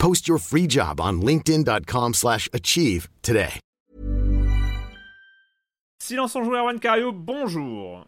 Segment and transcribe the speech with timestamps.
[0.00, 3.60] Post your free job on linkedin.com/achieve slash achieve today.
[6.02, 8.06] Silence en joueur Juan Cario, bonjour.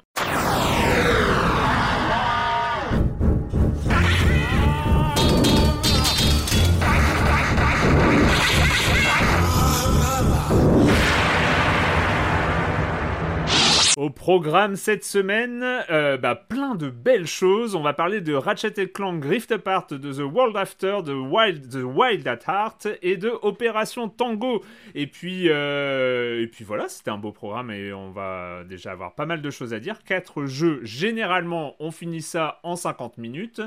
[13.98, 17.74] Au programme cette semaine, euh, bah, plein de belles choses.
[17.74, 21.84] On va parler de Ratchet Clank Rift Apart, de The World After, de Wild, The
[21.84, 24.62] Wild at Heart et de Opération Tango.
[24.94, 29.14] Et puis, euh, et puis voilà, c'était un beau programme et on va déjà avoir
[29.14, 30.02] pas mal de choses à dire.
[30.04, 33.60] Quatre jeux, généralement, on finit ça en 50 minutes.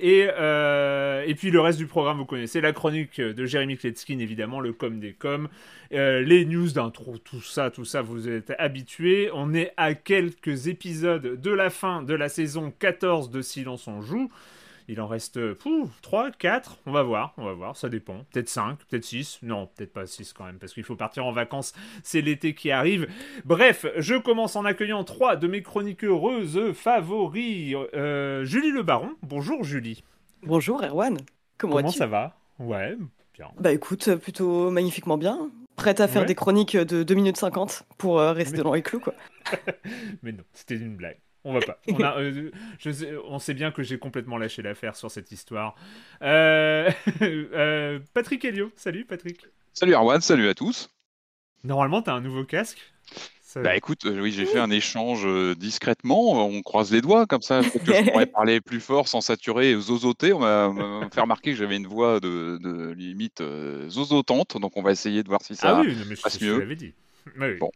[0.00, 4.18] Et, euh, et puis le reste du programme, vous connaissez la chronique de Jérémy Kletskin,
[4.18, 5.48] évidemment, le com des coms,
[5.92, 9.30] euh, les news d'intro, tout ça, tout ça, vous êtes habitués.
[9.34, 14.00] On est à quelques épisodes de la fin de la saison 14 de Silence on
[14.00, 14.30] joue.
[14.88, 18.24] Il en reste pouf, 3, 4, on va voir, on va voir, ça dépend.
[18.32, 21.32] Peut-être 5, peut-être 6, non, peut-être pas 6 quand même, parce qu'il faut partir en
[21.32, 23.08] vacances, c'est l'été qui arrive.
[23.44, 27.74] Bref, je commence en accueillant trois de mes chroniqueuses favoris.
[27.94, 30.02] Euh, Julie Le Baron, bonjour Julie.
[30.42, 31.16] Bonjour Erwan,
[31.58, 31.98] comment, Comment vas-tu?
[31.98, 32.36] ça va?
[32.58, 32.96] Ouais,
[33.34, 33.48] bien.
[33.58, 35.50] Bah écoute, plutôt magnifiquement bien.
[35.76, 36.26] Prête à faire Ouais.
[36.28, 39.14] des chroniques de 2 minutes 50 pour euh, rester Mais- dans les clous quoi.
[40.22, 41.16] Mais non, c'était une blague.
[41.44, 41.78] On va pas.
[41.88, 45.32] On, a, euh, je sais, on sait bien que j'ai complètement lâché l'affaire sur cette
[45.32, 45.74] histoire.
[46.22, 46.90] Euh,
[47.22, 49.46] euh, Patrick Helio, salut Patrick.
[49.72, 50.90] Salut Arwan, salut à tous.
[51.64, 52.78] Normalement, t'as un nouveau casque.
[53.42, 57.26] Ça- Bah écoute, euh, oui, j'ai fait un échange euh, discrètement, on croise les doigts
[57.26, 60.32] comme ça, que je pourrais parler plus fort sans saturer et zozoter.
[60.32, 64.82] On m'a fait remarquer que j'avais une voix de, de limite euh, zozotante, donc on
[64.82, 65.78] va essayer de voir si ça.
[65.78, 66.58] ah oui, non, mais je, passe je mieux.
[66.60, 66.94] l'avais dit.
[67.38, 67.56] Oui.
[67.58, 67.70] Bon.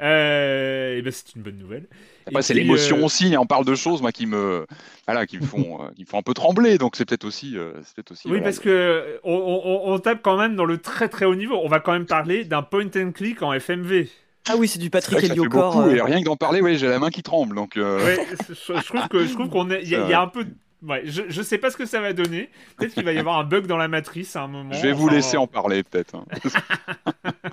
[0.00, 1.86] Euh, et ben c'est une bonne nouvelle.
[2.26, 4.66] Après, c'est l'émotion euh, aussi, on parle de choses moi qui me,
[5.06, 7.56] voilà, qui me font, euh, qui me font un peu trembler, donc c'est peut-être aussi,
[7.56, 8.22] euh, c'est peut-être aussi.
[8.28, 11.34] Oui, voilà, parce que on, on- on tape quand même dans le très très haut
[11.34, 11.56] niveau.
[11.62, 14.08] On va quand même parler d'un point and click en FMV.
[14.48, 16.98] Ah oui, c'est du Patrick beaucoup, euh, et rien que d'en parler, ouais, j'ai la
[16.98, 17.76] main qui tremble, donc.
[17.76, 20.28] euh, Ouais, je, je trouve que je trouve qu'on est, il y, y a un
[20.28, 20.46] peu.
[20.82, 22.48] Ouais, je, je sais pas ce que ça va donner.
[22.78, 24.72] Peut-être qu'il va y avoir un bug dans la matrice à un moment.
[24.72, 26.14] Je vais vous Enfin, laisser en parler peut-être.
[26.14, 26.24] hein.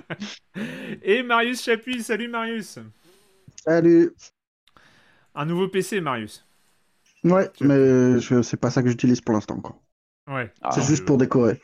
[1.02, 2.78] Et Marius Chapuis, salut Marius.
[3.64, 4.12] Salut.
[5.34, 6.44] Un nouveau PC, Marius.
[7.24, 9.60] Ouais, mais je- c'est pas ça que j'utilise pour l'instant.
[9.60, 9.76] quoi.
[10.28, 10.52] Ouais.
[10.62, 11.60] Ah, c'est juste pour décorer.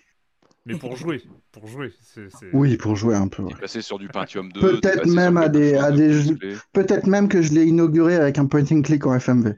[0.67, 1.23] Mais pour jouer,
[1.53, 1.93] pour jouer.
[2.01, 3.43] c'est- c'est- Oui, pour jouer un peu.
[3.43, 3.53] ouais.
[3.61, 4.61] Passé sur du Pentium 2.
[4.61, 6.39] Peut-être même à des- à de des jeux-.
[6.73, 9.55] Peut-être même que je l'ai inauguré avec un point and click en FMV.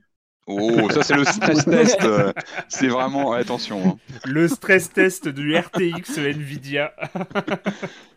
[0.49, 2.03] Oh, ça c'est le stress test.
[2.03, 2.33] euh,
[2.69, 3.89] C'est vraiment attention.
[3.89, 3.99] hein.
[4.25, 6.93] Le stress test du RTX Nvidia.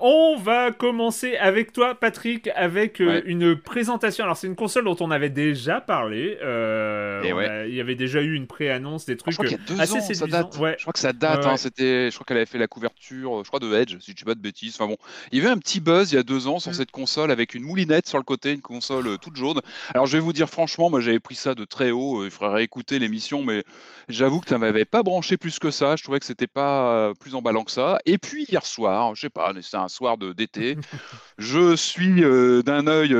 [0.00, 3.22] On va commencer avec toi, Patrick, avec euh, Ouais.
[3.26, 4.24] une présentation.
[4.24, 6.38] Alors, c'est une console dont on avait déjà parlé.
[6.42, 7.48] euh, Et on ouais.
[7.48, 9.64] a- Il y avait déjà eu une pré-annonce, des Je trucs crois qu'il y a
[9.64, 10.26] deux assez ans, ça séduisants.
[10.26, 10.58] date.
[10.58, 10.74] Ouais.
[10.78, 11.44] Je crois que ça date.
[11.44, 11.56] Ouais, hein.
[11.56, 14.16] C'était, je crois qu'elle avait fait la couverture, euh, je crois de Edge, si je
[14.16, 14.74] dis pas de bêtises.
[14.78, 14.96] Enfin bon,
[15.32, 16.74] il y avait un petit buzz il y a deux ans sur Mm.
[16.74, 19.60] cette console avec une moulinette sur le côté, une console euh, toute jaune.
[19.94, 22.20] Alors je vais vous dire franchement, moi j'avais pris ça de très haut.
[22.22, 23.64] euh, Il faudrait réécouter l'émission, mais
[24.08, 25.96] j'avoue que ça m'avait pas branché plus que ça.
[25.96, 27.98] Je trouvais que c'était pas euh, plus emballant que ça.
[28.06, 30.76] Et puis hier soir, je sais pas, c'est un soir d'été.
[31.38, 32.20] je suis
[32.62, 33.10] d'un œil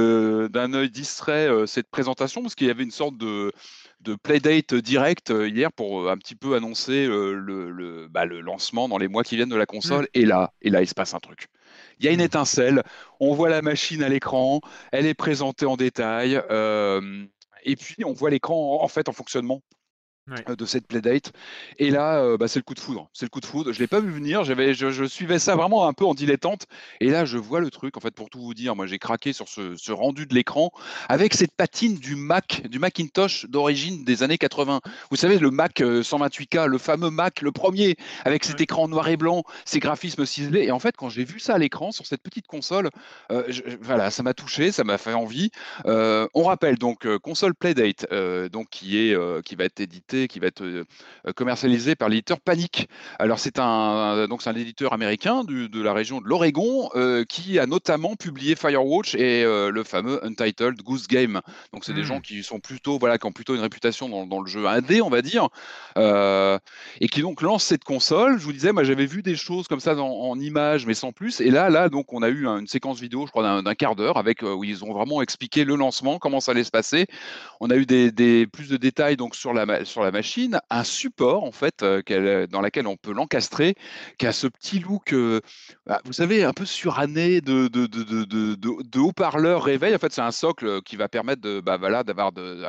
[0.51, 3.53] d'un œil distrait cette présentation parce qu'il y avait une sorte de
[4.01, 9.09] de playdate direct hier pour un petit peu annoncer le, bah, le, lancement dans les
[9.09, 10.05] mois qui viennent de la console.
[10.05, 10.19] Mmh.
[10.19, 11.49] Et là, et là, il se passe un truc.
[11.99, 12.25] Il y a une mmh.
[12.25, 12.83] étincelle,
[13.21, 14.61] on voit la machine à l'écran,
[14.93, 16.41] elle est présentée en détail,
[17.65, 19.63] et puis on voit l'écran en fait en fonctionnement
[20.33, 21.33] euh, de cette playdate.
[21.79, 23.09] Et là, euh, bah, c'est le coup de foudre.
[23.13, 23.73] C'est le coup de foudre.
[23.73, 24.43] Je l'ai pas vu venir.
[24.43, 26.67] J'avais, je, suivais ça vraiment un peu en dilettante.
[27.01, 27.97] Et là, je vois le truc.
[27.97, 30.73] En fait, pour tout vous dire, moi, j'ai craqué sur ce, rendu de l'écran
[31.09, 34.81] avec cette patine du Mac, du Macintosh d'origine des années 80.
[35.13, 37.95] Vous savez, le Mac 128K, euh, le fameux Mac, le premier,
[38.25, 40.65] avec cet écran noir et blanc, ces graphismes ciselés.
[40.65, 42.91] Et en fait, quand j'ai vu ça à l'écran sur cette petite console,
[43.81, 45.51] voilà, ça m'a touché, ça m'a fait envie.
[45.85, 48.07] on rappelle donc console Playdate,
[48.51, 50.85] donc qui est, qui va être édité qui va être euh,
[51.35, 52.89] commercialisé par l'éditeur Panic.
[53.19, 57.59] Alors c'est un donc c'est un éditeur américain de la région de l'Oregon euh, qui
[57.59, 61.41] a notamment publié Firewatch et euh, le fameux Untitled Goose Game.
[61.73, 62.23] Donc c'est des gens mmh.
[62.23, 65.23] qui sont plutôt voilà qui ont plutôt une réputation dans, le jeu indé on va
[65.23, 65.49] dire
[65.97, 68.39] et qui donc lancent cette console.
[68.39, 71.41] Je vous disais moi j'avais vu des choses comme ça en images mais sans plus
[71.41, 74.17] et là là donc on a eu une séquence vidéo je crois d'un quart d'heure
[74.17, 77.07] avec où ils ont vraiment expliqué le lancement comment ça allait se passer.
[77.61, 80.61] On a eu des, des plus de détails donc sur la sur la la machine
[80.71, 83.75] un support en fait euh, dans lequel on peut l'encastrer,
[84.19, 85.41] qui a ce petit look, euh,
[85.87, 89.95] bah, vous savez, un peu suranné de, de, de, de haut-parleur réveil.
[89.95, 92.63] En fait, c'est un socle qui va permettre de, bah, voilà, d'avoir de,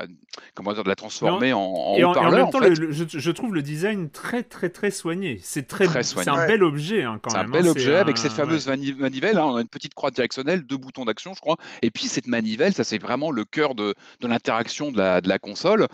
[0.55, 2.53] comment dire, de la transformer en, haut-parleur.
[2.53, 5.39] En, même je, trouve le design très très très soigné.
[5.43, 7.47] C'est très, c'est un bel objet hein, quand même.
[7.51, 9.37] C'est un bel objet avec cette fameuse manivelle.
[9.37, 9.45] Hein.
[9.45, 11.57] on a une petite croix directionnelle, deux boutons d'action, je crois.
[11.81, 15.39] Et puis cette manivelle, ça c'est vraiment le cœur de, l'interaction de la, de la
[15.39, 15.87] console.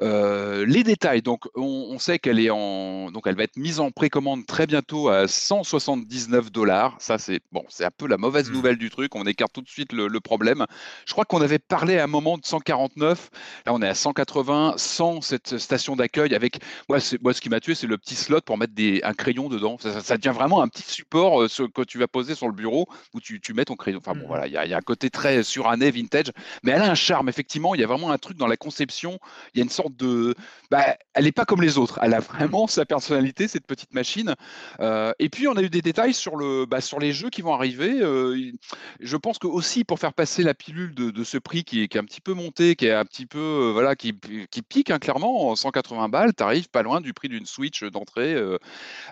[0.00, 1.22] Euh, les détails.
[1.22, 5.08] Donc, on, sait qu'elle est en, donc elle va être mise en précommande très bientôt
[5.08, 6.96] à 179 dollars.
[6.98, 8.52] Ça, c'est bon, c'est un peu la mauvaise mmh.
[8.52, 9.14] nouvelle du truc.
[9.14, 10.66] On écarte tout de suite le, problème.
[11.06, 13.30] Je crois qu'on avait parlé à un moment de 149.
[13.66, 16.34] Là, on est à 180, sans cette station d'accueil.
[16.34, 16.58] Avec
[16.88, 19.48] moi, moi, ce qui m'a tué, c'est le petit slot pour mettre des, un crayon
[19.48, 19.78] dedans.
[19.78, 22.88] Ça, devient vraiment un petit support euh, ce, que tu vas poser sur le bureau
[23.14, 23.98] où tu, tu mets ton crayon.
[23.98, 24.28] Enfin bon, mmh.
[24.28, 26.32] voilà, il y, y, a un côté très suranné, vintage,
[26.62, 27.28] mais elle a un charme.
[27.28, 29.18] Effectivement, il y a vraiment un truc dans la conception.
[29.54, 30.34] Il y a une sorte de
[30.70, 30.79] bah,
[31.14, 31.98] elle n'est pas comme les autres.
[32.02, 34.34] Elle a vraiment sa personnalité, cette petite machine.
[34.80, 37.42] Euh, et puis, on a eu des détails sur, le, bah, sur les jeux qui
[37.42, 38.00] vont arriver.
[38.00, 38.52] Euh,
[39.00, 42.04] je pense que aussi, pour faire passer la pilule de, ce prix qui est, un
[42.04, 46.08] petit peu monté, qui est un petit peu, euh, voilà, qui, pique hein, clairement, 180
[46.08, 48.36] balles, tu pas loin du prix d'une Switch d'entrée.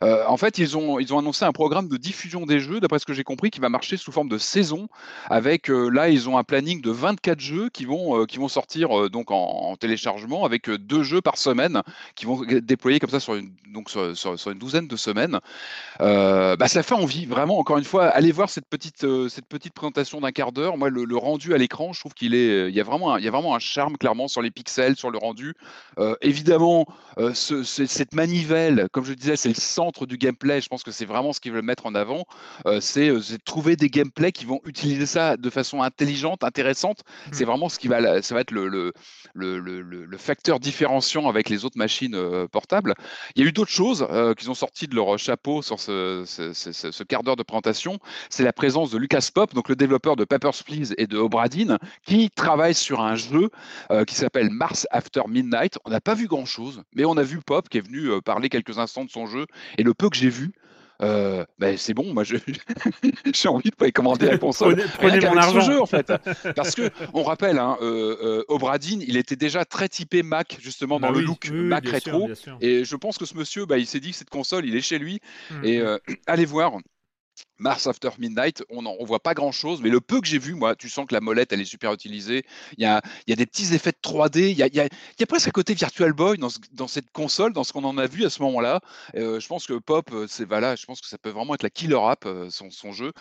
[0.02, 3.06] en fait, ils ont, ils ont annoncé un programme de diffusion des jeux, d'après ce
[3.06, 4.88] que j'ai compris, qui va marcher sous forme de saison.
[5.28, 9.30] Avec là, ils ont un planning de 24 jeux qui vont, qui vont sortir donc
[9.30, 11.47] en, en téléchargement avec deux jeux par semaine
[12.14, 15.38] qui vont déployer comme ça sur une, donc sur, une douzaine de semaines.
[16.00, 19.46] Euh, bah, ça fait envie, vraiment, encore une fois, allez voir cette petite, euh, cette
[19.46, 20.76] petite présentation d'un quart d'heure.
[20.76, 23.24] Moi, le, rendu à l'écran, je trouve qu'il est, il y, a vraiment un, il
[23.24, 25.54] y a vraiment un charme, clairement, sur les pixels, sur le rendu.
[25.98, 26.86] Euh, évidemment,
[27.34, 30.60] cette manivelle, comme je disais, c'est le centre du gameplay.
[30.60, 32.24] Je pense que c'est vraiment ce qu'ils veulent mettre en avant.
[32.80, 33.12] c'est
[33.44, 37.02] trouver des gameplays qui vont utiliser ça de façon intelligente, intéressante.
[37.32, 37.48] C'est mmh.
[37.48, 38.92] vraiment ce qui va, ça va être le, le,
[39.34, 42.94] le, le facteur différenciant avec les autres machines euh, portables.
[43.34, 47.02] Il y a eu d'autres choses euh, qu'ils ont sorti de leur chapeau sur ce,
[47.04, 47.98] quart d'heure de présentation.
[48.30, 51.78] C'est la présence de Lucas Pop, donc le développeur de Papers, Please et de Obradine,
[52.04, 53.50] qui travaille sur un jeu
[53.90, 55.78] euh, qui s'appelle Mars After Midnight.
[55.84, 58.78] On n'a pas vu grand-chose, mais on a vu Pop qui est venu parler quelques
[58.78, 59.46] instants de son jeu.
[59.78, 60.52] Et le peu que j'ai vu,
[61.00, 62.24] euh, ben c'est bon, moi
[63.32, 64.82] j'ai envie de précommander la console.
[64.98, 65.60] prenez, mon argent.
[65.60, 66.12] jeu en fait,
[66.56, 70.98] parce que on rappelle, hein, euh, euh, Obradine, il était déjà très typé Mac justement
[70.98, 72.28] dans bah le look Mac rétro,
[72.60, 74.80] et je pense que ce monsieur, bah, il s'est dit que cette console, il est
[74.80, 75.82] chez lui, mmh, et mmh.
[75.82, 76.72] Euh, allez voir.
[77.58, 80.54] Mars After Midnight, on ne voit pas grand chose, mais le peu que j'ai vu,
[80.54, 82.44] moi, tu sens que la molette, elle est super utilisée.
[82.76, 84.50] Il y a, y a des petits effets de 3D.
[84.50, 87.64] Il y a, y a, presque un côté Virtual Boy dans, dans, cette console, dans
[87.64, 88.80] ce qu'on en a vu à ce moment-là.
[89.16, 91.62] Euh, je pense que Pop, euh, c'est voilà, je pense que ça peut vraiment être
[91.62, 93.12] la killer app, euh, son, son, jeu.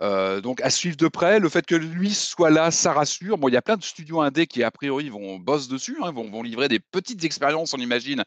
[0.00, 3.36] Donc à suivre de près, le fait que lui soit là, ça rassure.
[3.36, 6.12] Bon, il y a plein de studios indés qui a priori vont bosser dessus, hein,
[6.12, 8.24] vont, vont, livrer des petites expériences, on imagine.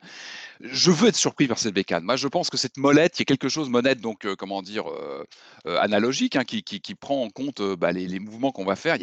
[0.59, 2.03] Je veux être surpris par cette bécane.
[2.03, 4.85] Moi, je pense que cette molette, il y a quelque chose monette, donc comment dire,
[5.65, 8.97] analogique, hein, qui, qui, qui, prend en compte bah, les, mouvements qu'on va faire.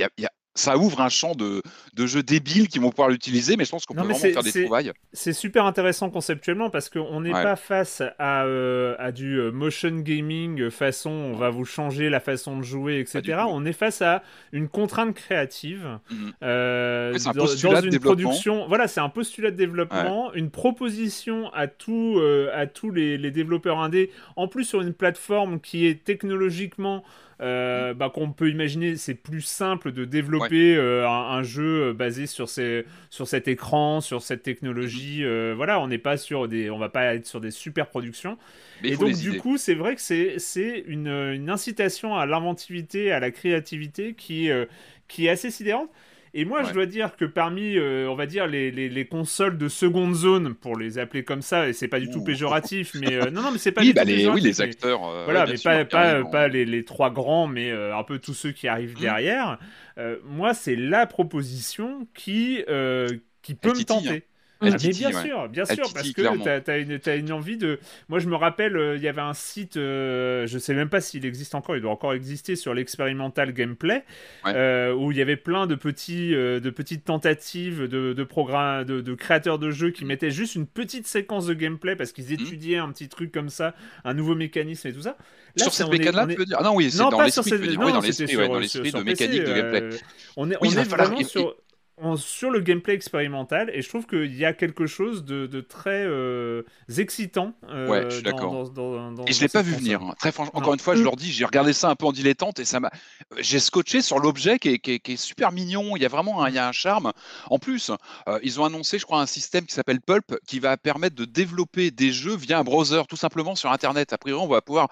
[0.59, 1.63] Ça ouvre un champ de,
[1.95, 4.53] de jeux débiles qui vont pouvoir l'utiliser, mais je pense qu'on peut vraiment faire des
[4.53, 4.93] trouvailles.
[5.13, 9.91] C'est super intéressant conceptuellement parce qu'on n'est pas face à, euh, à du euh, motion
[10.01, 13.43] gaming façon on va vous changer la façon de jouer, etc.
[13.49, 14.23] On est face à
[14.53, 16.33] une contrainte créative Mhm.
[16.43, 17.47] euh, un dans,
[17.81, 18.67] une production.
[18.69, 23.31] Voilà, c'est un postulat de développement, une proposition à, tout, euh, à tous les, les
[23.31, 27.05] développeurs indés, en plus sur une plateforme qui est technologiquement.
[27.41, 32.27] Euh, bah, qu'on peut imaginer, c'est plus simple de développer euh, un, un jeu basé
[32.27, 35.23] sur, ces, sur cet écran, sur cette technologie.
[35.23, 35.25] Mhm.
[35.25, 38.39] euh, voilà, on n'est pas sur des, on va pas être sur des super productions.
[38.81, 39.37] Mais Et donc du idées.
[39.37, 44.51] coup, c'est vrai que c'est c'est une, une incitation à l'inventivité, à la créativité qui
[44.51, 44.67] euh,
[45.09, 45.91] qui est assez sidérante.
[46.35, 49.57] Et moi, je dois dire que parmi, euh, on va dire, les, les, les consoles
[49.59, 53.15] de seconde zone, pour les appeler comme ça, et c'est pas du tout péjoratif, mais
[53.15, 55.05] euh, non, non, mais c'est pas oui, du bah tout les, oui, les acteurs.
[55.07, 58.53] euh, voilà, mais pas, pas, pas les, les trois grands, mais un peu tous ceux
[58.53, 59.01] qui arrivent Mhm.
[59.01, 59.59] derrière.
[60.25, 62.63] Moi, c'est la proposition qui,
[63.43, 64.25] qui peut me tenter.
[64.61, 65.27] Elle Ah, mais titille, bien ouais.
[65.27, 67.79] sûr, bien Elle sûr, titille, parce que t'as as une, envie de.
[68.09, 71.01] Moi, je me rappelle, euh, il y avait un site, euh, je sais même pas
[71.01, 74.05] s'il existe encore, il doit encore exister sur l'expérimental gameplay,
[74.45, 74.53] Ouais.
[74.55, 78.85] euh, où il y avait plein de petits, euh, de petites tentatives de, de programmes,
[78.85, 82.27] de, de créateurs de jeux qui mettaient juste une petite séquence de gameplay parce qu'ils
[82.27, 82.33] Mhm.
[82.35, 83.75] étudiaient un petit truc comme ça,
[84.05, 85.17] un nouveau mécanisme et tout ça.
[85.57, 86.57] Là, sur cette est- tu veux dire?
[86.61, 87.61] Ah non, oui, c'est non, dans l'esprit, cette...
[87.61, 89.99] Oui, dans l'esprit, de mécanique de gameplay.
[90.37, 91.55] on est, on vraiment sur,
[92.17, 96.05] sur le gameplay expérimental et je trouve qu'il y a quelque chose de, de très
[96.07, 96.63] euh,
[96.97, 98.59] excitant euh, Ouais, je suis d'accord.
[99.27, 99.85] Et je l'ai pas vu console.
[99.85, 100.03] venir.
[100.03, 100.15] hein.
[100.19, 100.61] Très franchement, Non.
[100.61, 102.81] encore une fois, je leur dis, j'ai regardé ça un peu en dilettante et ça
[102.81, 102.91] m'a.
[103.39, 105.97] J'ai scotché sur l'objet qui est super mignon.
[105.97, 107.13] Il y a vraiment un, il y a un charme.
[107.51, 107.91] En plus,
[108.29, 111.25] euh, ils ont annoncé, je crois, un système qui s'appelle Pulp qui va permettre de
[111.25, 114.13] développer des jeux via un browser, tout simplement sur Internet.
[114.13, 114.89] A priori, on va pouvoir.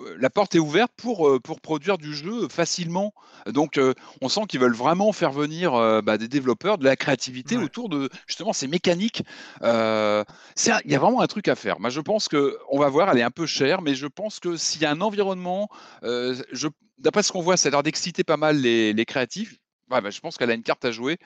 [0.00, 3.12] Euh, La porte est ouverte pour, euh, pour produire du jeu facilement.
[3.46, 6.96] Donc, euh, on sent qu'ils veulent vraiment faire venir euh, bah, des développeurs, de la
[6.96, 7.64] créativité Ouais.
[7.64, 9.22] autour de justement ces mécaniques.
[9.62, 10.24] Euh,
[10.84, 11.80] il y a vraiment un truc à faire.
[11.80, 14.40] Moi, je pense que on va voir, elle est un peu chère, mais je pense
[14.40, 15.68] que s'il y a un environnement,
[16.98, 19.56] d'après ce qu'on voit, ça a l'air d'exciter pas mal les, les créatifs.
[19.90, 21.18] Ouais, bah, je pense qu'elle a une carte à jouer.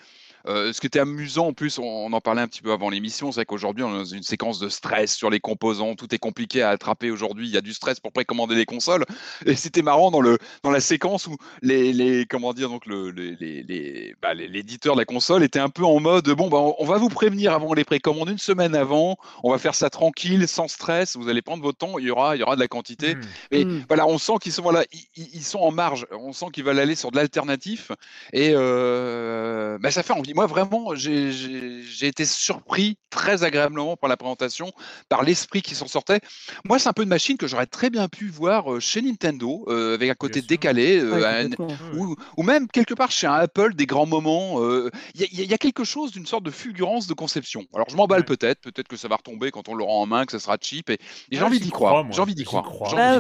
[0.47, 2.91] Euh, ce qui était amusant en plus, on, on en parlait un petit peu avant
[2.91, 6.19] l'émission, c'est qu'aujourd'hui on est dans une séquence de stress sur les composants, tout est
[6.19, 9.05] compliqué à attraper aujourd'hui, il y a du stress pour précommander les consoles.
[9.47, 13.11] Et c'était marrant dans, le, dans la séquence où les, les comment dire donc le,
[13.11, 16.59] les- les- bah, les- l'éditeur de la console était un peu en mode bon bah
[16.59, 19.91] on, on va vous prévenir avant les précommandes une semaine avant, on va faire ça
[19.91, 22.61] tranquille, sans stress, vous allez prendre votre temps, il y aura il y aura de
[22.61, 23.15] la quantité.
[23.51, 23.85] Mais Mm.
[23.89, 24.85] voilà, on sent qu'ils sont voilà,
[25.17, 26.07] ils sont en marge.
[26.13, 27.93] On sent qu'ils veulent aller sur de l'alternatif.
[28.33, 30.32] Et euh, bah, ça fait envie.
[30.35, 34.73] Moi, vraiment, j'ai- été surpris très agréablement par la présentation,
[35.09, 36.21] par l'esprit qui s'en sortait.
[36.65, 39.65] Moi, c'est un peu une machine que j'aurais très bien pu voir euh, chez Nintendo,
[39.69, 41.67] euh, avec un côté décalé, euh, Ouais, un- complètement.
[41.67, 41.99] Ouais.
[42.01, 44.61] ou, ou même quelque part chez un Apple, des grands moments.
[44.63, 47.65] euh, Il y, a- y y quelque chose d'une sorte de fulgurance de conception.
[47.75, 48.25] Alors, je m'emballe Ouais.
[48.37, 50.91] peut-être, peut-être que ça va retomber quand on l'aura en main, que ça sera cheap.
[50.91, 52.03] Et, et j'ai envie d'y croire.
[52.05, 52.13] moi.
[52.15, 52.71] J'ai envie d'y croire.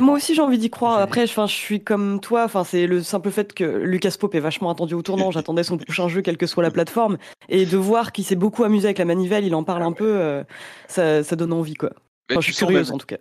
[0.00, 0.98] moi aussi j'ai envie d'y croire.
[0.98, 2.44] Après, enfin, je suis comme toi.
[2.44, 5.30] Enfin, c'est le simple fait que Lucas Pope est vachement attendu au tournant.
[5.30, 7.01] J'attendais son prochain jeu, quelle que soit la plateforme,
[7.48, 10.16] et de voir qu'il s'est beaucoup amusé avec la manivelle, il en parle un peu,
[10.20, 10.44] euh,
[10.88, 11.90] ça, ça donne envie quoi.
[12.30, 13.18] Enfin, je suis curieuse même- en tout cas.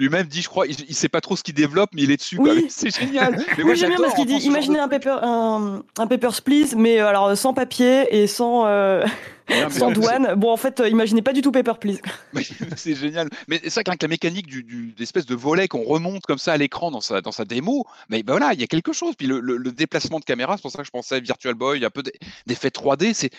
[0.00, 2.16] Lui-même dit, je crois, il, il sait pas trop ce qu'il développe, mais il est
[2.16, 2.38] dessus.
[2.40, 2.66] Oui.
[2.70, 3.36] C'est génial.
[3.58, 7.00] Mais Oui, j'aime bien parce qu'il dit imaginez un paper, un, un Papers, Please, mais
[7.00, 9.04] euh, alors sans papier et sans, euh.
[9.50, 10.34] Non, sans douane.
[10.36, 12.00] Bon, en fait, euh, imaginez pas du tout Paper, Please.
[12.76, 13.28] C'est génial.
[13.48, 16.52] Mais c'est vrai que la mécanique du, du- d'espèce de volet qu'on remonte comme ça
[16.52, 19.14] à l'écran dans sa, dans sa démo, mais ben voilà, il y a quelque chose.
[19.18, 21.54] Puis le, le- le déplacement de caméra, c'est pour ça que je pensais à Virtual
[21.54, 22.12] Boy, il y a un peu d'e-
[22.46, 23.12] d'effet 3D.
[23.12, 23.30] C'est,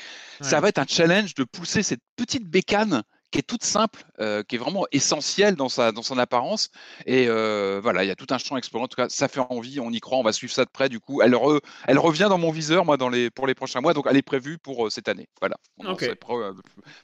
[0.42, 4.44] Ça va être un challenge de pousser cette petite bécane qui est toute simple, euh,
[4.44, 6.70] qui est vraiment essentielle dans, sa, dans son apparence.
[7.06, 8.84] Et euh, voilà, il y a tout un champ à explorer.
[8.84, 10.90] En tout cas, ça fait envie, on y croit, on va suivre ça de près.
[10.90, 13.82] Du coup, elle, re- elle revient dans mon viseur, moi, dans les, pour les prochains
[13.82, 13.94] mois.
[13.94, 15.30] Donc, elle est prévue pour euh, cette année.
[15.40, 15.56] Voilà.
[15.78, 16.02] On en Ok.
[16.02, 16.54] sait pro- euh,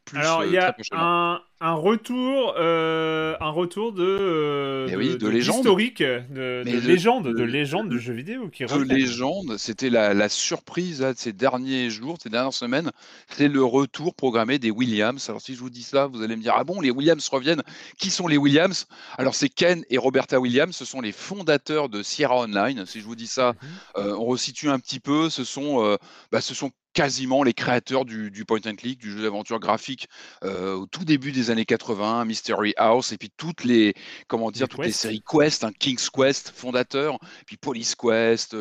[0.06, 5.28] plus Alors, il y a un, un retour, euh, un retour de, euh, oui, de
[5.28, 5.58] légende.
[5.58, 10.14] historique, de, de légende, de le- légende de jeux vidéo qui de légende, c'était la,
[10.14, 12.92] la surprise là, de ces derniers jours, ces dernières semaines,
[13.30, 15.28] c'est le retour programmé des Williams.
[15.30, 17.64] Alors si je vous dis ça, vous allez me dire ah bon, les Williams reviennent.
[17.98, 18.86] Qui sont les Williams?
[19.18, 22.86] Alors c'est Ken et Roberta Williams, ce sont les fondateurs de Sierra Online.
[22.86, 23.70] Si je vous dis ça, Mhm.
[23.98, 25.30] euh, on resitue un petit peu.
[25.32, 25.98] Ce sont, euh,
[26.32, 30.08] bah, ce sont quasiment les créateurs du, point and click, du jeu d'aventure graphique
[30.44, 33.94] au tout début des années 80, Mystery House, et puis toutes les,
[34.28, 38.56] comment dire, toutes les séries Quest, hein, King's Quest, fondateur, puis Police Quest,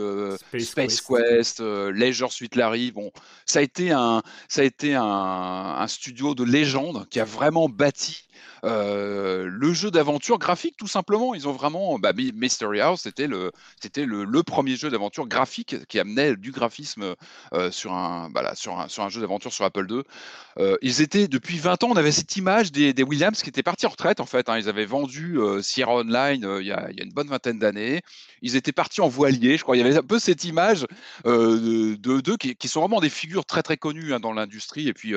[0.59, 2.93] Space, Quest, Leisure Suite Larry.
[2.93, 3.11] Bon,
[3.47, 7.71] ça a été un, ça a été un, un studio de légende qui a vraiment
[7.71, 8.27] bâti
[8.65, 11.35] euh, le jeu d'aventure graphique, tout simplement.
[11.35, 11.99] Ils ont vraiment.
[11.99, 17.15] Bah, Mystery House, c'était le, c'était le, premier jeu d'aventure graphique qui amenait du graphisme
[17.53, 20.03] euh, sur, un, bah, sur, un, jeu d'aventure sur Apple II.
[20.59, 23.87] Euh, ils étaient, depuis 20 ans, on avait cette image des, Williams qui étaient partis
[23.87, 24.49] en retraite, en fait.
[24.49, 24.59] Hein.
[24.59, 28.03] Ils avaient vendu Sierra Online il y, a, une bonne vingtaine d'années.
[28.43, 29.77] Ils étaient partis en voilier, je crois.
[29.77, 30.87] Il y avait un peu cette image
[31.25, 34.89] de d'eux qui, sont vraiment des figures très, très connues hein, dans l'industrie.
[34.89, 35.15] Et puis,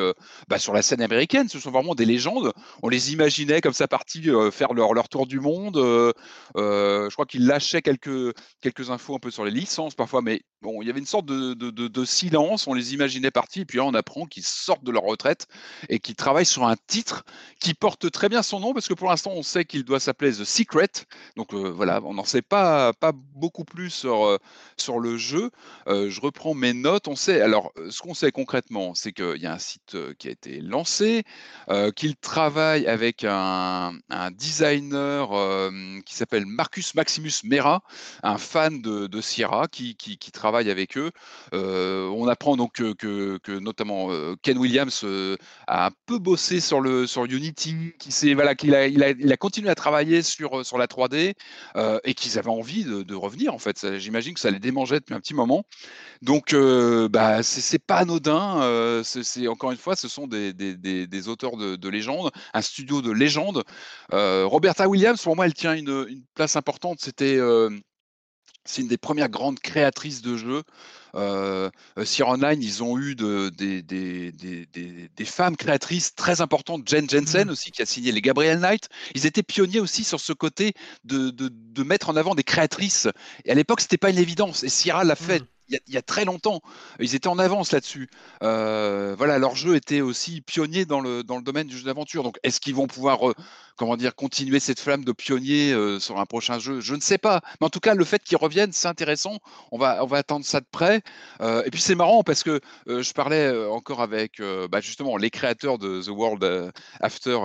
[0.47, 2.53] bah, sur la scène américaine, ce sont vraiment des légendes.
[2.83, 5.77] On les imagine comme ça partie euh, faire leur, leur, tour du monde.
[5.77, 6.13] Euh,
[6.57, 10.41] euh, je crois qu'ils lâchaient quelques, quelques infos un peu sur les licences parfois, mais
[10.61, 12.67] bon, il y avait une sorte de, silence.
[12.67, 15.47] On les imaginait partis, et puis là, on apprend qu'ils sortent de leur retraite
[15.89, 17.23] et qu'ils travaillent sur un titre
[17.59, 20.31] qui porte très bien son nom, parce que pour l'instant, on sait qu'il doit s'appeler
[20.31, 20.89] The Secret.
[21.35, 24.39] Donc voilà, on n'en sait pas, pas beaucoup plus sur,
[24.77, 25.51] sur le jeu.
[25.87, 27.07] je reprends mes notes.
[27.07, 30.31] On sait, alors, ce qu'on sait concrètement, c'est qu'il y a un site qui a
[30.31, 31.23] été lancé,
[31.95, 33.93] qu'il travaille avec un,
[34.31, 35.29] designer
[36.05, 37.81] qui s'appelle Marcus Maximus Mera,
[38.23, 39.95] un fan de, Sierra qui,
[40.31, 41.11] travaille avec eux.
[41.53, 44.09] on apprend donc que, notamment
[44.41, 45.05] Ken Williams
[45.67, 49.69] a un peu bossé sur, le, sur Unity, qu'il voilà, qu'il a, il a, continué
[49.69, 51.33] à travailler sur, sur la 3D
[52.03, 53.97] et qu'ils avaient envie de, revenir en fait.
[53.97, 55.63] J'imagine que ça les démangeait depuis un petit moment.
[56.21, 56.55] Donc,
[57.11, 59.01] bah, c'est pas anodin.
[59.03, 63.11] c'est encore une fois, ce sont des, des, auteurs de, de légendes, un studio de
[63.11, 63.63] légende.
[64.13, 66.99] Euh, Roberta Williams, pour moi, elle tient une, place importante.
[67.01, 67.69] C'était euh,
[68.65, 70.63] c'est une des premières grandes créatrices de jeux.
[71.15, 71.69] Euh,
[72.03, 76.87] Sierra Online, ils ont eu de, des, des, des, femmes créatrices très importantes.
[76.87, 77.51] Jen Jensen mmh.
[77.51, 78.89] aussi, qui a signé les Gabriel Knight.
[79.15, 80.73] Ils étaient pionniers aussi sur ce côté
[81.05, 83.07] de, de, de mettre en avant des créatrices.
[83.45, 84.63] Et à l'époque, c'était pas une évidence.
[84.63, 85.43] Et Sierra l'a fait.
[85.69, 86.61] Il y, a, très longtemps.
[86.99, 88.09] Ils étaient en avance là-dessus.
[88.41, 92.23] Euh, voilà, leur jeu était aussi pionnier dans le, dans le domaine du jeu d'aventure.
[92.23, 93.19] Donc, est-ce qu'ils vont pouvoir,
[93.75, 96.79] comment dire, continuer cette flamme de pionnier euh, sur un prochain jeu?
[96.79, 97.41] Je ne sais pas.
[97.61, 99.37] Mais en tout cas, le fait qu'ils reviennent, c'est intéressant.
[99.71, 101.01] On va, on va attendre ça de près.
[101.41, 105.77] Euh, et puis, c'est marrant parce que je parlais encore avec bah, justement les créateurs
[105.77, 107.37] de The World After.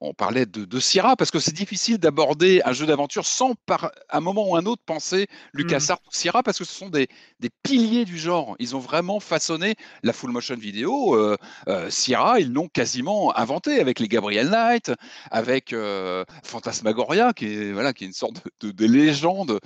[0.00, 3.90] on parlait de, de Sierra parce que c'est difficile d'aborder un jeu d'aventure sans, par
[4.10, 6.08] un moment ou un autre, penser LucasArts mmh.
[6.08, 7.08] ou Sierra parce que ce sont des,
[7.40, 8.56] des piliers du genre.
[8.58, 11.14] Ils ont vraiment façonné la full motion vidéo.
[11.14, 11.36] Euh,
[11.68, 14.92] euh, Sierra, ils l'ont quasiment inventé avec les Gabriel Knight,
[15.30, 19.60] avec euh, Fantasmagoria, qui est, voilà, qui est une sorte de, légende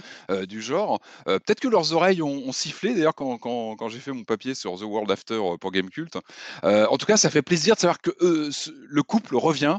[0.47, 1.01] du genre.
[1.25, 4.79] Peut-être que leurs oreilles ont, sifflé, d'ailleurs, quand, quand, quand j'ai fait mon papier sur
[4.79, 6.17] The World After pour Gamecult.
[6.63, 9.79] en tout cas, ça fait plaisir de savoir que le couple revient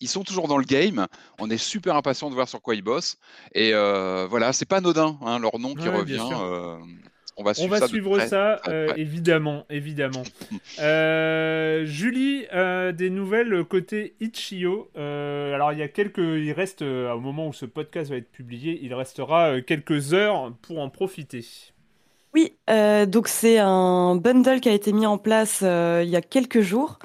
[0.00, 1.06] ils sont toujours dans le game.
[1.38, 3.18] On est super impatient de voir sur quoi ils bossent.
[3.54, 6.28] Et voilà, c'est pas anodin, hein, leur nom qui revient.
[7.36, 10.22] On va suivre, ça, euh, évidemment, évidemment.
[10.80, 14.88] Euh, Julie, euh, des nouvelles côté Itch.io.
[14.96, 18.80] alors il y a quelques, il reste au moment où ce podcast va être publié,
[18.82, 21.44] il restera quelques heures pour en profiter.
[22.34, 22.56] Oui,
[23.06, 26.98] donc c'est un bundle qui a été mis en place il y a quelques jours.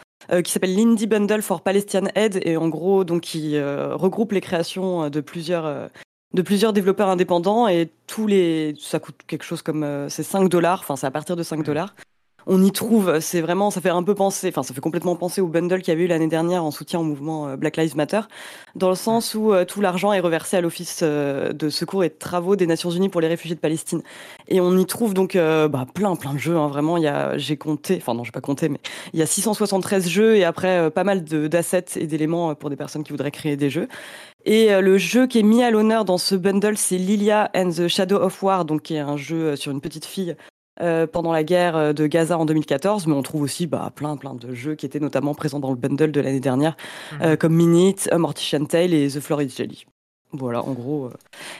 [0.43, 5.09] qui s'appelle l'Indie Bundle for Palestinian Aid et en gros donc qui regroupe les créations
[5.09, 5.89] de plusieurs
[6.33, 10.49] de plusieurs développeurs indépendants et tous les ça coûte quelque chose comme euh, c'est 5
[10.49, 11.95] dollars enfin c'est à partir de 5 dollars
[12.47, 15.41] on y trouve c'est vraiment ça fait un peu penser enfin ça fait complètement penser
[15.41, 17.95] au bundle qu'il y avait eu l'année dernière en soutien au mouvement euh, Black Lives
[17.95, 18.21] Matter
[18.75, 22.15] dans le sens où euh, tout l'argent est reversé à l'office de secours et de
[22.15, 24.01] travaux des Nations Unies pour les réfugiés de Palestine.
[24.47, 27.38] Et on y trouve donc bah, plein plein de jeux hein, vraiment il y a
[27.38, 28.79] j'ai compté enfin non j'ai pas compté mais
[29.13, 33.03] il y a 673 jeux et après pas mal d'assets et d'éléments pour des personnes
[33.03, 33.88] qui voudraient créer des jeux.
[34.45, 37.71] Et euh, le jeu qui est mis à l'honneur dans ce bundle, c'est Lilia and
[37.71, 40.36] the Shadow of War, donc qui est un jeu euh, sur une petite fille
[40.81, 44.35] euh, pendant la guerre de Gaza en 2014, mais on trouve aussi bah, plein plein
[44.35, 46.75] de jeux qui étaient notamment présents dans le bundle de l'année dernière,
[47.19, 47.37] mhm.
[47.37, 49.85] comme Minute, Mortician Tale et The Florid Jelly.
[50.33, 51.09] Voilà, en gros.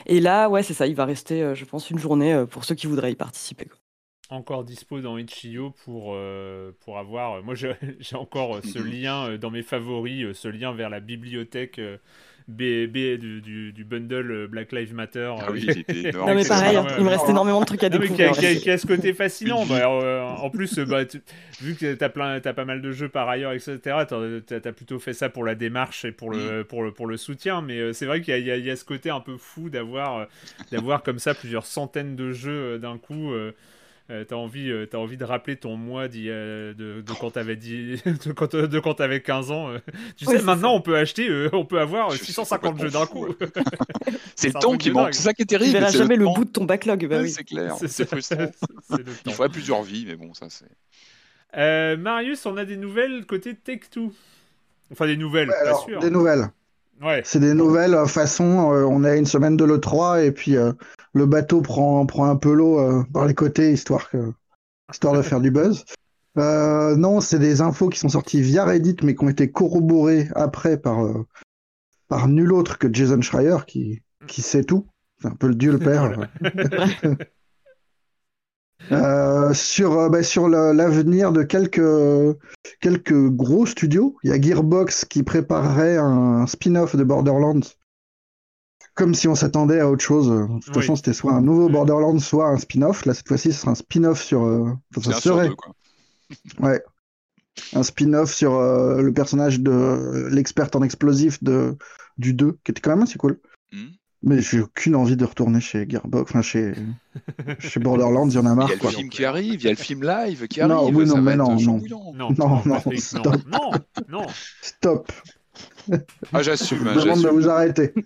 [0.06, 2.86] Et là, ouais, c'est ça, il va rester, je pense, une journée pour ceux qui
[2.86, 3.66] voudraient y participer.
[4.30, 6.16] Encore dispo dans Itch.io pour,
[6.80, 7.42] pour avoir.
[7.42, 7.54] Moi,
[8.00, 11.80] j'ai encore ce lien dans mes favoris, ce lien vers la bibliothèque
[12.48, 12.62] B,
[13.18, 15.34] du, du, bundle euh, Black Lives Matter.
[15.38, 18.32] Ah oui, euh, non mais pareil, il me reste énormément de trucs à découvrir.
[18.32, 19.66] Qui a, ce côté fascinant.
[19.66, 21.02] Bah, euh, en plus, bah,
[21.60, 24.98] vu que tu as, as, pas mal de jeux par ailleurs, etc., tu as, plutôt
[24.98, 26.64] fait ça pour la démarche et pour le, mm.
[26.64, 27.60] pour le, pour le soutien.
[27.60, 30.26] Mais c'est vrai qu'il y, y, a ce côté un peu fou d'avoir
[30.72, 33.32] d'avoir comme ça plusieurs centaines de jeux d'un coup.
[33.32, 33.52] Euh,
[34.08, 37.30] t'as envie, euh, t'as envie de rappeler ton moi d'il y a- de, de quand
[37.32, 39.68] t'avais dit, de quand, de quand t'avais 15 ans.
[39.70, 39.78] euh.
[40.16, 42.90] Tu Ouais, sais, maintenant on peut acheter, euh, on peut avoir Je suis 650 jeux
[42.90, 43.26] d'un coup.
[44.08, 45.72] C'est C'est le temps qui manque, c'est ça qui est Tu terrible.
[45.72, 46.32] verras c'est jamais le temps.
[46.34, 47.06] bout de ton backlog.
[47.08, 47.30] Bah Ouais, oui.
[47.30, 48.36] C'est clair, C'est- c'est frustrant.
[48.90, 50.64] c'est le Il faudrait plusieurs vies, mais bon, ça c'est.
[51.56, 54.12] Euh, Marius, on a des nouvelles côté Take Two.
[54.92, 55.98] Enfin des nouvelles, Ouais, pas alors, sûr.
[56.00, 56.48] des nouvelles.
[57.02, 57.22] Ouais.
[57.24, 60.72] C'est des nouvelles euh, façon, euh, on a une semaine de l'E3 et puis euh,
[61.12, 64.32] le bateau prend, prend un peu l'eau euh, par les côtés histoire, que,
[64.90, 65.84] histoire de faire du buzz.
[66.38, 70.28] Euh, non, c'est des infos qui sont sorties via Reddit mais qui ont été corroborées
[70.34, 71.26] après par, euh,
[72.08, 74.86] par nul autre que Jason Schreier qui, qui sait tout.
[75.20, 76.28] C'est un peu le dieu le père.
[78.92, 82.36] Euh, sur euh, bah, sur l'avenir de quelques
[82.80, 84.16] quelques gros studios.
[84.22, 87.60] Il y a Gearbox qui préparerait un spin-off de Borderlands.
[88.94, 90.28] Comme si on s'attendait à autre chose.
[90.28, 90.74] De toute Oui.
[90.82, 93.04] façon, c'était soit un nouveau Borderlands, soit un spin-off.
[93.04, 94.44] Là, cette fois-ci, ce sera un spin-off sur.
[94.44, 95.72] euh, enfin, ça serait deux, quoi.
[96.60, 96.82] ouais,
[97.74, 101.76] un spin-off sur euh, le personnage de l'expert en explosifs de
[102.16, 103.38] du 2, qui était quand même assez cool.
[103.72, 103.90] Hmm.
[104.22, 106.74] Mais j'ai aucune envie de retourner chez Gearbox, enfin chez
[107.58, 108.90] chez Borderlands, il y en a Il y marre a le quoi.
[108.90, 110.96] film qui arrive, il y a le film live qui Non, arrive.
[110.96, 111.80] oui, non, va mais non, non.
[111.88, 113.36] Non, Non, non, non, stop.
[113.46, 113.70] non,
[114.08, 114.26] non.
[114.60, 115.12] Stop.
[116.32, 117.92] Ah, j'assume, Je demande de vous arrêter.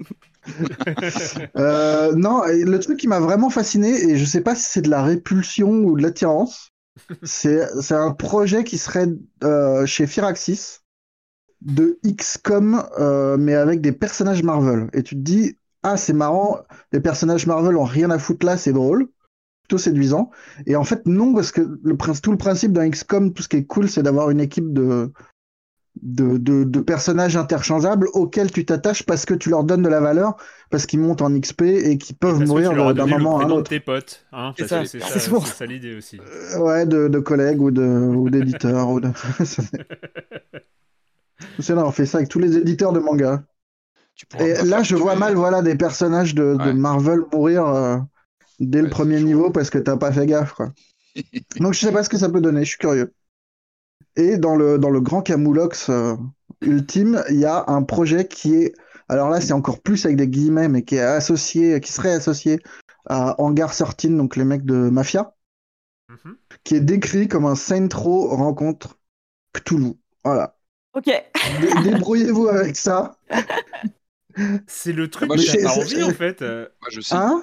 [1.57, 4.83] Euh, non, et le truc qui m'a vraiment fasciné, et je sais pas si c'est
[4.83, 6.71] de la répulsion ou de l'attirance,
[7.23, 9.07] c'est c'est un projet qui serait
[9.45, 10.81] euh, chez Firaxis
[11.61, 14.89] de XCOM, euh, mais avec des personnages Marvel.
[14.95, 16.59] Et tu te dis, ah, c'est marrant,
[16.93, 19.09] les personnages Marvel ont rien à foutre là, c'est drôle,
[19.63, 20.31] plutôt séduisant.
[20.67, 23.57] Et en fait, non, parce que le, tout le principe d'un XCOM, tout ce qui
[23.57, 25.13] est cool, c'est d'avoir une équipe de,
[26.01, 30.01] de, de, de personnages interchangeables auxquels tu t'attaches parce que tu leur donnes de la
[30.01, 30.37] valeur,
[30.71, 33.69] parce qu'ils montent en XP et qu'ils peuvent mourir d'un moment à un autre.
[33.71, 34.25] tes potes.
[34.33, 35.41] Hein, C'est parce ça, que c'est ça, souvent.
[35.41, 36.19] c'est ça l'idée aussi.
[36.21, 38.89] Euh, Ouais, de, de collègues ou de ou d'éditeurs.
[38.89, 39.11] ou de...
[41.59, 43.43] C'est là, on fait ça avec tous les éditeurs de manga.
[44.23, 46.55] Tu pourras Et là, je vois mal voilà, des personnages de.
[46.73, 47.99] Marvel mourir euh,
[48.61, 50.53] dès le premier niveau parce que t'as pas fait gaffe.
[50.53, 50.73] Quoi.
[51.59, 53.13] Donc je sais pas ce que ça peut donner, je suis curieux.
[54.15, 56.15] Et dans le, dans le grand Camoulox euh,
[56.61, 58.75] ultime, il y a un projet qui est,
[59.09, 62.61] alors là c'est encore plus avec des guillemets, mais qui est associé, qui serait associé
[63.07, 65.35] à Hangar 13, donc les mecs de Mafia,
[66.09, 66.37] Mhm.
[66.63, 68.99] qui est décrit comme un Saint Row rencontre
[69.55, 69.95] Cthulhu.
[70.25, 70.57] Voilà.
[70.95, 71.07] Ok.
[71.07, 73.17] Dé- Débrouillez-vous avec ça.
[74.67, 76.43] C'est le truc Moi, que t'as pas envie en fait.
[76.43, 77.17] euh, Moi, je signe.
[77.19, 77.43] Hein?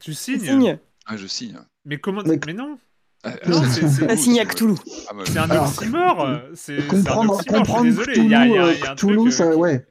[0.00, 0.40] Tu signes.
[0.40, 0.78] Signe.
[1.06, 1.58] Ah, je signe.
[1.84, 2.78] Mais comment Mais- Mais non.
[3.24, 4.74] Ah, Non, ah, c'est- Bah, signe à Cthulhu.
[5.08, 6.26] Ah, C'est un Alors, oxymore.
[6.26, 8.12] euh, C'est c'est un Comprendre, comprendre désolé.
[8.12, 9.44] Cthulhu, Il y a, il y a- euh, il y a un Cthulhu, truc, ça,
[9.44, 9.86] euh, ouais.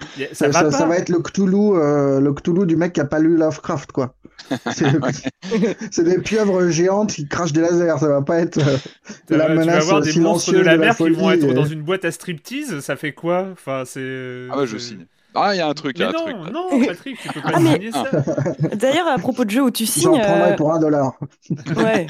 [0.00, 0.70] a- ça, Ça, va ça- pas.
[0.70, 3.92] ça va être le Cthulhu, euh, le Cthulhu du mec qui a pas lu Lovecraft,
[3.92, 4.14] quoi.
[5.90, 8.76] C'est des pieuvres géantes qui crachent des lasers, ça va pas être euh,
[9.28, 11.10] la vas- tu vas menace avoir des monstres de silencieuse la de la mer qui
[11.10, 12.80] vont être et- dans une boîte à striptease.
[12.80, 13.48] Ça fait quoi?
[13.52, 14.46] Enfin, c'est.
[14.50, 15.06] Ah, ouais, je signe.
[15.34, 16.36] Ah, il y a un truc, y a un non, truc.
[16.52, 18.04] non, Patrick, tu peux pas Ah, mais- signer ça.
[18.74, 21.12] D'ailleurs, à propos de jeux où tu J'en signes, prendrais euh, pour un dollar.
[21.76, 22.06] ouais,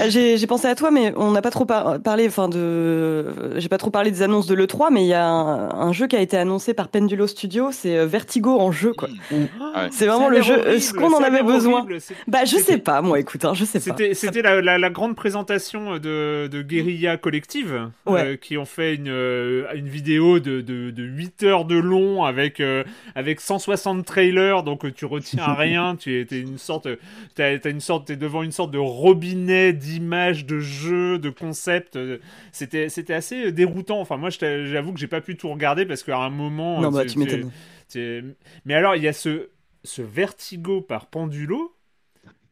[0.00, 3.58] Euh, j'ai j'ai pensé à toi, mais on n'a pas trop par- parlé, enfin de,
[3.58, 6.06] j'ai pas trop parlé des annonces de l'E3, mais il y a un, un jeu
[6.06, 9.08] qui a été annoncé par Pendulo Studio, c'est euh, Vertigo en jeu, quoi.
[9.30, 9.34] Hmm.
[9.42, 9.88] Ouais.
[9.90, 11.80] C'est vraiment le jeu, euh, horrible, ce qu'on en avait besoin.
[11.80, 11.98] horrible,
[12.28, 13.84] Bah, je C'était- sais pas, moi, écoute, hein, je sais pas.
[13.84, 18.20] C'était, c'était la, la- la grande présentation de, de Guerilla Collective, Ouais.
[18.24, 19.08] euh, qui ont fait une,
[19.74, 22.84] une vidéo de, de, de 8 heures de long avec, euh,
[23.14, 26.88] avec 160 trailers, donc euh, tu retiens rien, tu es, une sorte,
[27.38, 31.96] une sorte, devant une sorte de robinet d'images, de jeux, de concepts.
[31.96, 32.18] euh,
[32.52, 34.00] C'était, c'était assez déroutant.
[34.00, 36.80] Enfin, moi, j'avoue que j'ai pas pu tout regarder parce qu'à un moment.
[36.82, 37.50] Non, euh, bah, tu- tu m'étonnes.
[37.90, 38.34] tu-
[38.64, 39.50] Mais alors, il y a ce,
[39.84, 41.74] ce vertigo par pendulo.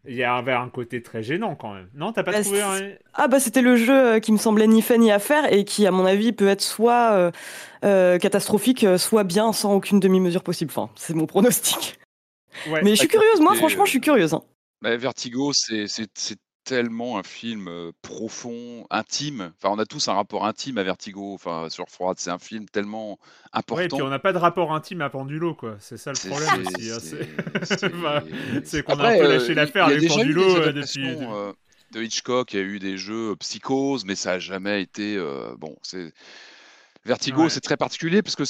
[0.07, 1.89] Il y avait un côté très gênant quand même.
[1.95, 2.93] Non, t'as pas Bah, trouvé un...
[3.13, 5.65] Ah bah c'était le jeu euh, qui me semblait ni fait ni à faire et
[5.65, 7.31] qui à mon avis peut être soit euh,
[7.85, 10.71] euh, catastrophique, soit bien sans aucune demi-mesure possible.
[10.75, 11.99] Enfin, c'est mon pronostic.
[12.69, 12.81] Ouais.
[12.83, 13.23] Mais je suis D'accord.
[13.23, 14.33] curieuse, moi franchement je suis curieuse.
[14.35, 14.43] hein.
[14.81, 15.87] Bah, Vertigo, c'est
[16.71, 19.53] tellement un film euh, profond, intime.
[19.57, 21.35] Enfin, on a tous un rapport intime à Vertigo.
[21.35, 23.19] Enfin, sur Froide, c'est un film tellement
[23.53, 23.97] important.
[23.97, 25.77] puis on n'a pas de rapport intime à Pendulo, quoi.
[25.81, 26.93] C'est ça le problème c'est- aussi.
[26.93, 27.25] hein,
[28.65, 31.05] c'est- qu'on a un peu euh, lâché l'affaire avec Pendulo des euh, depuis.
[31.09, 31.53] euh,
[31.91, 35.17] de Hitchcock, il y a eu des jeux psychose, mais ça n'a jamais été.
[35.17, 36.13] euh, bon, c'est
[37.05, 37.51] Vertigo, Ouais.
[37.51, 38.45] c'est très particulier parce que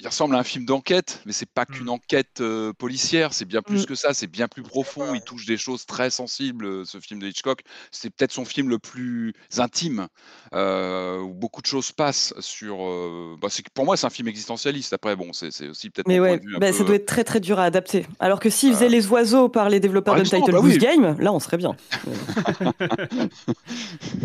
[0.00, 1.90] il ressemble à un film d'enquête, mais c'est pas qu'une Mm.
[1.90, 3.86] enquête euh, policière, c'est bien plus Mm.
[3.86, 5.12] que ça, c'est bien plus profond.
[5.14, 7.62] Il touche des choses très sensibles, euh, ce film de Hitchcock.
[7.90, 10.06] C'est peut-être son film le plus intime,
[10.54, 12.76] euh, où beaucoup de choses se passent sur.
[12.86, 14.92] euh, bah, c'est que pour moi, c'est un film existentialiste.
[14.92, 17.06] Après, bon, c'est aussi peut-être Mais ouais, de vue un bah, peu, ça doit être
[17.06, 18.06] très très dur à adapter.
[18.20, 20.78] Alors que s'ils Euh, faisaient les oiseaux par les développeurs par de Title bah oui.
[20.78, 21.74] Game, là on serait bien.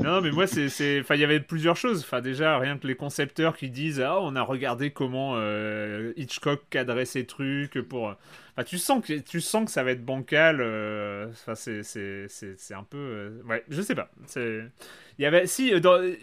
[0.03, 2.01] Non, mais moi, c'est, c'est, enfin, il y avait plusieurs choses.
[2.01, 5.33] Enfin, déjà, rien que les concepteurs qui disent, ah, on a regardé comment
[5.63, 8.15] euh, Hitchcock cadrait ses trucs pour.
[8.55, 10.59] Enfin, tu sens que tu sens que ça va être bancal.
[10.61, 14.11] euh, Enfin, c'est, c'est, un peu, euh, ouais, je sais pas.
[14.35, 14.69] Il
[15.19, 15.73] y avait, si,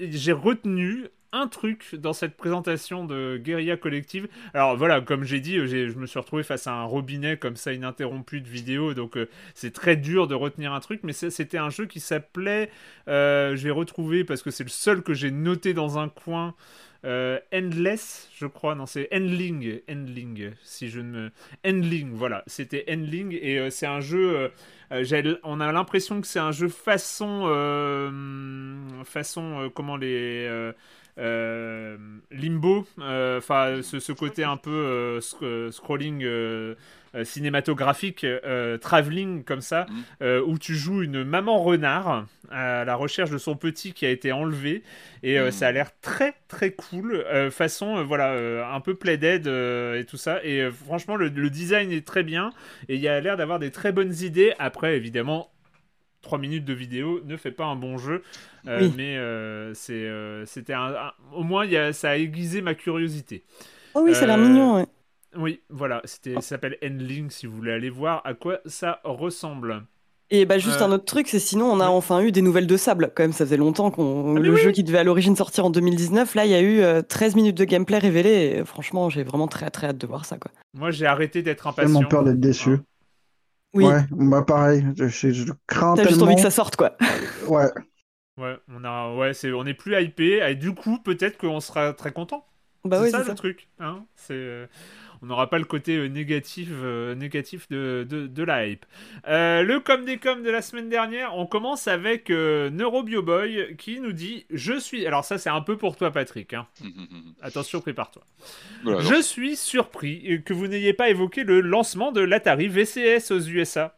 [0.00, 4.28] j'ai retenu un truc dans cette présentation de Guérilla Collective.
[4.52, 7.72] Alors voilà, comme j'ai dit, je me suis retrouvé face à un robinet comme ça
[7.72, 9.16] ininterrompu de vidéos, donc
[9.54, 12.70] c'est très dur de retenir un truc, mais c'était un jeu qui s'appelait,
[13.08, 16.54] euh, je vais retrouver parce que c'est le seul que j'ai noté dans un coin,
[17.52, 21.30] Endless, je crois, non c'est Endling, Endling, si je ne me...
[21.66, 24.36] Endling, voilà, c'était Endling, et euh, c'est un jeu...
[24.36, 24.48] euh,
[24.92, 27.44] euh, on a l'impression que c'est un jeu façon...
[27.46, 28.10] euh,
[29.04, 30.46] façon, euh, comment les...
[30.48, 30.72] euh,
[31.18, 31.96] euh,
[32.30, 36.74] Limbo, euh, enfin ce, ce côté un peu euh, sc- euh, scrolling euh, euh,
[37.24, 40.06] cinématographique, euh, travelling comme ça, Mhm.
[40.22, 44.10] euh, où tu joues une maman renard à la recherche de son petit qui a
[44.10, 44.82] été enlevé,
[45.22, 45.50] et euh, Mhm.
[45.50, 49.46] ça a l'air très très cool, euh, façon euh, voilà euh, un peu Play Dead
[49.46, 52.52] euh, et tout ça, et euh, franchement le, le design est très bien,
[52.88, 54.52] et il y a l'air d'avoir des très bonnes idées.
[54.58, 55.50] Après évidemment
[56.22, 58.22] 3 minutes de vidéo ne fait pas un bon jeu,
[58.68, 58.94] euh, Oui.
[58.94, 62.60] mais euh, c'est, euh, c'était un, un- au moins il y a, ça a aiguisé
[62.62, 63.44] ma curiosité.
[63.94, 64.74] Oh oui, ça a l'air Euh, mignon.
[64.76, 64.86] ouais.
[65.36, 69.84] Oui, voilà, c'était, ça s'appelle Endling si vous voulez aller voir à quoi ça ressemble.
[70.32, 71.92] Et bah juste euh, un autre truc, c'est sinon on a oui.
[71.94, 73.12] enfin eu des nouvelles de Sable.
[73.16, 74.60] Quand même, ça faisait longtemps qu'on Ah, le oui.
[74.60, 77.34] jeu qui devait à l'origine sortir en 2019, là il y a eu euh, 13
[77.34, 78.56] minutes de gameplay révélé.
[78.58, 80.52] Et franchement, j'ai vraiment très très hâte de voir ça quoi.
[80.74, 81.84] Moi j'ai arrêté d'être impatient.
[81.86, 82.78] Tellement peur d'être déçu.
[83.72, 86.26] Oui, Ouais, bah pareil, je, je- je crains t'as juste tellement.
[86.26, 86.96] envie que ça sorte quoi.
[87.48, 87.70] Ouais,
[88.38, 91.92] Ouais, on a, ouais, c'est, on est plus hypé et du coup peut-être qu'on sera
[91.92, 92.46] très content.
[92.84, 93.34] Bah c'est oui, ça c'est le ça.
[93.34, 93.68] truc.
[93.78, 94.66] Hein c'est, euh,
[95.22, 98.86] on n'aura pas le côté euh, négatif, euh, négatif de, de, de la hype.
[99.28, 104.12] Euh, le com des com de la semaine dernière, on commence avec NeuroBioBoy qui nous
[104.12, 105.06] dit Je suis.
[105.06, 106.54] Alors, ça, c'est un peu pour toi, Patrick.
[106.54, 106.66] hein.
[107.42, 108.22] Attention, prépare-toi.
[108.84, 113.40] Voilà, Je suis surpris que vous n'ayez pas évoqué le lancement de l'Atari VCS aux
[113.40, 113.96] USA.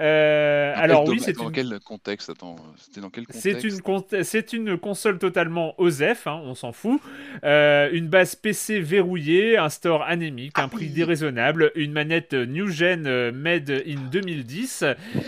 [0.00, 1.52] Euh, Dans alors, oui, c'est dans une.
[1.52, 2.28] quel contexte?
[2.30, 3.42] Attends, c'était dans quel contexte?
[3.42, 7.00] C'est une, con- c'est une console totalement OSEF, hein, on s'en fout.
[7.44, 13.06] Euh, une base PC verrouillée, un store anémique, un prix déraisonnable, une manette New Gen
[13.06, 14.84] euh, Made in 2010,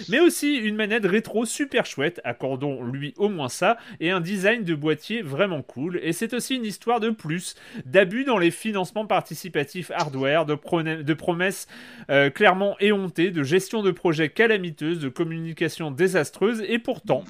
[0.09, 4.65] mais aussi une manette rétro super chouette, accordons lui au moins ça, et un design
[4.65, 6.01] de boîtier vraiment cool.
[6.03, 7.55] Et c'est aussi une histoire de plus,
[7.85, 11.67] d'abus dans les financements participatifs hardware, de, promesses
[12.11, 17.25] euh, clairement éhontées, de gestion de projets calamiteuses, de communication désastreuse, et pourtant,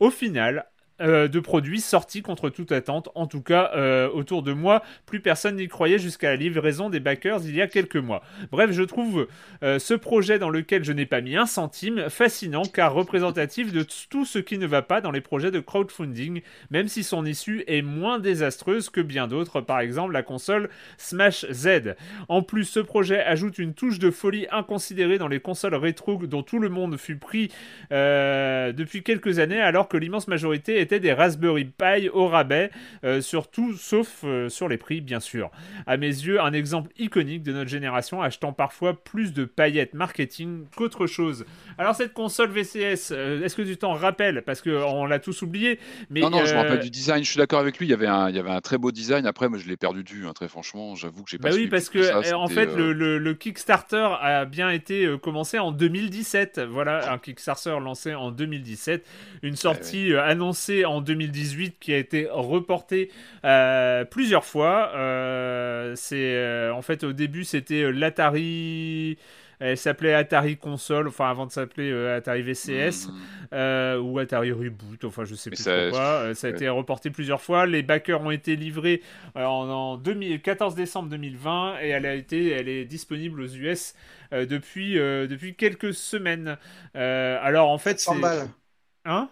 [0.00, 0.66] au final,
[1.02, 3.10] euh, de produits sortis contre toute attente.
[3.14, 7.00] En tout cas, euh, autour de moi, plus personne n'y croyait jusqu'à la livraison des
[7.00, 8.22] backers il y a quelques mois.
[8.50, 9.28] Bref, je trouve
[9.62, 13.84] euh, ce projet dans lequel je n'ai pas mis un centime fascinant car représentatif de
[14.08, 17.62] tout ce qui ne va pas dans les projets de crowdfunding, même si son issue
[17.66, 21.94] est moins désastreuse que bien d'autres, par exemple la console Smash Z.
[22.30, 26.42] En plus, ce projet ajoute une touche de folie inconsidérée dans les consoles rétro dont
[26.42, 27.52] tout le monde fut pris
[27.90, 32.70] depuis quelques années, alors que l'immense majorité étaient des Raspberry Pi au rabais,
[33.04, 35.50] euh, sur tout sauf euh, sur les prix, bien sûr.
[35.86, 40.64] À mes yeux, un exemple iconique de notre génération achetant parfois plus de paillettes marketing
[40.76, 41.44] qu'autre chose.
[41.78, 45.78] Alors cette console VCS, euh, est-ce que tu t'en rappelles Parce qu'on l'a tous oublié.
[46.10, 47.22] Mais, non, non, je me euh, rappelle du design.
[47.24, 47.86] Je suis d'accord avec lui.
[47.86, 49.26] Il y avait un, il y avait un très beau design.
[49.26, 50.26] Après, moi, je l'ai perdu vue.
[50.26, 51.50] hein, très franchement, j'avoue que j'ai pas.
[51.50, 54.70] Bah oui, parce que ça, euh, en fait, euh, le, le- le Kickstarter a bien
[54.70, 56.60] été euh, commencé en 2017.
[56.70, 59.04] Voilà, un Kickstarter lancé en 2017.
[59.42, 63.10] Une sortie euh, annoncée en 2018 qui a été reportée
[63.44, 64.92] euh, plusieurs fois.
[64.94, 69.18] Euh, c'est euh, en fait au début c'était euh, l'Atari.
[69.58, 73.12] Elle s'appelait Atari Console, enfin avant de s'appeler euh, Atari VCS hmm,
[73.54, 76.00] euh, ou Atari Reboot, enfin je sais Mais plus ça- trop quoi.
[76.26, 77.64] Euh, ça a été reporté plusieurs fois.
[77.66, 79.00] Les backers ont été livrés
[79.36, 83.46] euh, en, en 2000 14 décembre 2020 et elle a été, elle est disponible aux
[83.48, 83.94] US
[84.34, 86.58] euh, depuis euh, depuis quelques semaines.
[86.94, 88.48] Euh, alors en fait, 100 c'est balles.
[89.06, 89.30] hein?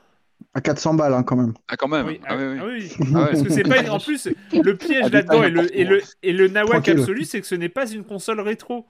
[0.57, 1.53] À 400 balles, hein, quand même.
[1.69, 2.07] Ah, quand même.
[2.07, 2.59] oui, Ah, oui, oui.
[2.61, 2.93] ah oui.
[3.01, 3.27] Ah ouais.
[3.31, 6.47] Parce que c'est pas en plus le piège là-dedans et le, et le et le
[6.49, 7.01] nawak Tranquille.
[7.01, 8.87] absolu, c'est que ce n'est pas une console rétro.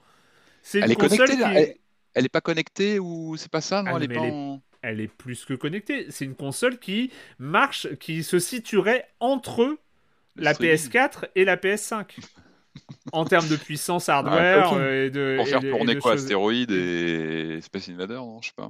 [0.61, 1.75] C'est une Elle est connectée, là qui- elle,
[2.13, 3.81] elle est pas connectée ou c'est pas ça?
[3.81, 6.05] Non, Ah, elle est mais pas elle est- en- elle est plus que connectée.
[6.09, 9.77] C'est une console qui marche, qui se situerait entre le
[10.43, 10.75] la streaming.
[10.75, 12.17] PS4 et la PS5.
[13.13, 15.35] en termes de puissance hardware et de.
[15.37, 16.11] Pour faire et de- tourner et de quoi?
[16.11, 18.69] choses- Astéroïdes et Space Invader, non Je sais pas.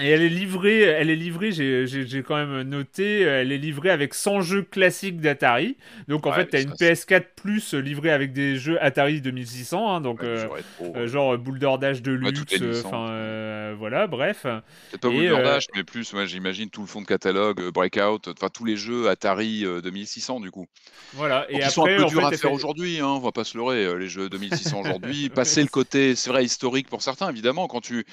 [0.00, 3.58] Et elle est livrée, elle est livrée, j'ai- j'ai j'ai quand même noté, elle est
[3.58, 5.76] livrée avec 100 jeux classiques d'Atari.
[6.08, 9.20] Donc en Ouais, fait, t'as une ça, c'est- PS4 Plus livrée avec des jeux Atari
[9.20, 11.08] 2600, hein, donc Ouais, euh, trop, euh, ouais.
[11.08, 14.44] genre Boulder Dash de luxe, euh, enfin euh, voilà, bref.
[14.44, 17.70] Peut-être pas et, Boulder euh, Dash, mais plus, j'imagine tout le fond de catalogue, euh,
[17.70, 20.66] Breakout, enfin tous les jeux Atari euh, 2600 du coup.
[21.12, 21.40] Voilà.
[21.40, 23.32] Donc, Et ils après, sont un peu durs à faire fait- aujourd'hui, hein, on va
[23.32, 25.28] pas se leurrer, euh, les jeux 2600 aujourd'hui.
[25.34, 28.06] Passer le côté, c'est vrai, historique pour certains, évidemment, quand tu,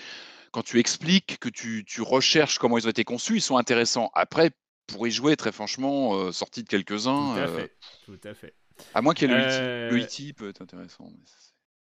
[0.52, 4.12] quand tu expliques, que tu, tu recherches comment ils ont été conçus, ils sont intéressants.
[4.14, 4.52] Après,
[4.88, 7.76] pour y jouer, très franchement, euh, sorti de quelques-uns, Tout à euh, fait.
[8.06, 8.54] Tout à fait.
[8.94, 9.92] à moins qu'il y ait le Euh.
[9.92, 10.34] Le E.T.
[10.34, 11.12] peut être intéressant.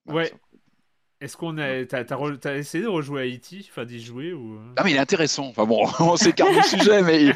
[0.06, 0.34] mais Ouais.
[1.24, 4.60] Est-ce qu'on a, t'as, t'as essayé de rejouer à E.T., enfin d'y jouer ou?
[4.76, 5.46] Ah mais il est intéressant.
[5.46, 7.36] Enfin bon, on s'écarte du sujet, mais il-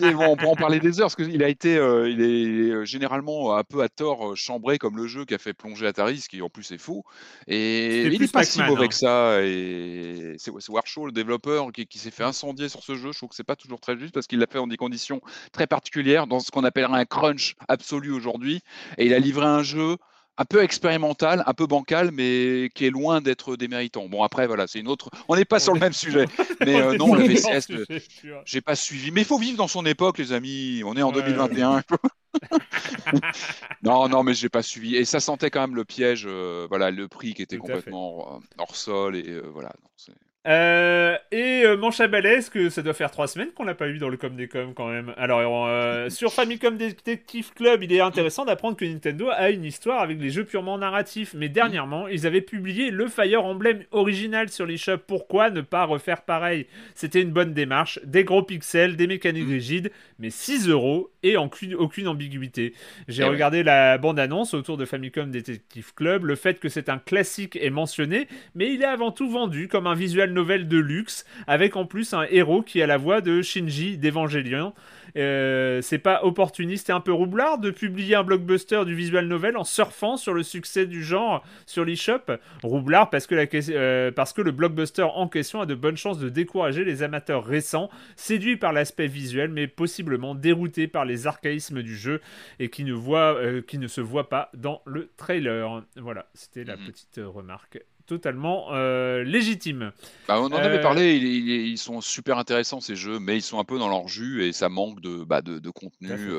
[0.00, 2.86] mais bon, on peut en parler des heures parce qu'il a été, euh, il est
[2.86, 6.20] généralement un peu à tort euh, chambré comme le jeu qui a fait plonger Atari,
[6.20, 7.04] ce qui en plus est faux.
[7.48, 8.88] Et mais il plus est pas si mauvais hein.
[8.88, 9.42] que ça.
[9.42, 13.10] Et c'est c'est Warshaw, le développeur, qui, qui s'est fait incendier sur ce jeu.
[13.10, 15.20] Je trouve que c'est pas toujours très juste parce qu'il l'a fait dans des conditions
[15.50, 18.60] très particulières, dans ce qu'on appellerait un crunch absolu aujourd'hui.
[18.98, 19.96] Et il a livré un jeu
[20.38, 24.08] un peu expérimental, un peu bancal, mais qui est loin d'être déméritant.
[24.08, 25.10] Bon, après, voilà, c'est une autre.
[25.28, 26.26] On n'est pas sur le même sujet.
[26.60, 29.10] Mais euh, non, la le VCS, même euh, j'ai pas suivi.
[29.10, 30.82] Mais il faut vivre dans son époque, les amis.
[30.84, 31.82] On est en Ouais, 2021.
[33.82, 34.96] non, non, mais j'ai pas suivi.
[34.96, 38.40] Et ça sentait quand même le piège, euh, voilà, le prix qui était Tout complètement
[38.58, 39.16] hors, sol.
[39.16, 39.72] Et euh, voilà.
[39.82, 40.14] non,
[40.46, 43.98] Euh, et euh, manche à que ça doit faire trois semaines qu'on l'a pas eu
[43.98, 45.12] dans le com des com quand même?
[45.16, 50.00] Alors euh, sur Famicom Detective Club, il est intéressant d'apprendre que Nintendo a une histoire
[50.00, 51.34] avec les jeux purement narratifs.
[51.34, 54.98] Mais dernièrement, ils avaient publié le Fire Emblem original sur l'eShop.
[55.06, 56.66] Pourquoi ne pas refaire pareil?
[56.94, 61.74] C'était une bonne démarche, des gros pixels, des mécaniques rigides, mais 6 euros et aucune,
[61.74, 62.72] aucune ambiguïté.
[63.08, 63.30] J'ai Eh ouais.
[63.32, 66.24] regardé la bande-annonce autour de Famicom Detective Club.
[66.24, 69.86] Le fait que c'est un classique est mentionné, mais il est avant tout vendu comme
[69.88, 73.42] un visual novel de luxe, avec en plus un héros qui a la voix de
[73.42, 74.72] Shinji d'Evangelion.
[75.16, 79.56] Euh, c'est pas opportuniste et un peu roublard de publier un blockbuster du visual novel
[79.56, 82.20] en surfant sur le succès du genre sur l'eShop?
[82.62, 86.18] Roublard parce que, la, euh, parce que le blockbuster en question a de bonnes chances
[86.18, 91.82] de décourager les amateurs récents, séduits par l'aspect visuel, mais possiblement déroutés par les archaïsmes
[91.82, 92.20] du jeu
[92.58, 95.82] et qui ne, voient, euh, qui ne se voient pas dans le trailer.
[95.96, 96.86] Voilà, c'était la Mhm.
[96.88, 99.92] petite remarque totalement euh, légitime.
[100.28, 101.14] Bah, on en avait Euh, parlé.
[101.16, 104.08] il- il- ils sont super intéressants ces jeux, mais ils sont un peu dans leur
[104.08, 106.30] jus et ça manque de, bah, de, de contenu.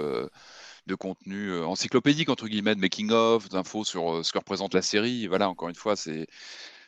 [0.87, 4.81] De contenu euh, encyclopédique entre guillemets de making of d'infos sur ce que représente la
[4.81, 6.27] série voilà encore une fois c'est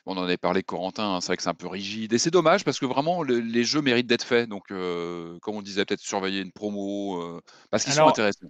[0.06, 2.32] on en avait parlé Corentin hein, c'est vrai que c'est un peu rigide et c'est
[2.32, 5.86] dommage parce que vraiment le- les jeux méritent d'être faits donc euh, comme on disait
[5.86, 8.48] peut-être surveiller une promo euh, parce qu'ils sont intéressants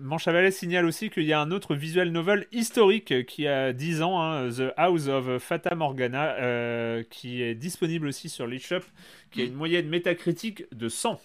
[0.00, 3.72] Manche à balai signale aussi qu'il y a un autre visual novel historique qui a
[3.72, 8.82] 10 ans, hein, The House of Fata Morgana, euh, qui est disponible aussi sur l'eShop,
[9.30, 11.20] qui a une moyenne métacritique de 100.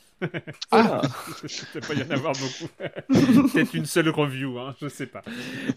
[0.71, 1.01] Ah.
[1.43, 2.71] Il ne pas y en avoir beaucoup.
[3.51, 5.21] Peut-être une seule review, hein, je sais pas.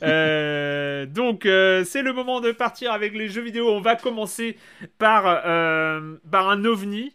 [0.02, 3.68] Euh, donc, euh, c'est le moment de partir avec les jeux vidéo.
[3.70, 4.56] On va commencer
[4.98, 7.14] par, euh, par un ovni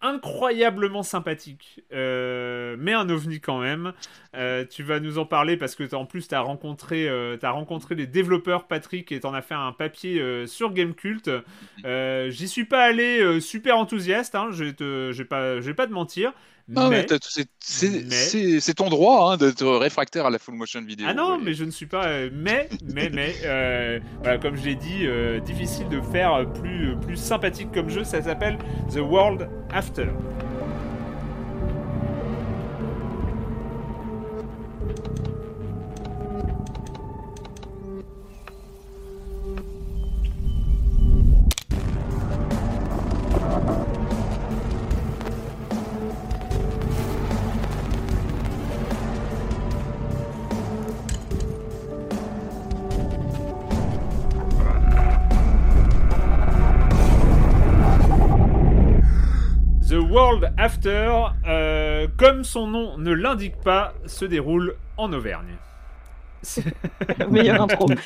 [0.00, 3.92] incroyablement sympathique, euh, mais un ovni quand même.
[4.36, 7.94] Euh, tu vas nous en parler parce que en plus tu as rencontré, euh, rencontré
[7.94, 11.28] les développeurs, Patrick, et t'en as fait un papier euh, sur Gamecult.
[11.84, 15.92] J'y suis pas allé super enthousiaste, hein, je te- vais pas, je vais pas te
[15.92, 16.32] mentir.
[16.68, 17.06] Non, mais
[17.60, 21.06] c'est- mais- ton droit hein, d'être réfractaire à la full motion vidéo.
[21.08, 22.06] Ah non, Et- mais je ne suis pas.
[22.06, 26.94] euh, mais, mais, mais, euh, voilà, comme je l'ai dit, euh, difficile de faire plus,
[27.00, 28.04] plus sympathique comme jeu.
[28.04, 28.58] Ça s'appelle
[28.92, 30.08] The World After.
[60.08, 61.12] World After,
[61.46, 65.56] euh, comme son nom ne l'indique pas, se déroule en Auvergne.
[67.30, 67.88] Meilleure intro.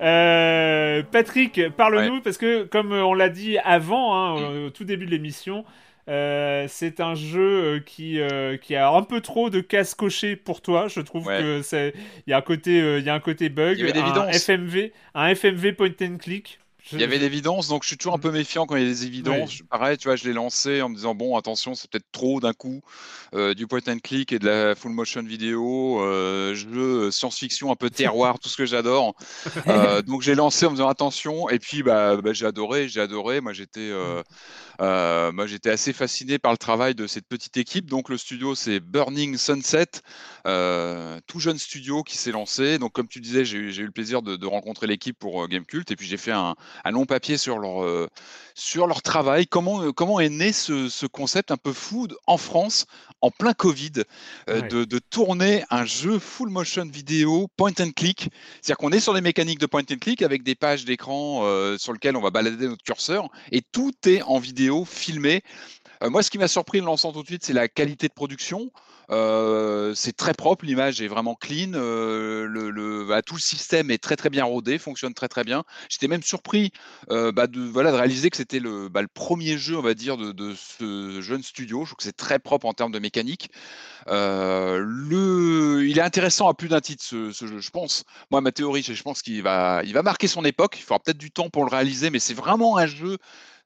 [0.00, 5.06] Euh, Patrick, parle-nous, parce que comme on l'a dit avant, hein, au, au tout début
[5.06, 5.64] de l'émission,
[6.08, 7.40] euh, c'est un jeu
[7.76, 10.86] euh, qui, euh, qui a un peu trop de cases cochées pour toi.
[10.88, 11.40] Je trouve Ouais.
[11.40, 11.94] que c'est
[12.26, 13.92] il y a un côté euh, il y a un côté bug, Il y avait
[13.92, 14.28] des un.
[14.30, 16.60] FMV, un FMV point and click.
[16.92, 18.88] Il y avait l'évidence, donc je suis toujours un peu méfiant quand il y a
[18.88, 19.60] des évidences.
[19.70, 22.52] Pareil, tu vois, je l'ai lancé en me disant bon, attention, c'est peut-être trop d'un
[22.52, 22.80] coup
[23.34, 27.76] euh, du point and click et de la full motion vidéo, euh, jeu science-fiction un
[27.76, 29.14] peu terroir, tout ce que j'adore.
[29.66, 33.00] Euh, donc j'ai lancé en me disant attention, et puis bah, bah j'ai adoré, j'ai
[33.00, 33.40] adoré.
[33.40, 34.22] Moi j'étais, euh,
[34.80, 37.86] euh, moi j'étais assez fasciné par le travail de cette petite équipe.
[37.86, 39.86] Donc le studio c'est Burning Sunset,
[41.26, 42.78] tout jeune studio qui s'est lancé.
[42.78, 45.96] Donc comme tu disais, j'ai eu le plaisir de, de rencontrer l'équipe pour Gamecult, et
[45.96, 48.08] puis j'ai fait un, un long papier sur leur, euh,
[48.54, 49.46] sur leur travail.
[49.46, 52.86] Comment, euh, comment est né ce, ce, concept un peu fou en France,
[53.20, 54.04] en plein Covid,
[54.48, 58.30] euh, de, de, tourner un jeu full motion vidéo point and click?
[58.60, 61.42] C'est-à-dire qu'on est sur des mécaniques de point and click avec des pages d'écran
[61.78, 65.42] sur lesquelles on va balader notre curseur et tout est en vidéo filmé.
[66.02, 68.70] Moi, ce qui m'a surpris en lançant tout de suite, c'est la qualité de production.
[69.10, 74.16] Euh, c'est très propre, l'image est vraiment clean, euh, bah, tout le système est très
[74.16, 75.64] très bien rodé, fonctionne très très bien.
[75.88, 76.72] J'étais même surpris
[77.10, 80.54] euh, bah, de, réaliser que c'était le, bah, le, premier jeu, on va dire, de,
[80.54, 81.84] ce jeune studio.
[81.84, 83.50] Je trouve que c'est très propre en termes de mécanique.
[84.06, 84.12] il
[85.96, 88.04] est intéressant à plus d'un titre ce, jeu, je pense.
[88.30, 90.76] Moi, ma théorie, je pense qu'il va, il va marquer son époque.
[90.78, 93.16] Il faudra peut-être du temps pour le réaliser, mais c'est vraiment un jeu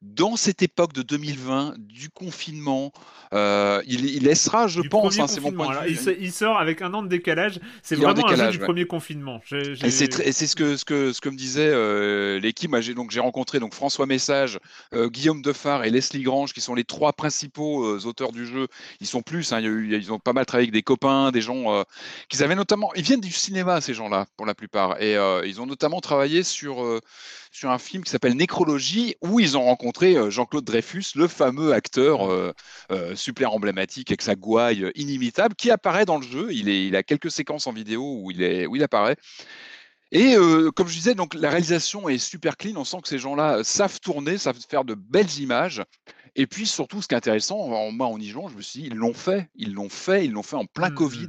[0.02, 2.92] dans cette époque de 2020, du confinement,
[3.32, 5.98] euh, il, il, laissera, je pense, hein, c'est mon point de vue.
[6.06, 7.60] Il, il, sort avec un an de décalage.
[7.82, 8.64] C'est vraiment décalage, un jeu du ouais.
[8.64, 9.40] premier confinement.
[9.52, 12.74] Et c'est ce que, ce, que, ce que me disait euh, l'équipe.
[12.80, 14.58] J'ai rencontré donc, François Message,
[14.92, 18.66] euh, Guillaume Defar et Leslie Grange, qui sont les trois principaux auteurs du jeu.
[19.00, 21.84] Ils sont plus, hein, ils ont pas mal travaillé avec des copains, des gens
[22.28, 22.92] qu'ils avaient notamment.
[22.96, 25.00] Ils viennent du cinéma, ces gens-là, pour la plupart.
[25.00, 25.14] Et
[25.46, 27.00] ils ont notamment travaillé sur
[27.52, 31.74] sur un film qui s'appelle Nécrologie, où ils ont rencontré euh, Jean-Claude Dreyfus, le fameux
[31.74, 32.52] acteur euh,
[32.90, 36.48] euh, super emblématique avec sa gouaille inimitable, qui apparaît dans le jeu.
[36.50, 39.16] Il, est, il a quelques séquences en vidéo où il, est, où il apparaît.
[40.12, 42.76] Et euh, comme je disais, donc la réalisation est super clean.
[42.76, 45.82] On sent que ces gens-là savent tourner, savent faire de belles images.
[46.34, 48.86] Et puis surtout, ce qui est intéressant, moi en y jouant, je me suis dit,
[48.88, 50.94] ils l'ont fait, ils l'ont fait, ils l'ont fait en plein mmh.
[50.94, 51.28] Covid,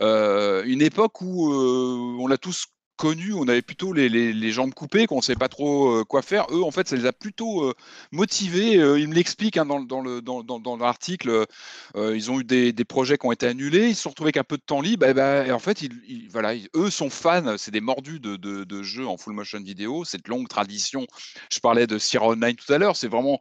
[0.00, 2.66] euh, une époque où euh, on l'a tous
[2.96, 6.04] connus, on avait plutôt les, les, les jambes coupées, qu'on ne savait pas trop euh,
[6.04, 6.46] quoi faire.
[6.50, 7.74] Eux, en fait, ça les a plutôt euh,
[8.12, 8.78] motivés.
[8.78, 11.46] Euh, ils me l'expliquent hein, dans, dans, le, dans, l'article.
[11.94, 13.88] ils ont eu des, des, projets qui ont été annulés.
[13.88, 15.06] Ils se sont retrouvés avec un peu de temps libre.
[15.06, 17.56] Et, ben, en fait, ils, ils, voilà, eux sont fans.
[17.58, 20.04] C'est des mordus de, de, de, jeux en full motion vidéo.
[20.04, 21.06] Cette longue tradition.
[21.52, 22.96] Je parlais de Sierra Online tout à l'heure.
[22.96, 23.40] C'est vraiment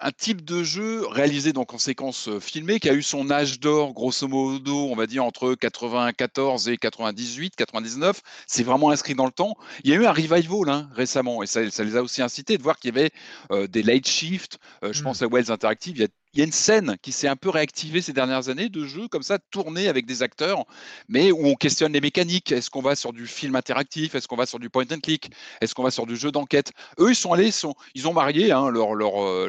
[0.00, 3.60] un type de jeu réalisé donc en séquence euh, filmée qui a eu son âge
[3.60, 9.24] d'or grosso modo on va dire entre 94 et 98 99 c'est vraiment inscrit dans
[9.24, 12.02] le temps il y a eu un revival hein, récemment et ça, ça, les a
[12.02, 13.10] aussi incités de voir qu'il y avait
[13.50, 15.04] euh, des late shifts euh, je mmh.
[15.04, 17.36] pense à Wells Interactive il y a il y a une scène qui s'est un
[17.36, 20.66] peu réactivée ces dernières années de jeux comme ça, tournés avec des acteurs,
[21.08, 22.52] mais où on questionne les mécaniques.
[22.52, 24.14] Est-ce qu'on va sur du film interactif?
[24.14, 25.30] Est-ce qu'on va sur du point and click?
[25.62, 26.72] Est-ce qu'on va sur du jeu d'enquête?
[26.98, 27.52] Eux, ils sont allés,
[27.94, 28.94] ils ont marié hein, euh,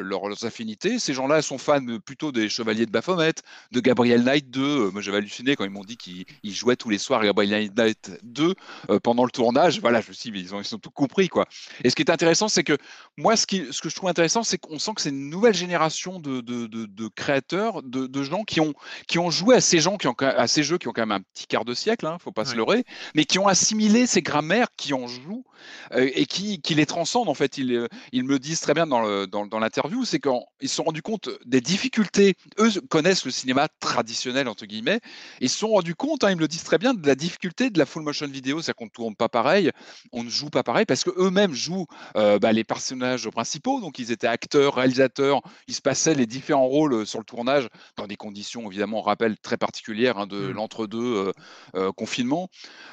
[0.00, 0.98] leurs affinités.
[0.98, 3.34] Ces gens-là sont fans plutôt des Chevaliers de Baphomet,
[3.70, 4.62] de Gabriel Knight 2.
[4.62, 8.12] Euh, moi, j'avais halluciné quand ils m'ont dit qu'ils jouaient tous les soirs Gabriel Knight
[8.22, 8.54] 2
[8.88, 9.78] euh, pendant le tournage.
[9.82, 11.28] Voilà, je me suis dit, ils ont, tout compris.
[11.28, 11.44] Quoi.
[11.84, 12.78] Et ce qui est intéressant, c'est que
[13.18, 16.77] moi, ce, que je trouve intéressant, c'est qu'on sent que c'est une nouvelle génération de
[16.78, 18.74] de, de, créateurs, de, de, gens qui ont,
[19.06, 21.12] qui ont joué à ces, gens qui ont, à ces jeux qui ont quand même
[21.12, 24.22] un petit quart de siècle, hein, faut pas se leurrer, mais qui ont assimilé ces
[24.22, 25.44] grammaires, qui en jouent
[25.92, 27.28] euh, et qui, qui, les transcendent.
[27.28, 30.68] En fait, ils, euh, ils me disent très bien dans l'interview, dans, dans c'est qu'ils
[30.68, 32.36] se sont rendus compte des difficultés.
[32.58, 35.00] Eux connaissent le cinéma traditionnel, entre guillemets,
[35.40, 37.70] ils se sont rendus compte, hein, ils me le disent très bien, de la difficulté
[37.70, 39.70] de la full motion vidéo, c'est-à-dire qu'on ne tourne pas pareil,
[40.12, 44.12] on ne joue pas pareil, parce qu'eux-mêmes jouent euh, bah, les personnages principaux, donc ils
[44.12, 48.68] étaient acteurs, réalisateurs, il se passait les différents rôle sur le tournage, dans des conditions
[48.70, 50.50] évidemment, on rappelle, très particulières hein, de mmh.
[50.52, 51.32] l'entre-deux
[51.74, 52.48] euh, confinement.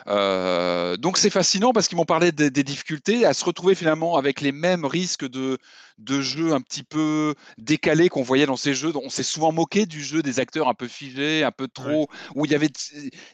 [0.08, 4.42] Donc c'est fascinant parce qu'ils m'ont parlé des, des, difficultés à se retrouver finalement avec
[4.42, 5.60] les mêmes risques de,
[5.98, 8.92] de jeux un petit peu décalés qu'on voyait dans ces jeux.
[8.96, 12.08] On s'est souvent moqué du jeu des acteurs un peu figés, un peu trop, ouais.
[12.36, 12.70] où il y avait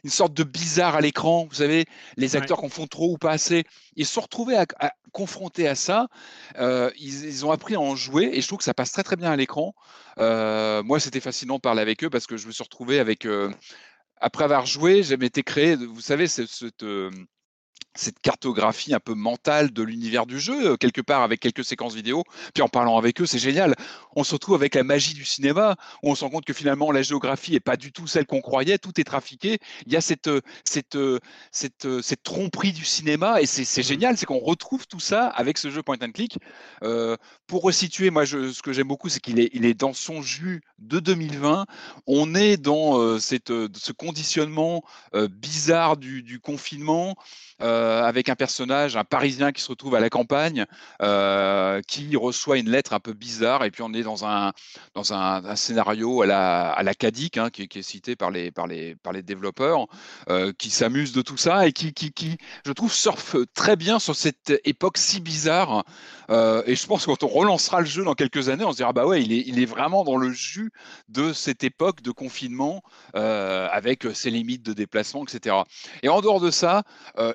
[0.04, 1.46] une sorte de bizarre à l'écran.
[1.48, 1.86] Vous savez,
[2.16, 2.68] les acteurs ouais.
[2.68, 3.64] qu'on font trop ou pas assez.
[3.96, 6.08] Ils se sont retrouvés à, à, confrontés à ça.
[6.58, 9.02] Euh, ils, ils, ont appris à en jouer et je trouve que ça passe très
[9.02, 9.74] très bien à l'écran.
[10.18, 13.26] Euh, moi, c'était fascinant de parler avec eux parce que je me suis retrouvé avec.
[13.26, 13.50] Euh,
[14.24, 16.84] après avoir joué, j'ai été créé, vous savez, cette,
[17.94, 21.94] cette euh, cartographie un peu mentale de l'univers du jeu, quelque part avec quelques séquences
[21.94, 22.24] vidéo.
[22.54, 23.74] Puis en parlant avec eux, c'est génial.
[24.16, 26.90] On se retrouve avec la magie du cinéma, où on se rend compte que finalement
[26.90, 29.58] la géographie est pas du tout celle qu'on croyait, tout est trafiqué.
[29.86, 30.30] Il y a cette,
[30.64, 30.98] cette,
[31.50, 35.58] cette, cette tromperie du cinéma, et c'est mmh génial, c'est qu'on retrouve tout ça avec
[35.58, 36.38] ce jeu point and click.
[36.82, 37.16] Euh,
[37.46, 40.22] pour resituer, moi, je, ce que j'aime beaucoup, c'est qu'il est, il est dans son
[40.22, 41.66] jus de 2020.
[42.06, 44.82] On est dans euh, cette, ce conditionnement
[45.14, 47.16] euh, bizarre du, du confinement.
[47.60, 50.66] Euh, euh, avec un personnage, un Parisien qui se retrouve à la campagne,
[51.02, 54.52] euh, qui reçoit une lettre un peu bizarre, et puis on est dans un,
[54.94, 58.68] dans un, scénario à la, à la Cadic, hein, qui, est cité par les, par
[58.68, 59.86] les, par les développeurs,
[60.30, 63.98] euh, qui s'amuse de tout ça et qui, qui, qui, je trouve, surfe très bien
[63.98, 65.84] sur cette époque si bizarre.
[66.66, 68.94] Et je pense que quand on relancera le jeu dans quelques années, on se dira,
[68.94, 70.70] bah ouais, il est, il est vraiment dans le jus
[71.10, 75.56] de cette époque de confinement, avec ses limites de déplacement, etc.
[76.02, 76.84] Et en dehors de ça,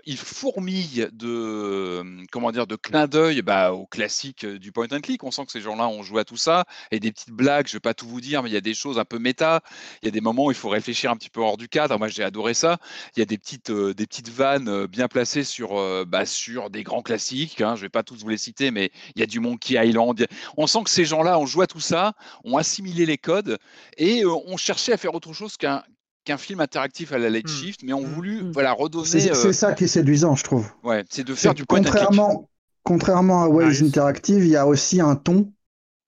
[0.05, 5.23] il fourmille de, comment dire, de clins d'œil bah, au classique du point and click.
[5.23, 7.73] On sent que ces gens-là ont joué à tout ça, et des petites blagues, je
[7.73, 9.61] vais pas tout vous dire, mais il y a des choses un peu méta,
[10.01, 11.97] il y a des moments où il faut réfléchir un petit peu hors du cadre.
[11.97, 12.77] Moi, j'ai adoré ça.
[13.15, 16.25] Il y a des petites, euh, des petites vannes euh, bien placées sur, euh, bah,
[16.25, 17.61] sur des grands classiques.
[17.61, 17.75] Hein.
[17.75, 20.27] Je vais pas tous vous les citer, mais il y a du Monkey Island.
[20.55, 22.13] On sent que ces gens-là ont joué à tout ça,
[22.43, 23.57] ont assimilé les codes
[23.97, 25.83] et euh, ont cherché à faire autre chose qu'un
[26.27, 27.47] qu'un film interactif à la Late Mm.
[27.49, 28.13] Shift, mais ont Mm.
[28.13, 28.51] voulu Mm.
[28.51, 29.05] voilà redonner.
[29.07, 30.67] C'est euh, c'est ça qui est séduisant, je trouve.
[30.83, 31.93] ouais, c'est de faire C'est du point and click.
[31.93, 32.49] contrairement,
[32.83, 33.81] contrairement à Wales Nice.
[33.83, 35.51] Interactive, il y a aussi un ton.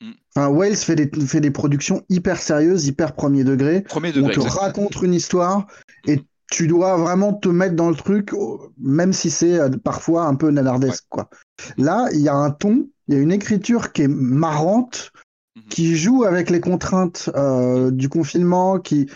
[0.02, 0.12] Mm.
[0.36, 3.82] Enfin, Wales fait des, fait des productions hyper sérieuses, hyper premier degré.
[3.82, 4.34] Premier On degré.
[4.34, 4.62] te exactement.
[4.62, 5.68] raconte une histoire
[6.08, 8.32] et tu dois vraiment te mettre dans le truc,
[8.80, 11.30] même si c'est euh, parfois un peu nanardesque, quoi.
[11.78, 15.12] Là, il y a un ton, il y a une écriture qui est marrante,
[15.56, 15.64] Mhm.
[15.70, 19.08] qui joue avec les contraintes euh, du confinement, qui,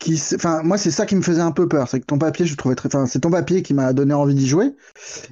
[0.00, 2.18] qui, s- enfin, moi, c'est ça qui me faisait un peu peur, c'est que ton
[2.18, 4.74] papier, je trouvais très, enfin, c'est ton papier qui m'a donné envie d'y jouer,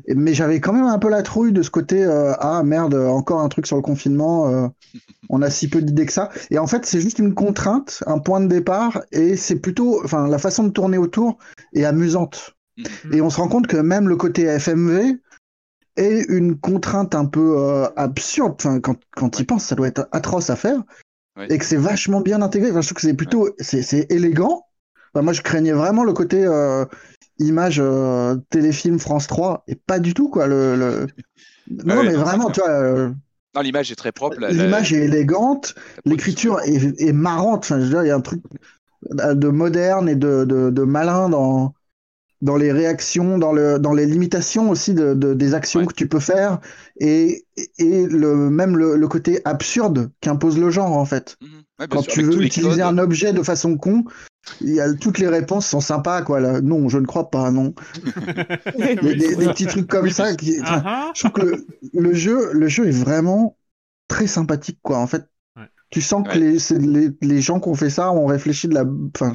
[0.09, 3.41] mais j'avais quand même un peu la trouille de ce côté, euh, ah merde, encore
[3.41, 4.69] un truc sur le confinement, euh,
[5.31, 6.31] on a si peu d'idées que ça.
[6.51, 10.29] Et en fait, c'est juste une contrainte, un point de départ, et c'est plutôt, enfin,
[10.29, 11.39] la façon de tourner autour
[11.75, 12.57] est amusante.
[12.77, 13.14] Mhm.
[13.14, 15.16] Et on se rend compte que même le côté FMV
[15.97, 18.55] est une contrainte un peu euh, absurde.
[18.59, 20.83] Enfin, quand, quand tu y penses, ça doit être atroce à faire.
[21.39, 21.47] Ouais.
[21.51, 22.70] Et que c'est vachement bien intégré.
[22.70, 24.64] Enfin, je trouve que c'est plutôt, c'est, c'est élégant.
[25.14, 26.84] Enfin, moi, je craignais vraiment le côté euh,
[27.39, 30.47] image euh, téléfilm France 3, et pas du tout, quoi.
[30.47, 31.07] Le, le...
[31.70, 33.11] Non, ouais, mais non, vraiment, tu vois, euh,
[33.55, 34.39] Non, l'image est très propre.
[34.41, 35.74] la- l'image est élégante,
[36.05, 37.64] l'écriture est, est marrante.
[37.64, 38.43] Enfin, je veux dire, il y a un truc
[39.12, 41.74] de moderne et de, de, de malin dans,
[42.41, 45.86] dans les réactions, dans, le, dans les limitations aussi de, de- des actions Ouais.
[45.86, 46.61] que tu peux faire
[47.01, 47.45] et,
[47.78, 51.36] et le, même le, le côté absurde qu'impose le genre, en fait.
[51.41, 51.49] Mhm.
[51.80, 52.80] Ouais, bien Quand sûr, tu veux utiliser codes.
[52.80, 54.05] un objet de façon con,
[54.61, 56.41] il y a, toutes les réponses sont sympas, quoi.
[56.41, 56.61] Là.
[56.61, 57.74] Non, je ne crois pas, non.
[58.78, 60.34] Des, petits trucs comme ça.
[60.34, 61.12] Qui, Ah, ah.
[61.14, 63.57] je trouve que le, le jeu, le jeu est vraiment
[64.09, 64.99] très sympathique, quoi.
[64.99, 65.24] En fait,
[65.57, 65.64] Ouais.
[65.91, 66.57] tu sens que Ouais.
[66.78, 68.84] les, les, les gens qui ont fait ça ont réfléchi de la.
[69.14, 69.32] Enfin,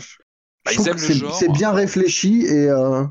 [0.66, 3.04] Bah, je trouve que c'est bien réfléchi et euh,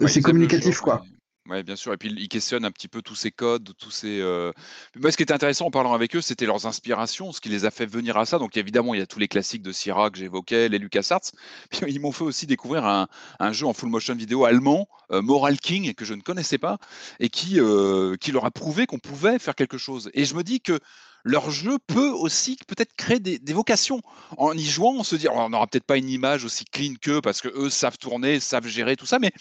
[0.00, 1.02] Ouais, c'est communicatif, genre, quoi.
[1.04, 1.08] mais-
[1.50, 1.92] Ouais, bien sûr.
[1.92, 4.20] Et puis ils questionnent un petit peu tous ces codes, tous ces.
[4.20, 4.52] euh,
[4.94, 7.64] Moi, ce qui était intéressant en parlant avec eux, c'était leurs inspirations, ce qui les
[7.64, 8.38] a fait venir à ça.
[8.38, 11.32] Donc évidemment, il y a tous les classiques de Sierra que j'évoquais, les LucasArts.
[11.70, 13.08] Puis ils m'ont fait aussi découvrir un,
[13.40, 16.78] un jeu en full motion vidéo allemand, euh, Moral King, que je ne connaissais pas,
[17.18, 20.10] et qui, euh, qui leur a prouvé qu'on pouvait faire quelque chose.
[20.14, 20.78] Et je me dis que
[21.24, 24.00] leur jeu peut aussi peut-être créer des, vocations.
[24.36, 27.20] En y jouant, on se dit, on n'aura peut-être pas une image aussi clean qu'eux,
[27.20, 29.32] parce que eux savent tourner, savent gérer tout ça, mais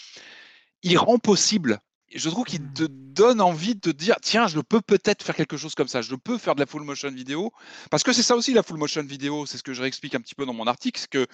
[0.84, 1.80] il rend possible.
[2.14, 5.58] Je trouve qu'il te donne envie de te dire tiens, je peux peut-être faire quelque
[5.58, 7.52] chose comme ça, je peux faire de la full motion vidéo.
[7.90, 10.22] Parce que c'est ça aussi la full motion vidéo, c'est ce que je réexplique un
[10.22, 11.28] petit peu dans mon article, c'est que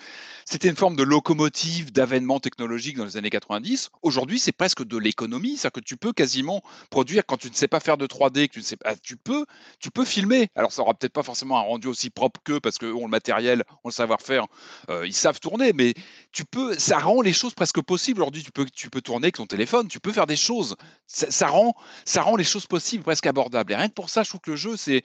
[0.46, 3.90] c'était une forme de locomotive d'avènement technologique dans les années 90.
[4.02, 7.68] Aujourd'hui, c'est presque de l'économie, c'est-à-dire que tu peux quasiment produire quand tu ne sais
[7.68, 9.46] pas faire de 3D, que tu ne sais pas, tu peux,
[9.80, 10.50] tu peux filmer.
[10.56, 13.12] Alors ça aura peut-être pas forcément un rendu aussi propre qu'eux parce qu'ils ont le
[13.12, 14.46] matériel, ont le savoir-faire,
[14.90, 15.94] euh, ils savent tourner, mais
[16.32, 18.22] tu peux, ça rend les choses presque possibles.
[18.22, 20.67] Aujourd'hui, tu peux, tu peux tourner avec ton téléphone, tu peux faire des choses.
[21.06, 23.72] Ça, ça rend, ça rend les choses possibles presque abordables.
[23.72, 25.04] Et rien que pour ça, je trouve que le jeu, c'est,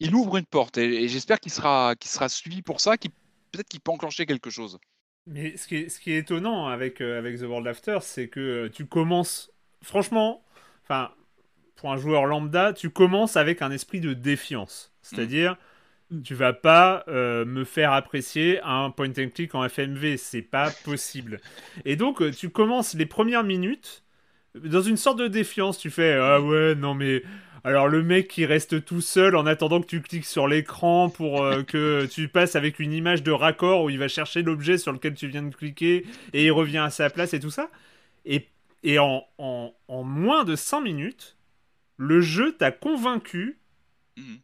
[0.00, 0.78] il ouvre une porte.
[0.78, 3.10] Et, et j'espère qu'il sera, qu'il sera suivi pour ça, qu'il
[3.54, 4.78] peut-être qu'il peut enclencher quelque chose.
[5.26, 8.28] Mais ce qui est, ce qui est étonnant avec, euh, avec The World After, c'est
[8.28, 9.52] que euh, tu commences,
[9.82, 10.44] franchement,
[10.82, 11.10] enfin,
[11.76, 14.92] pour un joueur lambda, tu commences avec un esprit de défiance.
[15.02, 15.56] C'est-à-dire,
[16.24, 20.70] tu vas pas euh, me faire apprécier un point and click en FMV, c'est pas
[20.84, 21.40] possible.
[21.84, 24.03] Et donc, tu commences les premières minutes
[24.54, 25.78] dans une sorte de défiance.
[25.78, 27.22] Tu fais Ah ouais, non mais.
[27.66, 31.42] Alors le mec qui reste tout seul en attendant que tu cliques sur l'écran pour
[31.42, 34.92] euh, que tu passes avec une image de raccord où il va chercher l'objet sur
[34.92, 37.70] lequel tu viens de cliquer et il revient à sa place et tout ça.
[38.26, 38.48] Et,
[38.82, 41.38] et en, en, en moins de 5 minutes,
[41.96, 43.58] le jeu t'a convaincu
[44.16, 44.38] Mhm.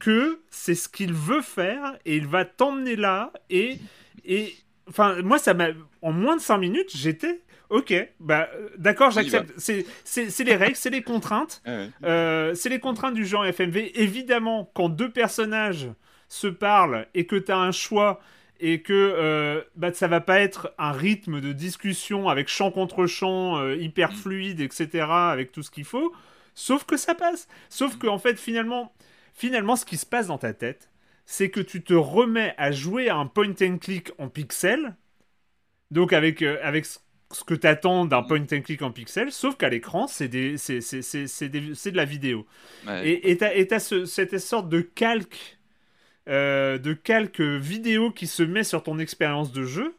[0.00, 3.78] que c'est ce qu'il veut faire et il va t'emmener là et
[4.24, 4.52] et
[4.88, 5.68] enfin moi ça m'a
[6.02, 7.40] en moins de 5 minutes j'étais
[7.72, 11.88] ok bah euh, d'accord j'accepte c'est les règles c'est les contraintes ouais.
[12.04, 15.88] euh, c'est les contraintes du genre FMV évidemment quand deux personnages
[16.28, 18.20] se parlent et que tu as un choix
[18.62, 23.06] et que euh, bah, ça va pas être un rythme de discussion avec chant contre
[23.06, 26.14] chant, euh, hyper fluide, etc., avec tout ce qu'il faut,
[26.54, 27.48] sauf que ça passe.
[27.68, 28.94] Sauf que, en fait, finalement,
[29.34, 30.90] finalement, ce qui se passe dans ta tête,
[31.26, 34.94] c'est que tu te remets à jouer à un point and click en pixel,
[35.90, 37.00] donc avec, euh, avec ce
[37.44, 42.04] que tu attends d'un point and click en pixel, sauf qu'à l'écran, c'est de la
[42.04, 42.46] vidéo.
[42.86, 43.20] Ouais.
[43.24, 45.58] Et tu as, ce, cette sorte de calque,
[46.28, 49.94] euh, de calque vidéo qui se met sur ton expérience de jeu,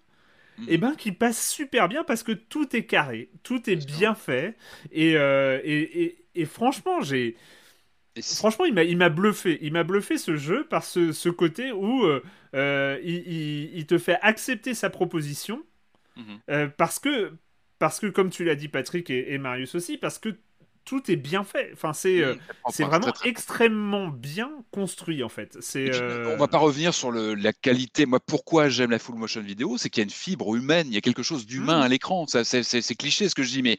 [0.59, 0.65] Mhm.
[0.69, 4.55] et ben qui passe super bien parce que tout est carré, tout est bien fait.
[4.91, 7.35] Et, euh, et, et, et franchement, j'ai.
[8.15, 9.57] Et Franchement, il m'a, bluffé.
[9.61, 12.23] Il m'a bluffé ce jeu par ce, ce côté où euh,
[12.55, 15.63] euh, il, il- il te fait accepter sa proposition
[16.15, 16.39] Mhm.
[16.49, 17.33] euh, parce que,
[17.79, 20.37] parce que comme tu l'as dit Patrick et, et Marius aussi, parce que
[20.85, 21.69] tout est bien fait.
[21.71, 22.35] Enfin, c'est, euh,
[22.69, 25.55] c'est vraiment très, très extrêmement bien construit en fait.
[25.61, 25.89] C'est.
[25.95, 28.05] Euh, On va pas revenir sur le- la qualité.
[28.05, 30.93] Moi, pourquoi j'aime la full motion vidéo, c'est qu'il y a une fibre humaine, il
[30.93, 31.83] y a quelque chose d'humain Mm.
[31.83, 32.27] à l'écran.
[32.27, 33.77] Ça, c'est, cliché ce que je dis, mais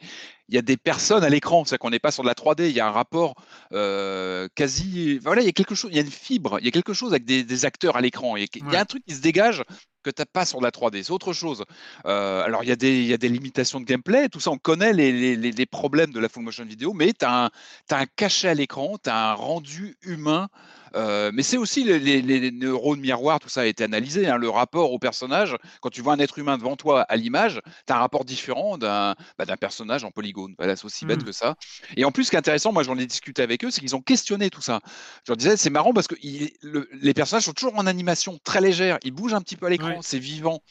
[0.49, 1.63] il y a des personnes à l'écran.
[1.63, 2.69] C'est qu'on n'est pas sur de la 3D.
[2.71, 3.35] Il y a un rapport
[3.71, 5.19] euh, quasi.
[5.19, 5.91] Voilà, il y a quelque chose.
[5.91, 6.57] Il y a une fibre.
[6.59, 8.35] Il y a quelque chose avec des, des acteurs à l'écran.
[8.35, 8.77] Il y a, il y a Ouais.
[8.77, 9.63] un truc qui se dégage
[10.05, 11.03] que tu n'as pas sur la 3D.
[11.03, 11.63] C'est autre chose.
[12.05, 14.29] Euh, alors, il y, a des, limitations de gameplay.
[14.29, 17.49] Tout ça, on connaît les, les- problèmes de la full motion vidéo, mais tu as
[17.91, 20.47] un cachet à l'écran, tu as un rendu humain.
[20.95, 24.27] Euh, mais c'est aussi les, les- les neurones miroirs, tout ça a été analysé.
[24.27, 27.61] hein, le rapport au personnage, quand tu vois un être humain devant toi à l'image,
[27.85, 30.55] tu as un rapport différent d'un bah, d'un personnage en polygone.
[30.57, 31.25] Voilà, c'est aussi bête Mm.
[31.25, 31.55] que ça.
[31.97, 33.95] Et en plus, ce qui est intéressant, moi j'en ai discuté avec eux, c'est qu'ils
[33.95, 34.79] ont questionné tout ça.
[35.25, 38.39] Je leur disais, c'est marrant parce que il- le- les personnages sont toujours en animation
[38.43, 40.61] très légère, ils bougent un petit peu à l'écran, c'est vivant.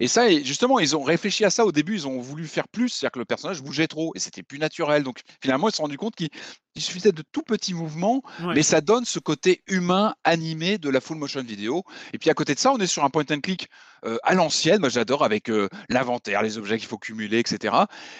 [0.00, 2.88] Et ça, justement, ils ont réfléchi à ça au début, ils ont voulu faire plus,
[2.90, 5.02] c'est-à-dire que le personnage bougeait trop et c'était plus naturel.
[5.02, 6.28] Donc finalement, ils se sont rendus compte qu'il
[6.74, 8.22] il suffisait de tout petits mouvements
[8.54, 11.84] mais ça donne ce côté humain animé de la full motion vidéo.
[12.12, 13.68] Et puis à côté de ça, on est sur un point and click
[14.04, 14.80] euh, à l'ancienne.
[14.80, 17.72] Moi, j'adore avec euh, l'inventaire, les objets qu'il faut cumuler, etc.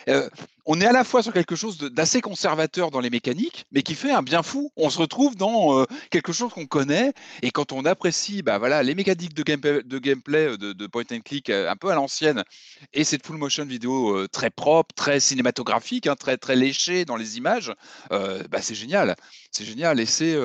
[0.08, 0.28] Euh,
[0.64, 3.96] on est à la fois sur quelque chose d'assez conservateur dans les mécaniques, mais qui
[3.96, 4.70] fait un bien fou.
[4.76, 7.12] On se retrouve dans quelque chose qu'on connaît.
[7.42, 11.22] Et quand on apprécie, bah voilà, les mécaniques de gameplay, de, gameplay, de, point and
[11.24, 12.44] click un peu à l'ancienne,
[12.92, 17.38] et cette full motion vidéo très propre, très cinématographique, hein, très très léché dans les
[17.38, 17.72] images,
[18.10, 19.16] bah, c'est génial.
[19.50, 19.98] C'est génial.
[19.98, 20.36] Et c'est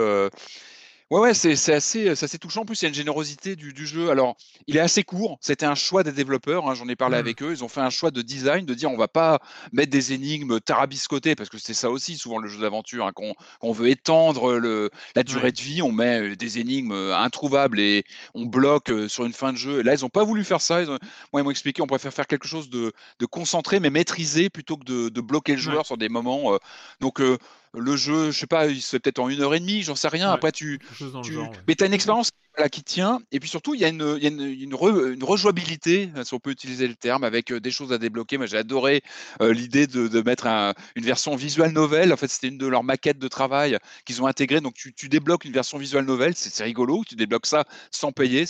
[1.10, 2.62] Ouais, ouais, c'est c'est assez, c'est assez touchant.
[2.64, 4.10] En plus, il y a une générosité du, du jeu.
[4.10, 4.36] Alors,
[4.68, 5.38] il est assez court.
[5.39, 6.68] C'était un choix des développeurs.
[6.70, 7.20] hein, J'en ai parlé Mm.
[7.20, 7.51] avec eux.
[7.53, 9.39] Ils ont fait un choix de design, de dire on va pas
[9.72, 13.36] mettre des énigmes tarabiscotées, parce que c'est ça aussi, souvent, le jeu d'aventure, hein, qu'on
[13.62, 15.51] qu'on veut étendre le, la durée Ouais.
[15.53, 15.82] de vie.
[15.82, 18.03] On met euh, des énigmes euh, introuvables et
[18.34, 19.80] on bloque euh, sur une fin de jeu.
[19.80, 20.82] Et là, ils n'ont pas voulu faire ça.
[20.82, 20.99] Ils ont-
[21.32, 24.76] Moi, ils m'ont expliqué on préfère faire quelque chose de, de concentré, mais maîtrisé, plutôt
[24.76, 25.62] que de, de bloquer le Ouais.
[25.62, 26.53] joueur sur des moments.
[26.53, 26.58] euh,
[26.99, 27.38] donc, euh,
[27.78, 29.95] le jeu, je sais pas, il se fait peut-être en une heure et demie, j'en
[29.95, 30.30] sais rien.
[30.30, 30.34] Ouais.
[30.36, 31.51] Après, tu, genre, ouais.
[31.67, 34.16] Mais tu as une expérience voilà, qui tient, et puis surtout, il y a une,
[34.18, 37.51] il y a une, une, re- une rejouabilité, si on peut utiliser le terme, avec
[37.51, 38.38] euh, des choses à débloquer.
[38.38, 39.03] Moi, j'ai adoré
[39.41, 42.12] euh, l'idée de, de mettre un- une version visual novel.
[42.12, 44.60] En fait, c'était une de leurs maquettes de travail qu'ils ont intégrée.
[44.62, 48.45] Donc, tu, tu débloques une version visual novel, c'est rigolo, tu débloques ça sans payer.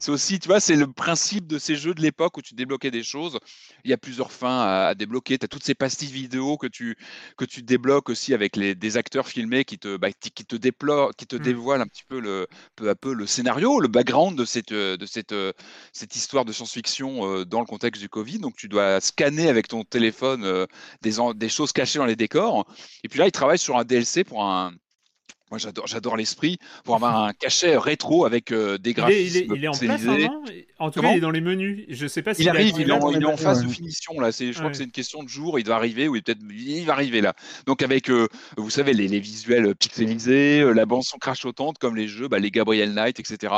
[0.00, 2.90] C'est aussi, tu vois, c'est le principe de ces jeux de l'époque où tu débloquais
[2.90, 3.38] des choses.
[3.84, 5.38] Il y a plusieurs fins à, à débloquer.
[5.38, 6.96] Tu as toutes ces pastilles vidéo que tu,
[7.36, 11.10] que tu débloques aussi avec les, des acteurs filmés qui te, bah, qui te, déploient,
[11.16, 11.42] qui te Mm.
[11.42, 12.46] dévoilent un petit peu le,
[12.76, 14.96] peu à peu le scénario, le background de cette, euh,
[15.32, 15.52] euh,
[16.14, 18.38] histoire de science-fiction euh, dans le contexte du Covid.
[18.38, 20.66] Donc tu dois scanner avec ton téléphone
[21.02, 22.66] des, des choses cachées dans les décors.
[23.02, 24.72] Et puis là, ils travaillent sur un DLC pour un.
[25.50, 29.36] Moi, j'adore, j'adore l'esprit pour avoir un cachet rétro avec euh, des Il est, graphismes
[29.36, 30.42] il est, il est en place, hein, non
[30.78, 31.84] En tout cas, il est dans les menus.
[31.90, 33.36] Je sais pas s'il Il a arrive, il est en, il est en Ouais.
[33.36, 34.32] phase de finition là.
[34.32, 35.58] C'est, je crois que c'est une question de jour.
[35.58, 37.34] Il doit arriver ou il peut-être il va arriver là.
[37.66, 38.26] Donc avec, euh,
[38.56, 42.38] vous savez, les, les visuels pixelisés, euh, la bande son crachotante comme les jeux, bah,
[42.38, 43.52] les Gabriel Knight, etc.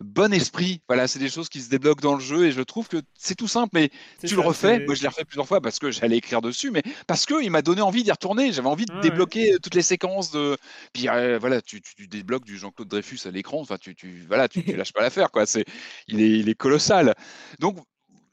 [0.00, 0.80] Bon esprit.
[0.88, 3.36] Voilà, c'est des choses qui se débloquent dans le jeu et je trouve que c'est
[3.36, 3.70] tout simple.
[3.74, 4.80] Mais C'est tu ça, le refais.
[4.84, 7.50] Moi, je l'ai refait plusieurs fois parce que j'allais écrire dessus, mais parce que il
[7.50, 8.52] m'a donné envie d'y retourner.
[8.52, 10.56] J'avais envie de débloquer toutes les séquences de.
[10.92, 13.60] Puis euh, voilà, tu, tu, tu débloques du Jean-Claude Dreyfus à l'écran.
[13.60, 15.46] Enfin, tu, tu voilà, tu, tu lâches pas l'affaire quoi.
[15.46, 15.64] C'est,
[16.08, 17.14] il est, il est colossal.
[17.58, 17.78] Donc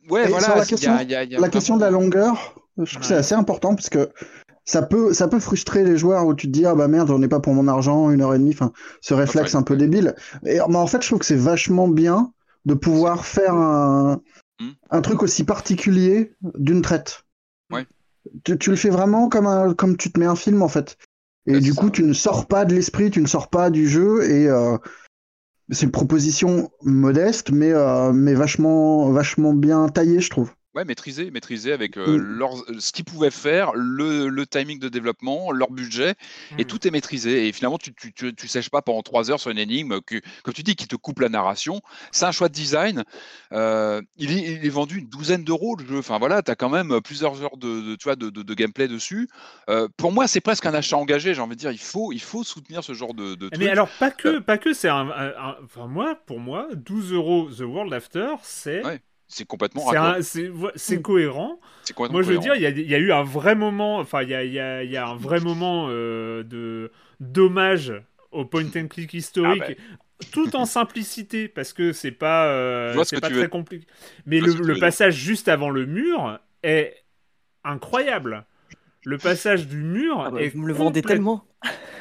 [0.09, 0.47] ouais, Et voilà.
[0.49, 2.55] la il y a- question- y a- il y a La question de la longueur,
[2.77, 4.09] je trouve que c'est assez important parce que
[4.65, 7.21] ça peut, ça peut frustrer les joueurs où tu te dis ah bah merde j'en
[7.21, 9.77] ai pas pour mon argent une heure et demie, enfin ce réflexe ouais, un peu
[9.77, 10.13] débile.
[10.45, 12.33] Et mais en fait je trouve que c'est vachement bien
[12.65, 14.21] de pouvoir faire un,
[14.59, 14.71] Hmm.
[14.89, 17.21] un truc aussi particulier d'une traite.
[17.71, 17.85] Ouais.
[18.43, 20.97] Tu, tu le fais vraiment comme un, comme tu te mets un film en fait.
[21.47, 24.29] Et du coup tu ne sors pas de l'esprit, tu ne sors pas du jeu
[24.29, 24.77] et euh,
[25.71, 30.51] c'est une proposition modeste mais euh, mais vachement vachement bien taillée je trouve.
[30.77, 35.51] Ouais, maîtriser, maîtriser avec euh, leur, ce qu'ils pouvaient faire, le, le timing de développement,
[35.51, 36.13] leur budget,
[36.57, 36.65] et Mm.
[36.65, 37.47] tout est maîtrisé.
[37.47, 40.21] Et finalement, tu, tu, tu, tu sèches pas pendant trois heures sur une énigme, que,
[40.43, 41.81] comme tu dis, qui te coupe la narration.
[42.11, 43.03] C'est un choix de design.
[43.53, 45.97] Euh, il, est, il est vendu une douzaine d'euros le jeu.
[45.99, 48.53] Enfin voilà, tu as quand même plusieurs heures de, de, tu vois, de, de, de
[48.53, 49.29] gameplay dessus.
[49.69, 51.33] Euh, pour moi, c'est presque un achat engagé.
[51.33, 53.69] J'ai envie de dire, il faut, il faut soutenir ce genre de, de Mais truc.
[53.69, 54.33] alors, pas Euh.
[54.33, 57.93] que, pas que c'est un, un- un- Enfin, moi, pour moi, 12 euros The World
[57.93, 58.81] After, c'est.
[58.83, 59.81] Ouais, C'est complètement
[60.21, 61.59] c'est c'est cohérent.
[61.83, 62.55] C'est complètement Moi, je veux cohérent.
[62.55, 64.43] dire, il y, a- il y a eu un vrai moment, enfin, il y a,
[64.43, 67.93] il y a- il y a un vrai moment euh, de d'hommage
[68.31, 73.19] au point and click historique, Ah tout en simplicité, parce que c'est pas, euh, c'est
[73.21, 73.85] pas très compliqué.
[74.25, 74.79] Mais le, dire.
[74.79, 76.95] passage juste avant le mur est
[77.63, 78.45] incroyable.
[79.03, 81.45] Le passage du mur Ah bah, est, vous me le vendez complète- tellement.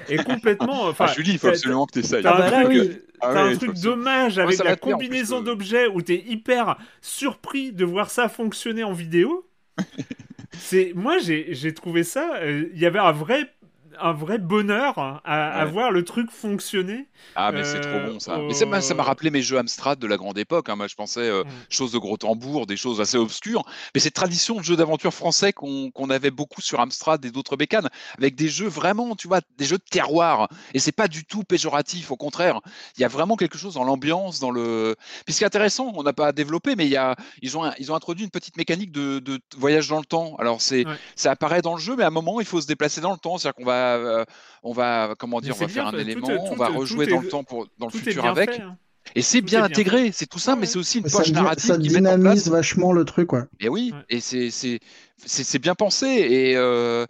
[0.09, 0.85] Est complètement.
[0.89, 2.23] Enfin, Ah, Julie, il faut absolument que tu essayes.
[2.23, 2.77] T'as Ah bah un là, truc, oui.
[2.77, 6.77] euh, Ah t'as ouais, un truc dommage Ouais, avec la combinaison d'objets où t'es hyper
[7.01, 9.49] surpris de voir ça fonctionner en vidéo.
[10.59, 12.37] C'est moi j'ai j'ai trouvé ça.
[12.37, 13.55] euh, Il y avait un vrai
[14.01, 15.71] un vrai bonheur à, à Ouais.
[15.71, 17.09] voir le truc fonctionner.
[17.35, 18.39] Ah, mais c'est trop Euh, bon ça.
[18.47, 20.69] Mais ça m'a ça m'a euh, rappelé mes jeux Amstrad de la grande époque.
[20.69, 20.77] hein.
[20.77, 23.65] Moi, je pensais euh, choses de gros tambours, des choses assez obscures.
[23.95, 27.57] Mais cette tradition de jeux d'aventure français qu'on qu'on avait beaucoup sur Amstrad et d'autres
[27.57, 27.89] bécanes,
[28.19, 30.49] avec des jeux vraiment, tu vois, des jeux de terroir.
[30.75, 32.11] Et c'est pas du tout péjoratif.
[32.11, 32.61] Au contraire,
[32.97, 34.95] il y a vraiment quelque chose dans l'ambiance, dans le.
[35.25, 37.71] Puis ce qui est intéressant, on n'a pas développé, mais il y a, ils ont,
[37.79, 40.37] ils ont introduit une petite mécanique de, de voyage dans le temps.
[40.39, 40.97] Alors c'est, Ouais.
[41.17, 43.19] ça apparaît dans le jeu, mais à un moment, il faut se déplacer dans le
[43.19, 43.39] temps.
[43.39, 44.25] C'est-à-dire qu'on va, euh,
[44.63, 45.93] on va, comment dire, on va faire un.
[45.93, 48.53] Tout élément, on va rejouer est- dans le temps pour dans le futur avec.
[48.55, 48.61] fait.
[48.63, 48.77] hein.
[49.15, 51.79] Et c'est bien intégré, c'est tout ça, Ouais, mais c'est aussi une poche narrative ça
[51.79, 52.17] qui met en place.
[52.19, 53.43] dynamise vachement le truc, ouais.
[53.61, 54.01] Et oui, Ouais.
[54.11, 54.81] et c'est c'est
[55.25, 57.07] c'est c'est bien pensé et euh,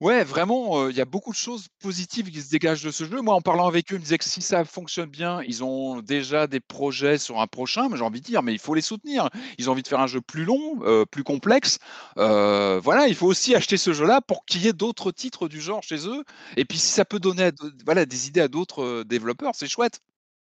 [0.00, 3.20] ouais, vraiment, il y a beaucoup de choses positives qui se dégagent de ce jeu.
[3.20, 6.00] Moi, en parlant avec eux, ils me disaient que si ça fonctionne bien, ils ont
[6.00, 7.88] déjà des projets sur un prochain.
[7.88, 9.28] Mais j'ai envie de dire, mais il faut les soutenir.
[9.58, 11.78] Ils ont envie de faire un jeu plus long, euh, plus complexe.
[12.18, 15.60] Euh, voilà, il faut aussi acheter ce jeu-là pour qu'il y ait d'autres titres du
[15.60, 16.24] genre chez eux.
[16.56, 17.50] Et puis, si ça peut donner à
[17.84, 20.00] voilà des idées à d'autres développeurs, c'est chouette.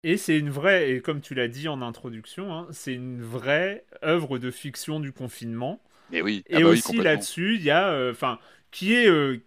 [0.03, 3.85] Et c'est une vraie, et comme tu l'as dit en introduction, hein, c'est une vraie
[4.03, 5.83] œuvre de fiction du confinement.
[6.13, 7.03] Oui, Et ah bah oui, aussi complètement.
[7.05, 8.39] là-dessus, il y a, euh, enfin,
[8.71, 9.39] qui est euh,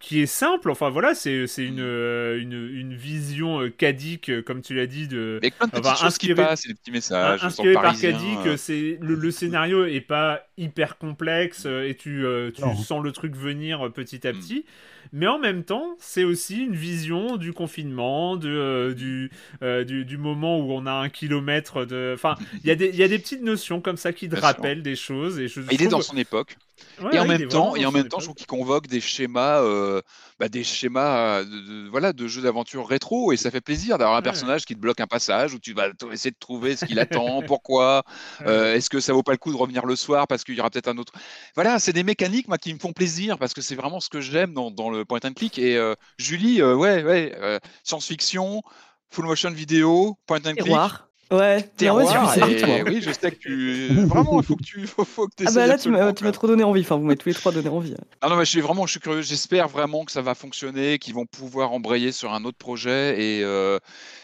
[0.00, 0.70] qui est simple.
[0.70, 4.86] Enfin voilà, c'est c'est une, euh, une une vision euh, cadique, euh, comme tu l'as
[4.86, 7.42] dit, de Avec plein de Enfin, choses qui inspiré- passent, et des petits messages.
[7.44, 8.38] inspiré par Cadic.
[8.46, 8.56] euh.
[8.56, 13.12] C'est le, le scénario est pas hyper complexe euh, et tu euh, tu sens le
[13.12, 14.38] truc venir euh, petit à Mm.
[14.40, 14.64] petit.
[15.12, 19.30] Mais en même temps, c'est aussi une vision du confinement, de, euh, du,
[19.62, 22.12] euh, du, du moment où on a un kilomètre de.
[22.14, 24.34] Enfin, il y, a des- il y a des petites notions comme ça qui te
[24.34, 24.46] Bien sûr.
[24.46, 25.38] rappellent des choses.
[25.38, 26.56] Et je Il est dans son époque.
[27.00, 29.60] Ouais, et en même temps, et en même temps, je trouve qu'il convoque des schémas,
[29.62, 30.00] euh,
[30.38, 33.98] bah, des schémas euh, de, de- voilà, de jeux d'aventure rétro, et ça fait plaisir
[33.98, 36.84] d'avoir un personnage qui te bloque un passage où tu vas essayer de trouver ce
[36.84, 38.04] qu'il attend, pourquoi,
[38.46, 40.60] euh, est-ce que ça vaut pas le coup de revenir le soir parce qu'il y
[40.60, 41.12] aura peut-être un autre?
[41.54, 44.20] Voilà, c'est des mécaniques moi qui me font plaisir parce que c'est vraiment ce que
[44.20, 45.58] j'aime dans, dans le point and click.
[45.58, 48.62] Et euh, Julie, euh, ouais, ouais, euh, science-fiction,
[49.10, 50.56] full motion vidéo, point and click.
[50.56, 51.07] Terroir.
[51.30, 51.38] Ouais.
[51.38, 52.68] Ouais, Terroir, tu- et- toi.
[52.86, 53.88] oui, je sais que tu.
[54.06, 56.64] Vraiment, il faut que tu faut, faut que Ah bah là, tu m'as trop donné
[56.64, 56.80] envie.
[56.80, 57.94] Enfin, vous m'avez tous les trois donné envie.
[58.22, 59.20] Ah non, mais je suis vraiment, je suis curieux.
[59.22, 63.42] J'espère vraiment que ça va fonctionner, qu'ils vont pouvoir embrayer sur un autre projet et
[63.44, 63.78] euh,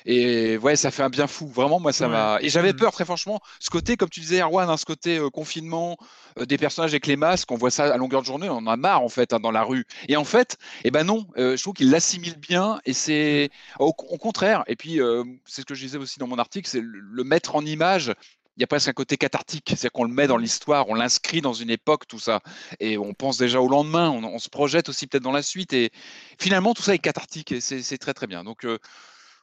[0.07, 1.47] et ouais, ça fait un bien fou.
[1.49, 2.13] Vraiment, moi, ça Ouais.
[2.13, 2.39] m'a.
[2.41, 2.79] Et j'avais Mhm.
[2.79, 3.41] peur très franchement.
[3.61, 5.97] Ce côté, comme tu disais, Erwan, hein, ce côté euh, confinement,
[6.39, 8.67] euh, des personnages avec les masques, on voit ça à longueur de journée, on en
[8.67, 9.85] a marre en fait hein, dans la rue.
[10.09, 13.89] Et en fait, eh ben non, euh, je trouve qu'ils l'assimilent bien et c'est au,
[13.89, 14.65] au contraire.
[14.67, 17.57] Et puis, euh, c'est ce que je disais aussi dans mon article, c'est le, mettre
[17.57, 18.13] en image.
[18.57, 21.41] Il y a presque un côté cathartique, c'est-à-dire qu'on le met dans l'histoire, on l'inscrit
[21.41, 22.41] dans une époque, tout ça,
[22.79, 25.73] et on pense déjà au lendemain, on, on se projette aussi peut-être dans la suite,
[25.73, 25.91] et
[26.39, 28.45] finalement tout ça est cathartique, et c'est très très bien.
[28.45, 28.79] Donc euh,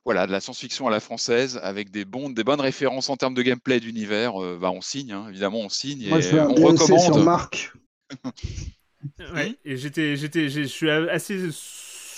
[0.06, 3.34] voilà, de la science-fiction à la française, avec des, bons, des bonnes références en termes
[3.34, 6.40] de gameplay d'univers, euh, bah, on signe, hein, évidemment on signe, Moi, et je veux
[6.40, 7.24] un on DLC sur recommande.
[7.26, 7.74] Marc.
[9.34, 11.50] Ouais, et j'étais, je suis assez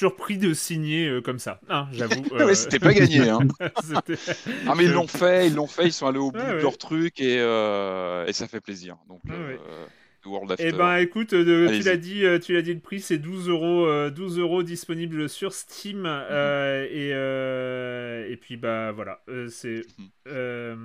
[0.04, 2.26] surpris de signer euh, comme ça, hein, j'avoue.
[2.38, 3.40] Ah ouais, c'était pas gagné, hein.
[4.68, 6.62] Ah mais ils l'ont fait, ils l'ont fait, ils sont allés au bout Ouais, de
[6.62, 8.98] leur truc, et, euh, et ça fait plaisir.
[9.08, 9.34] Donc, ouais.
[9.36, 9.86] euh,
[10.24, 10.68] The World After.
[10.68, 13.48] Eh ben écoute, euh, tu l'as dit, euh, tu l'as dit le prix, c'est 12
[13.50, 16.06] euros, euh, 12 euros disponible sur Steam Mhm.
[16.06, 20.06] euh, et euh, et puis bah voilà, euh, c'est Mhm.
[20.28, 20.76] euh,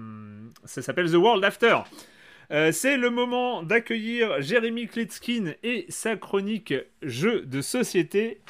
[0.65, 1.79] ça s'appelle The World After.
[2.51, 8.41] Euh, c'est le moment d'accueillir Jérémy Kletskin et sa chronique jeux de société.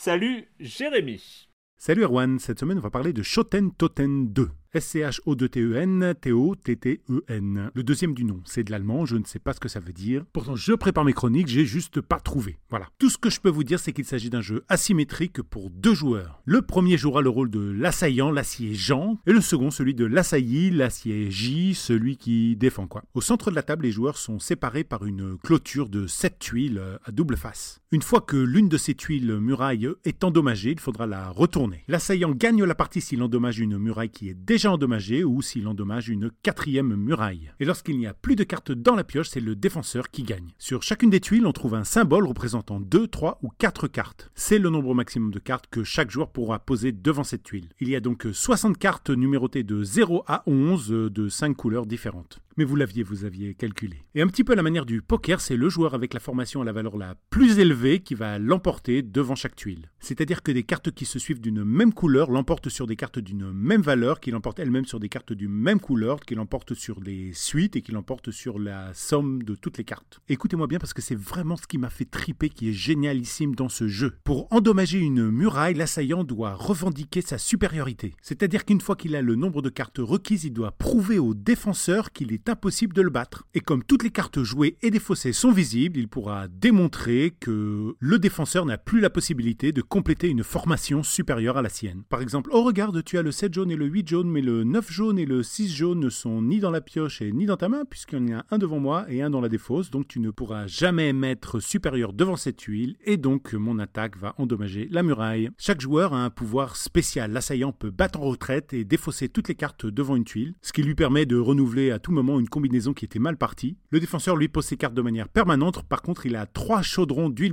[0.00, 1.48] Salut Jérémy.
[1.76, 4.48] Salut Erwan, cette semaine on va parler de Shoten Toten 2.
[4.74, 7.70] S-C-H-O-2-T-E-N, T-O-T-T-E-N.
[7.72, 9.94] Le deuxième du nom, c'est de l'allemand, je ne sais pas ce que ça veut
[9.94, 10.26] dire.
[10.34, 12.58] Pourtant, je prépare mes chroniques, j'ai juste pas trouvé.
[12.68, 12.88] Voilà.
[12.98, 15.94] Tout ce que je peux vous dire, c'est qu'il s'agit d'un jeu asymétrique pour deux
[15.94, 16.42] joueurs.
[16.44, 20.70] Le premier jouera le rôle de l'assaillant, l'acier Jean, et le second celui de l'assailli,
[20.70, 21.30] l'acier
[21.72, 23.04] celui qui défend quoi.
[23.14, 26.82] Au centre de la table, les joueurs sont séparés par une clôture de sept tuiles
[27.04, 27.80] à double face.
[27.90, 31.84] Une fois que l'une de ces tuiles murailles est endommagée, il faudra la retourner.
[31.88, 36.10] L'assaillant gagne la partie s'il endommage une muraille qui est déjà endommagée ou s'il endommage
[36.10, 37.50] une quatrième muraille.
[37.60, 40.52] Et lorsqu'il n'y a plus de cartes dans la pioche, c'est le défenseur qui gagne.
[40.58, 44.30] Sur chacune des tuiles, on trouve un symbole représentant 2, 3 ou 4 cartes.
[44.34, 47.70] C'est le nombre maximum de cartes que chaque joueur pourra poser devant cette tuile.
[47.80, 52.42] Il y a donc 60 cartes numérotées de 0 à 11 de 5 couleurs différentes
[52.58, 54.04] mais vous l'aviez, vous aviez calculé.
[54.16, 56.60] Et un petit peu à la manière du poker, c'est le joueur avec la formation
[56.60, 59.90] à la valeur la plus élevée qui va l'emporter devant chaque tuile.
[60.00, 63.52] C'est-à-dire que des cartes qui se suivent d'une même couleur l'emportent sur des cartes d'une
[63.52, 67.32] même valeur, qui l'emportent elles-mêmes sur des cartes d'une même couleur, qui l'emportent sur des
[67.34, 70.20] suites et qui l'emportent sur la somme de toutes les cartes.
[70.28, 73.68] Écoutez-moi bien parce que c'est vraiment ce qui m'a fait triper qui est génialissime dans
[73.68, 74.14] ce jeu.
[74.24, 78.14] Pour endommager une muraille, l'assaillant doit revendiquer sa supériorité.
[78.22, 82.12] C'est-à-dire qu'une fois qu'il a le nombre de cartes requises, il doit prouver au défenseur
[82.12, 83.46] qu'il est impossible de le battre.
[83.54, 87.67] Et comme toutes les cartes jouées et défaussées sont visibles, il pourra démontrer que
[87.98, 92.02] le défenseur n'a plus la possibilité de compléter une formation supérieure à la sienne.
[92.08, 94.64] Par exemple, oh regarde, tu as le 7 jaune et le 8 jaune, mais le
[94.64, 97.56] 9 jaune et le 6 jaune ne sont ni dans la pioche et ni dans
[97.56, 100.08] ta main, puisqu'il y en a un devant moi et un dans la défausse, donc
[100.08, 104.88] tu ne pourras jamais mettre supérieur devant cette tuile, et donc mon attaque va endommager
[104.90, 105.50] la muraille.
[105.58, 107.32] Chaque joueur a un pouvoir spécial.
[107.32, 110.82] L'assaillant peut battre en retraite et défausser toutes les cartes devant une tuile, ce qui
[110.82, 113.76] lui permet de renouveler à tout moment une combinaison qui était mal partie.
[113.90, 117.28] Le défenseur lui pose ses cartes de manière permanente, par contre il a trois chaudrons
[117.28, 117.52] d'huile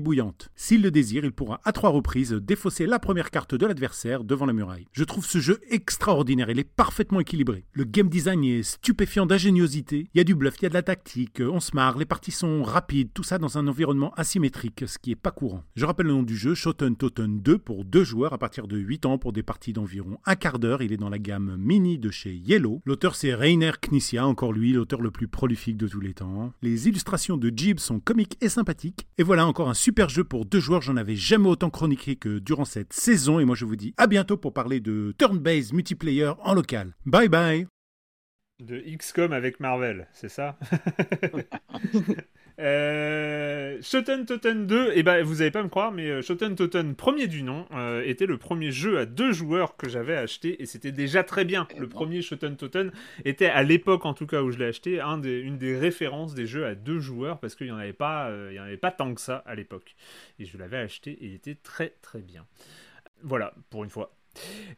[0.56, 4.46] S'il le désire, il pourra à trois reprises défausser la première carte de l'adversaire devant
[4.46, 4.88] la muraille.
[4.92, 7.66] Je trouve ce jeu extraordinaire, il est parfaitement équilibré.
[7.74, 10.74] Le game design est stupéfiant d'ingéniosité, il y a du bluff, il y a de
[10.76, 14.84] la tactique, on se marre, les parties sont rapides, tout ça dans un environnement asymétrique,
[14.88, 15.64] ce qui est pas courant.
[15.76, 18.78] Je rappelle le nom du jeu, Shoten Toten 2 pour deux joueurs à partir de
[18.78, 21.98] 8 ans pour des parties d'environ un quart d'heure, il est dans la gamme mini
[21.98, 22.82] de chez Yellow.
[22.86, 26.52] L'auteur c'est Rainer Knizia, encore lui, l'auteur le plus prolifique de tous les temps.
[26.62, 29.08] Les illustrations de Jib sont comiques et sympathiques.
[29.18, 32.40] Et voilà encore un super jeu pour deux joueurs, j'en avais jamais autant chroniqué que
[32.40, 33.40] durant cette saison.
[33.40, 36.96] Et moi je vous dis à bientôt pour parler de turn-based multiplayer en local.
[37.06, 37.68] Bye bye
[38.60, 40.58] De XCOM avec Marvel, c'est ça?
[42.60, 46.56] Euh, Shoten Toten 2, et eh ben vous allez pas me croire, mais euh, Shoten
[46.56, 50.62] Toten premier du nom euh, était le premier jeu à deux joueurs que j'avais acheté
[50.62, 51.68] et c'était déjà très bien.
[51.78, 52.92] Le premier Shoten Toten
[53.26, 56.34] était à l'époque en tout cas où je l'ai acheté un des, une des références
[56.34, 59.14] des jeux à deux joueurs parce qu'il y en avait pas, en avait pas tant
[59.14, 59.96] que ça à l'époque
[60.40, 62.46] et je l'avais acheté et il était très très bien.
[63.22, 64.16] Voilà pour une fois.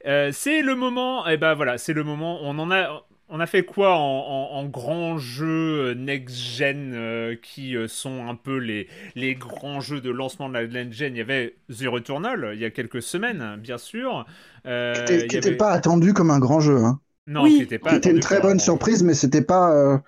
[0.03, 2.39] c'est le moment, et eh ben voilà, c'est le moment.
[2.41, 7.87] On en a, on a fait quoi en, grands jeux euh, next-gen euh, qui euh,
[7.87, 11.55] sont un peu les, les grands jeux de lancement de la next-gen Il y avait
[11.69, 14.25] The Returnal il y a quelques semaines, bien sûr.
[14.65, 16.77] Euh, qui n'était pas attendu comme un grand jeu.
[16.77, 16.99] Hein.
[17.27, 17.91] Non, qui était pas.
[17.91, 20.01] C'était une très bonne surprise, mais c'était pas,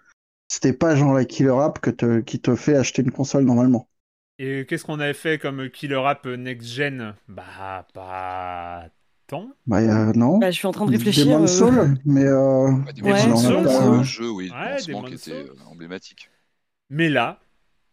[0.47, 3.89] c'était pas genre la killer app que te, qui te fait acheter une console normalement.
[4.37, 8.89] Et qu'est-ce qu'on avait fait comme killer app next-gen Bah, pas
[9.67, 10.37] bah, euh, non.
[10.37, 11.25] Bah, je suis en train de réfléchir.
[11.25, 12.25] Demon Soul, mais.
[12.25, 12.71] Euh...
[12.85, 16.29] Bah, Demon Soul, c'est un jeu, oui, ouais, qui était euh, emblématique.
[16.89, 17.39] Mais là,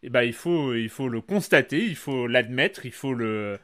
[0.03, 3.59] eh ben, il, faut, il faut le constater, il faut l'admettre, il faut le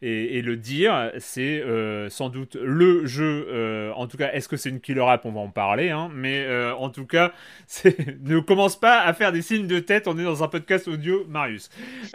[0.00, 3.48] et, le dire, c'est euh, sans doute le jeu.
[3.50, 5.90] Euh, en tout cas, est-ce que c'est une killer app On va en parler.
[5.90, 7.32] Hein, mais euh, en tout cas,
[8.24, 10.06] ne commence pas à faire des signes de tête.
[10.06, 11.68] On est dans un podcast audio, Marius.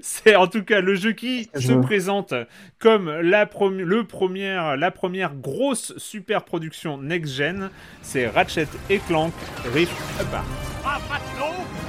[0.00, 2.32] c'est en tout cas le jeu qui se présente
[2.78, 7.70] comme la, le première, la première grosse super production next-gen.
[8.00, 9.34] C'est Ratchet et Clank
[9.74, 10.46] Rift Apart.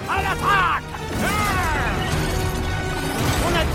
[0.10, 0.84] à la traque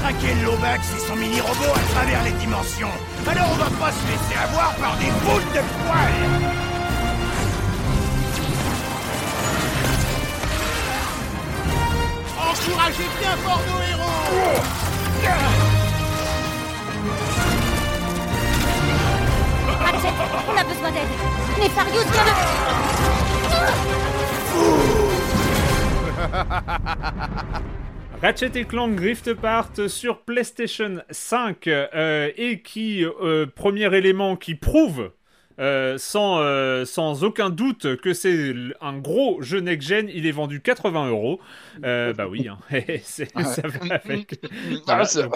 [0.03, 2.91] traquer l'Obax et son mini-robot à travers les dimensions.
[3.27, 6.31] Alors on va pas se laisser avoir par des boules de poils.
[12.37, 14.61] Encouragez bien fort nos héros.
[20.49, 21.13] On a besoin d'aide.
[21.61, 22.33] Nefarius vient de...
[28.23, 35.11] Ratchet Clank Rift Apart sur PlayStation 5 euh, et qui, euh, premier élément qui prouve
[35.59, 40.09] euh, sans, euh, sans aucun doute que c'est un gros jeu next-gen.
[40.13, 41.41] Il est vendu 80 euros.
[41.81, 42.59] Bah oui, hein.
[43.03, 44.41] C'est- Ah ça va avec.
[44.87, 45.29] Ah, Ah, ça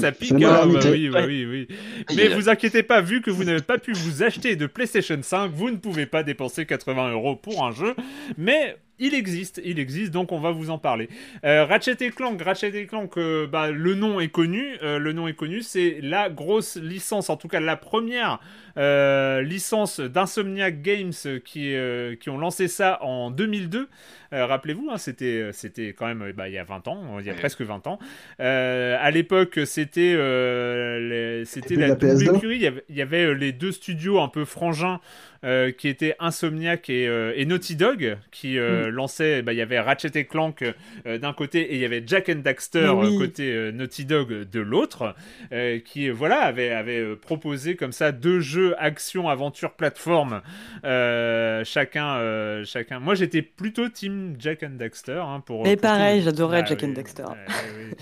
[0.00, 0.90] c'est pique, hein, bah modernité.
[0.90, 1.68] oui, bah oui, oui.
[2.16, 5.50] Mais vous inquiétez pas, vu que vous n'avez pas pu vous acheter de PlayStation 5,
[5.52, 7.94] vous ne pouvez pas dépenser 80 euros pour un jeu.
[8.38, 11.08] Mais il existe, il existe, donc on va vous en parler.
[11.44, 14.76] Euh, Ratchet et Clank, Ratchet et Clank, euh, bah, le nom est connu.
[14.82, 18.38] euh, le nom est connu, c'est la grosse licence, en tout cas la première
[18.76, 21.12] licence d'Insomniac Games
[21.44, 23.88] qui, euh, qui ont lancé ça en 2002.
[24.32, 27.26] Euh, Rappelez-vous, hein, c'était c'était quand même euh, bah, il y a 20 ans, il
[27.26, 27.38] y a Ouais.
[27.38, 27.98] presque 20 ans.
[28.40, 32.36] Euh, à l'époque, c'était euh, les- c'était la, la double PS2.
[32.36, 32.56] écurie.
[32.56, 35.00] Il y avait, il y avait, euh, les deux studios un peu frangins
[35.44, 39.42] euh, qui étaient Insomniac et, euh, et Naughty Dog qui euh, lançaient.
[39.42, 40.62] bah, il y avait Ratchet et Clank
[41.06, 43.14] euh, d'un côté et il y avait Jack and Daxter Oui.
[43.16, 45.14] euh, côté euh, Naughty Dog de l'autre,
[45.52, 50.42] euh, qui euh, voilà avait avait euh, proposé comme ça deux jeux action aventure plateforme
[50.84, 53.00] euh, chacun euh, chacun.
[53.00, 55.64] Moi j'étais plutôt team Jack and Daxter hein, pour.
[55.64, 57.22] Mais pour pareil, j'adorais Ah Jack and oui, Daxter.
[57.24, 57.96] ouais, ouais, oui.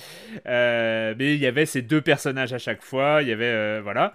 [0.46, 3.22] Euh, mais il y avait ces deux personnages à chaque fois.
[3.22, 4.14] Il y avait voilà.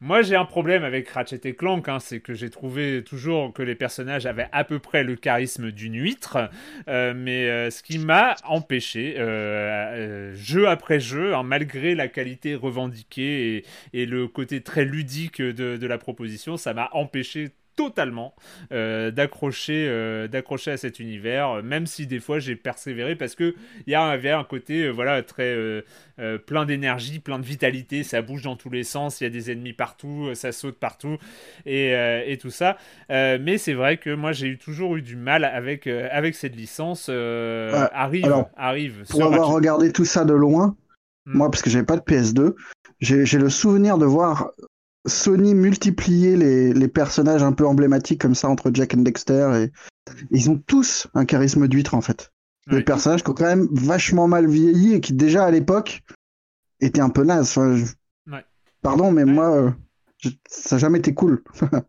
[0.00, 3.62] Moi, j'ai un problème avec Ratchet et Clank, hein, c'est que j'ai trouvé toujours que
[3.62, 6.38] les personnages avaient à peu près le charisme d'une huître,
[6.86, 12.54] euh, mais euh, ce qui m'a empêché, euh, jeu après jeu, hein, malgré la qualité
[12.54, 18.34] revendiquée et, le côté très ludique de la proposition, ça m'a empêché totalement
[18.72, 23.36] euh, d'accrocher euh, d'accrocher à cet univers euh, même si des fois j'ai persévéré parce
[23.36, 23.54] que
[23.86, 25.56] il y avait un côté euh, voilà très
[26.46, 28.02] plein d'énergie plein de vitalité.
[28.02, 29.20] Ça bouge dans tous les sens.
[29.20, 31.16] Il y a des ennemis partout ça saute partout
[31.64, 31.92] et,
[32.26, 32.76] et tout ça.
[33.08, 37.08] Mais c'est vrai que moi j'ai eu toujours eu du mal avec avec cette licence
[37.08, 39.04] arrive alors, arrive.
[39.08, 40.76] Pour avoir regardé tout ça de loin,
[41.28, 41.36] Hmm.
[41.36, 42.54] moi, parce que j'avais pas de PS2,
[43.00, 44.50] j'ai j'ai le souvenir de voir
[45.06, 50.12] Sony multiplier les, les personnages un peu emblématiques comme ça entre Jack and Dexter et
[50.30, 52.32] ils ont tous un charisme d'huître en fait.
[52.68, 52.82] Des Ouais.
[52.82, 56.02] personnages qui ont quand même vachement mal vieilli et qui déjà à l'époque
[56.80, 57.48] étaient un peu nazes.
[57.48, 57.86] Enfin, je-
[58.30, 58.44] Ouais.
[58.82, 59.32] Pardon, mais Ouais.
[59.32, 59.70] moi, euh,
[60.18, 61.42] je- ça n'a jamais été cool.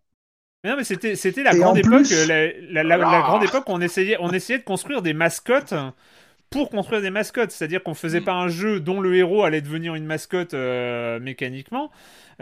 [0.63, 3.43] Mais non, mais c'était, c'était la Et grande époque, plus- la, la- la- la grande
[3.45, 5.73] époque où on essayait, on essayait de construire des mascottes
[6.49, 7.51] pour construire des mascottes.
[7.51, 8.25] C'est-à-dire qu'on faisait Mm.
[8.25, 11.91] pas un jeu dont le héros allait devenir une mascotte euh, mécaniquement,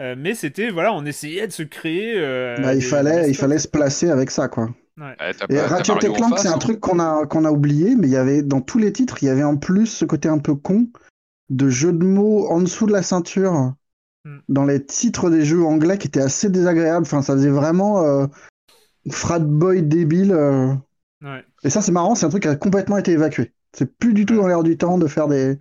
[0.00, 2.14] euh, mais c'était, voilà, on essayait de se créer.
[2.16, 4.70] euh, Bah, il fallait, il fallait se placer avec ça, quoi.
[5.00, 5.14] Ouais,
[5.48, 6.58] Et Ratchet Clank, c'est un hein.
[6.58, 9.26] truc qu'on a, qu'on a oublié, mais il y avait dans tous les titres, il
[9.26, 10.88] y avait en plus ce côté un peu con
[11.50, 13.74] de jeu de mots en dessous de la ceinture
[14.24, 14.38] Hmm.
[14.48, 17.06] dans les titres des jeux anglais qui étaient assez désagréables.
[17.06, 18.26] Enfin, ça faisait vraiment euh,
[19.10, 20.32] frat boy débile.
[20.32, 20.74] euh.
[21.22, 21.44] Ouais.
[21.62, 23.52] Et ça, c'est marrant, c'est un truc qui a complètement été évacué.
[23.72, 25.58] C'est plus du tout dans l'air du temps de faire des,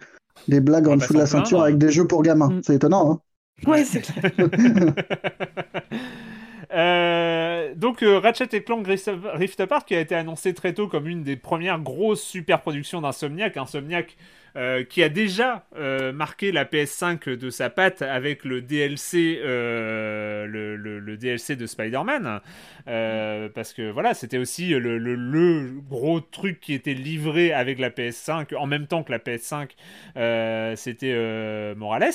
[0.47, 2.49] des blagues en va dessous de la ceinture avec des jeux pour gamins.
[2.49, 2.61] Hmm.
[2.63, 3.19] C'est étonnant, hein
[3.65, 4.31] Ouais, c'est clair.
[6.73, 10.89] Euh, donc euh, Ratchet et Clank Rift Rift Apart qui a été annoncé très tôt
[10.89, 14.17] comme une des premières grosses super productions d'Insomniac, Insomniac
[14.57, 20.45] euh, qui a déjà euh, marqué la PS5 de sa patte avec le DLC, euh,
[20.47, 22.41] le, le- le DLC de Spider-Man,
[22.89, 27.79] Euh, parce que voilà c'était aussi le, le- le gros truc qui était livré avec
[27.79, 29.71] la PS5 en même temps que la PS5,
[30.15, 32.13] euh, c'était euh, Morales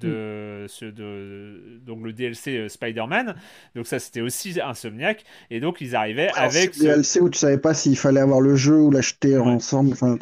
[0.00, 3.36] de, ce- de- donc le DLC Spider-Man.
[3.76, 7.38] Donc ça c'était aussi Insomniac et donc ils arrivaient Alors, avec le DLC où tu
[7.38, 9.46] savais pas s'il fallait avoir le jeu ou l'acheter Ouais.
[9.46, 9.92] ensemble.
[9.92, 10.18] Enfin,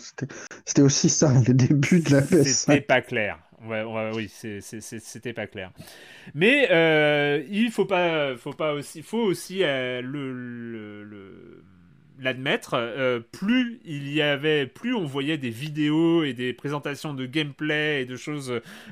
[0.66, 2.81] c'était aussi ça, les débuts de la C'était PS5.
[2.81, 3.39] pas clair.
[3.66, 5.72] Ouais, ouais, oui, c'était pas clair.
[6.35, 11.62] Mais euh, il faut pas, faut pas aussi, faut aussi euh, le,
[12.18, 12.75] l'admettre.
[12.75, 18.03] euh, plus il y avait, plus on voyait des vidéos et des présentations de gameplay
[18.03, 18.49] et de choses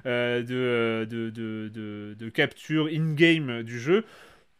[0.06, 1.30] de, de,
[2.18, 4.04] de, capture in-game du jeu.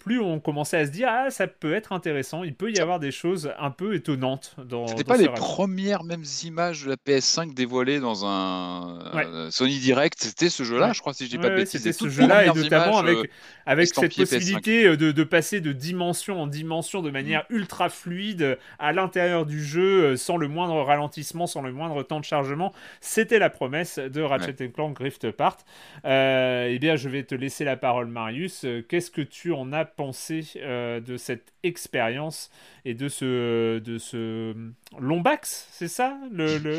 [0.05, 2.99] Plus on commençait à se dire ah ça peut être intéressant, il peut y avoir
[2.99, 4.89] des choses un peu étonnantes dans.
[4.89, 9.25] C'était pas ce les premières mêmes images de la PS5 dévoilées dans un Ouais.
[9.27, 10.17] euh, Sony Direct?
[10.19, 10.95] C'était ce jeu-là, Ouais.
[10.95, 11.81] je crois, si je dis Ouais, pas de ouais, bêtises.
[11.81, 13.33] C'était ce jeu-là et premières notamment images, avec, euh,
[13.67, 14.29] avec cette estampillées PS5.
[14.29, 17.55] possibilité euh, de, de passer de dimension en dimension de manière Mm.
[17.57, 22.03] ultra fluide euh, à l'intérieur du jeu euh, sans le moindre ralentissement, sans le moindre
[22.03, 22.73] temps de chargement.
[23.01, 25.59] C'était la promesse de Ratchet Clank Rift Apart.
[26.05, 28.67] Euh, eh bien, je vais te laisser la parole, Marius.
[28.89, 32.51] Qu'est-ce que tu en as pensé euh, de cette expérience
[32.85, 34.55] et de ce, de ce
[34.99, 36.79] Lombax, c'est ça le, le...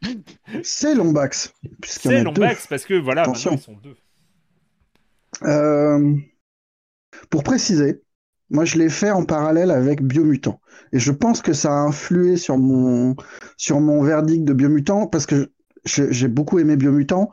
[0.62, 1.54] C'est Lombax.
[1.84, 3.52] C'est Lombax parce que voilà, Attention.
[3.52, 3.96] maintenant ils sont deux.
[5.42, 6.14] Euh,
[7.30, 8.02] Pour préciser,
[8.50, 10.60] moi je l'ai fait en parallèle avec Biomutant.
[10.92, 13.16] Et je pense que ça a influé sur mon,
[13.56, 15.52] sur mon verdict de Biomutant parce que
[15.84, 17.30] j'ai beaucoup aimé Biomutant.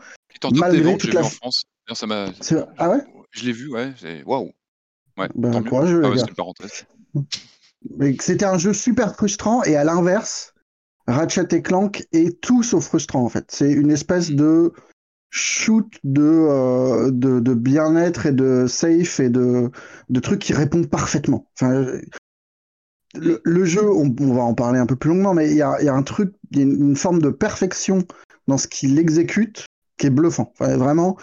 [0.54, 1.66] Malgré ventes, toute la en France.
[1.93, 2.28] Ça m'a.
[2.78, 3.00] Ah ouais?
[3.32, 3.93] Je l'ai vu, ouais.
[4.26, 4.52] Waouh.
[5.18, 5.30] Ouais,
[5.68, 6.10] courageux, Ah
[8.00, 10.54] ouais, C'était un jeu super frustrant et à l'inverse,
[11.08, 13.45] Ratchet et Clank est tout sauf frustrant en fait.
[13.50, 14.74] C'est une espèce de
[15.30, 19.70] shoot de, euh, de, de bien-être et de safe et de,
[20.10, 21.48] de trucs qui répondent parfaitement.
[21.60, 22.00] Enfin,
[23.16, 26.04] le, jeu, on, va en parler un peu plus longuement, mais il y a, un
[26.04, 28.04] truc, une, forme de perfection
[28.48, 29.66] dans ce qu'il exécute
[29.98, 30.54] qui est bluffant.
[30.60, 31.18] Vraiment,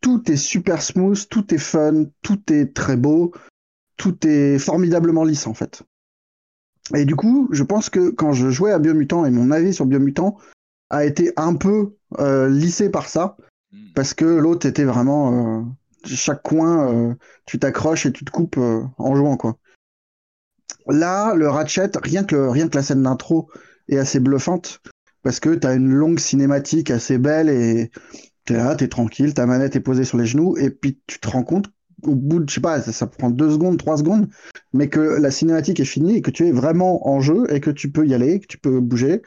[0.00, 3.32] tout est super smooth, tout est fun, tout est très beau,
[3.96, 5.82] tout est formidablement lisse en fait.
[6.94, 9.86] Et du coup, je pense que quand je jouais à Biomutant et mon avis sur
[9.86, 10.36] Biomutant
[10.90, 13.36] a été un peu euh, lissé par ça,
[13.72, 13.92] Mm.
[13.94, 15.62] parce que l'autre était vraiment euh,
[16.04, 17.14] chaque coin, euh,
[17.46, 19.58] tu t'accroches et tu te coupes en jouant quoi.
[20.86, 23.50] Là, le Ratchet, rien que rien que la scène d'intro
[23.88, 24.80] est assez bluffante
[25.22, 27.90] parce que t'as une longue cinématique assez belle et
[28.44, 31.28] t'es là, t'es tranquille, ta manette est posée sur les genoux et puis tu te
[31.28, 31.66] rends compte
[32.06, 34.28] au bout de, je sais pas, ça, prend deux secondes, trois secondes,
[34.72, 37.70] mais que la cinématique est finie et que tu es vraiment en jeu et que
[37.70, 39.22] tu peux y aller, que tu peux bouger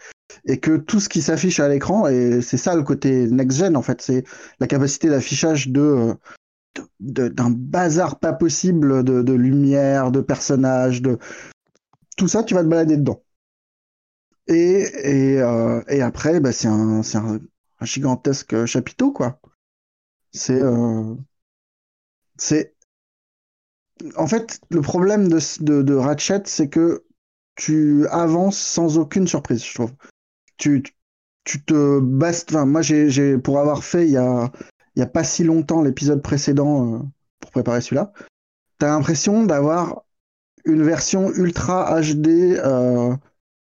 [0.45, 3.81] et que tout ce qui s'affiche à l'écran et c'est ça le côté next-gen en
[3.81, 4.23] fait, c'est
[4.59, 6.15] la capacité d'affichage de
[6.99, 11.17] d'un bazar pas possible de, de lumière, de personnages, de
[12.15, 13.23] tout ça, tu vas te balader dedans.
[14.47, 17.39] Et, et, euh, et après, bah, c'est un, c'est un,
[17.79, 19.39] un gigantesque chapiteau, quoi.
[20.31, 21.15] C'est, euh,
[22.39, 22.73] c'est,
[24.15, 27.03] en fait, le problème de, Ratchet, c'est que
[27.55, 29.93] tu avances sans aucune surprise, je trouve.
[30.57, 30.83] Tu,
[31.43, 34.51] tu te bases, enfin, moi, j'ai, pour avoir fait il y a,
[35.13, 36.99] pas si longtemps l'épisode précédent euh,
[37.39, 38.11] pour préparer celui-là,
[38.77, 40.03] t'as l'impression d'avoir
[40.65, 43.15] une version ultra HD euh,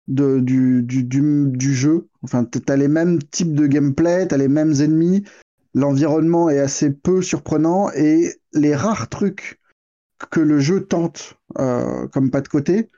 [0.07, 2.07] du, du, du, du jeu.
[2.23, 5.23] Enfin, t- t'as les mêmes types de gameplay, t'as les mêmes ennemis,
[5.77, 9.59] l'environnement est assez peu surprenant et les rares trucs
[10.31, 12.89] que le jeu tente euh, comme pas de côté,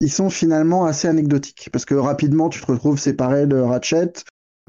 [0.00, 4.12] ils sont finalement assez anecdotiques parce que rapidement tu te retrouves séparé de Ratchet.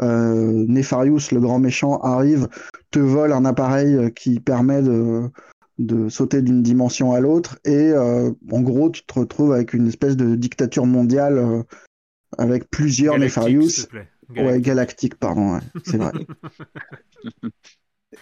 [0.01, 2.49] Euh, Nefarius, le grand méchant, arrive,
[2.91, 5.23] te vole un appareil euh, qui permet de,
[5.79, 9.87] de sauter d'une dimension à l'autre et euh, en gros tu te retrouves avec une
[9.87, 11.63] espèce de dictature mondiale
[12.37, 13.73] avec plusieurs Galactique, Nefarius.
[13.73, 14.09] s'il te plaît.
[14.29, 16.11] Ouais, galactique, pardon, ouais, c'est vrai.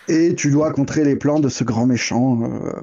[0.08, 2.82] Et tu dois contrer les plans de ce grand méchant euh,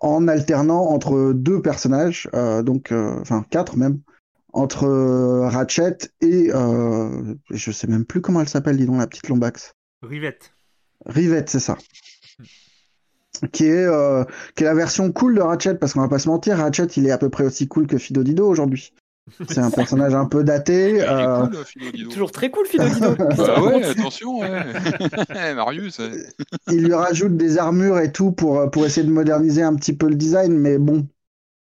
[0.00, 4.00] en alternant entre deux personnages, euh, donc, euh, enfin quatre même,
[4.52, 9.06] entre euh, Ratchet et euh, je sais même plus comment elle s'appelle, dis donc, la
[9.06, 9.74] petite Lombax.
[10.02, 10.52] Rivette.
[11.06, 11.76] Rivette, c'est ça.
[13.52, 14.24] Qui est, euh,
[14.54, 17.06] qui est la version cool de Ratchet, parce qu'on va pas se mentir, Ratchet il
[17.06, 18.92] est à peu près aussi cool que Fido Dido aujourd'hui.
[19.48, 21.02] C'est un personnage un peu daté.
[21.02, 22.10] Euh, cool, Dido.
[22.10, 22.84] Toujours très cool, Fido.
[23.36, 24.50] Bah ouais, attention, ouais.
[25.54, 25.98] Marius.
[25.98, 26.10] ouais.
[26.70, 30.08] il lui rajoute des armures et tout pour, pour essayer de moderniser un petit peu
[30.08, 31.06] le design, mais bon,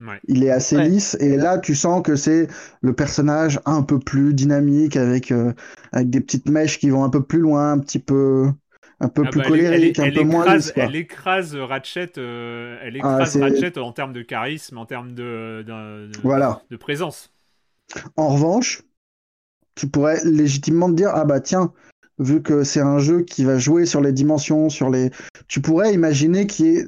[0.02, 0.20] Ouais.
[0.28, 0.88] il est assez Ouais.
[0.88, 1.16] lisse.
[1.20, 2.48] Et là, tu sens que c'est
[2.82, 5.54] le personnage un peu plus dynamique, avec, euh,
[5.92, 8.50] avec des petites mèches qui vont un peu plus loin, un petit peu,
[9.00, 10.72] un peu Ah plus bah, elle, elle- colérique, elle un peu moins lisse.
[10.72, 10.82] quoi.
[10.84, 15.64] elle écrase Ratchet, euh, elle Ah, écrase Ratchet en termes de charisme, en termes de,
[15.66, 16.60] de, de- Voilà.
[16.70, 17.32] de présence.
[18.16, 18.82] En revanche,
[19.74, 21.72] tu pourrais légitimement te dire, ah bah tiens,
[22.18, 25.10] vu que c'est un jeu qui va jouer sur les dimensions, sur les,
[25.48, 26.86] tu pourrais imaginer qu'il y ait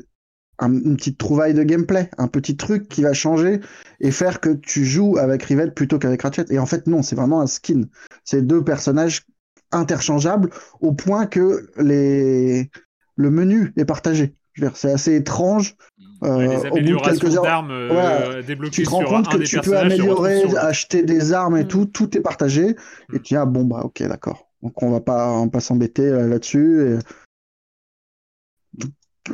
[0.59, 3.61] un- une petite trouvaille de gameplay, un petit truc qui va changer
[4.01, 6.47] et faire que tu joues avec Rivette plutôt qu'avec Ratchet.
[6.51, 7.83] Et en fait, non, c'est vraiment un skin.
[8.25, 9.27] C'est deux personnages
[9.71, 12.71] interchangeables au point que les,
[13.17, 14.35] le menu est partagé.
[14.75, 15.77] C'est assez étrange.
[16.25, 18.99] Euh, Ouais, les au bout de améliorations quelques heures, d'armes euh, débloquées tu te rends
[19.01, 21.69] sur compte un que des tu peux améliorer, sur acheter des armes et Mm.
[21.69, 22.71] tout, tout est partagé.
[22.71, 22.75] Et
[23.19, 23.23] Mm.
[23.23, 24.49] tu dis, ah bon, bah ok, d'accord.
[24.63, 26.99] Donc on va pas, on va pas s'embêter euh, là-dessus.
[26.99, 26.99] et-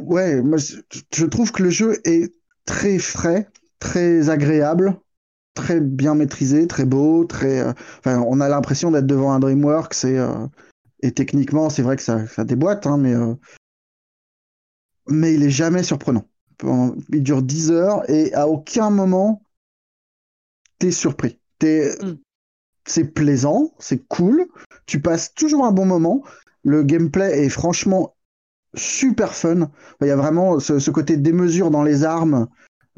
[0.00, 2.34] Ouais, moi je trouve que le jeu est
[2.66, 4.96] très frais, très agréable,
[5.54, 7.60] très bien maîtrisé, très beau, très.
[7.60, 10.46] euh, Enfin, on a l'impression d'être devant un DreamWorks et, euh,
[11.00, 13.34] et techniquement, c'est vrai que ça, ça déboîte, hein, mais, euh,
[15.08, 16.24] mais il est jamais surprenant.
[17.10, 19.42] Il dure 10 heures et à aucun moment
[20.78, 21.38] t'es surpris.
[21.58, 22.14] T'es, Mm.
[22.86, 24.46] c'est plaisant, c'est cool,
[24.86, 26.22] tu passes toujours un bon moment.
[26.62, 28.16] Le gameplay est franchement
[28.74, 29.70] super fun.
[30.00, 32.48] Il y a vraiment ce, ce côté démesure dans les armes,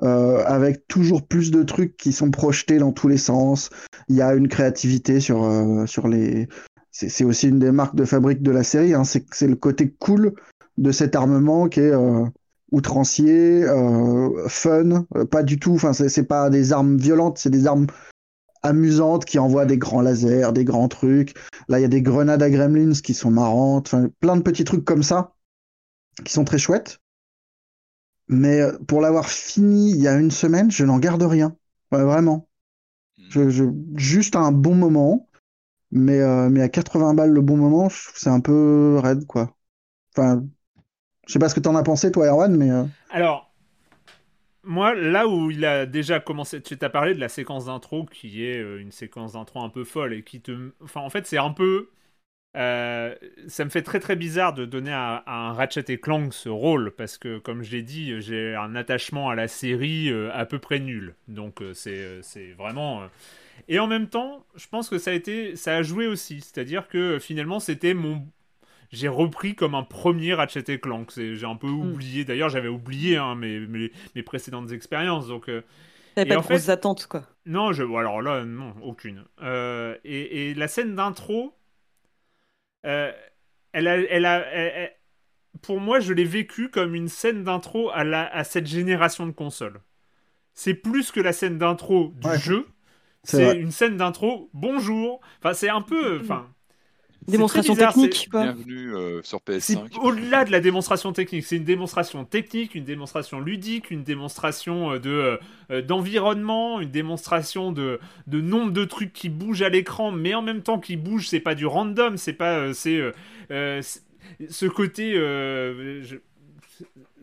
[0.02, 3.70] euh, avec toujours plus de trucs qui sont projetés dans tous les sens.
[4.08, 6.48] Il y a une créativité sur, euh, sur les.
[6.90, 8.94] C'est aussi une des marques de fabrique de la série.
[8.94, 9.04] Hein.
[9.04, 10.34] C'est c'est le côté cool
[10.78, 12.24] de cet armement qui est euh,
[12.72, 15.74] outrancier, euh, fun, euh, pas du tout.
[15.74, 17.86] Enfin, c'est pas des armes violentes, c'est des armes
[18.62, 21.34] amusantes qui envoient des grands lasers, des grands trucs.
[21.68, 23.88] Là, il y a des grenades à gremlins qui sont marrantes.
[23.88, 25.34] Enfin, plein de petits trucs comme ça
[26.24, 27.00] qui sont très chouettes.
[28.28, 31.56] Mais euh, pour l'avoir fini il y a une semaine, je n'en garde rien.
[31.92, 32.48] Ouais, vraiment.
[33.18, 33.22] Hmm.
[33.30, 33.64] Je, je-
[33.96, 35.28] juste un bon moment.
[35.92, 39.56] Mais, euh, mais à 80 balles le bon moment, c'est un peu raide, quoi.
[40.16, 40.44] Enfin,
[41.26, 42.70] je sais pas ce que t'en as pensé, toi, Erwan, mais.
[42.70, 43.52] euh, Alors,
[44.64, 48.44] moi, là où il a déjà commencé, tu t'as parlé de la séquence d'intro qui
[48.44, 50.72] est euh, une séquence d'intro un peu folle et qui te.
[50.82, 51.88] Enfin, en fait, c'est un peu.
[52.56, 53.14] euh,
[53.48, 56.48] ça me fait très très bizarre de donner à, à un Ratchet et Clank ce
[56.50, 60.58] rôle parce que, comme je l'ai dit, j'ai un attachement à la série à peu
[60.60, 61.14] près nul.
[61.28, 63.02] Donc, c'est c'est vraiment.
[63.68, 66.40] Et en même temps, je pense que ça a joué aussi.
[66.40, 68.26] C'est-à-dire que finalement, c'était mon
[68.92, 71.10] j'ai repris comme un premier Ratchet et Clank.
[71.16, 72.24] J'ai un peu oublié.
[72.24, 75.26] D'ailleurs, j'avais oublié hein, mes, mes, mes précédentes expériences.
[75.28, 75.62] Donc, euh,
[76.14, 77.24] T'avais Et pas en de grosses fait- attentes, quoi.
[77.44, 79.24] non, je, bon, alors là, non, aucune.
[79.42, 81.52] Euh, et, et la scène d'intro,
[82.86, 83.12] euh,
[83.72, 84.92] elle a, elle a, elle- elle-
[85.62, 89.32] pour moi, je l'ai vécue comme une scène d'intro à, la, à cette génération de
[89.32, 89.80] consoles.
[90.54, 92.38] C'est plus que la scène d'intro du Ouais.
[92.38, 92.66] jeu.
[93.22, 94.48] C'est une scène d'intro.
[94.54, 95.20] Bonjour.
[95.40, 96.20] Enfin, c'est un peu.
[96.20, 96.55] Enfin, c'est
[97.28, 98.42] Démonstration bizarre, technique, quoi.
[98.44, 99.98] Bienvenue euh, sur c'est PS5.
[100.00, 101.44] au-delà de la démonstration technique.
[101.44, 105.38] C'est une démonstration technique, une démonstration ludique, une démonstration euh, de
[105.70, 110.42] euh, d'environnement, une démonstration de, de nombre de trucs qui bougent à l'écran, mais en
[110.42, 113.00] même temps qui bougent, c'est pas du random, c'est pas euh, c'est
[114.48, 116.16] ce côté euh, je-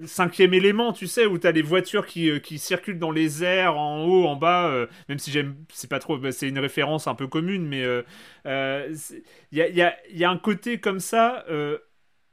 [0.08, 3.78] cinquième élément, tu sais, où t'as les voitures qui, euh, qui circulent dans les airs,
[3.78, 7.16] en haut, en bas, euh, même si j'aime, c'est pas trop, c'est une référence un
[7.16, 8.04] peu commune, mais euh,
[8.46, 8.96] euh,
[9.52, 11.46] il y a, y a- il y a un côté comme ça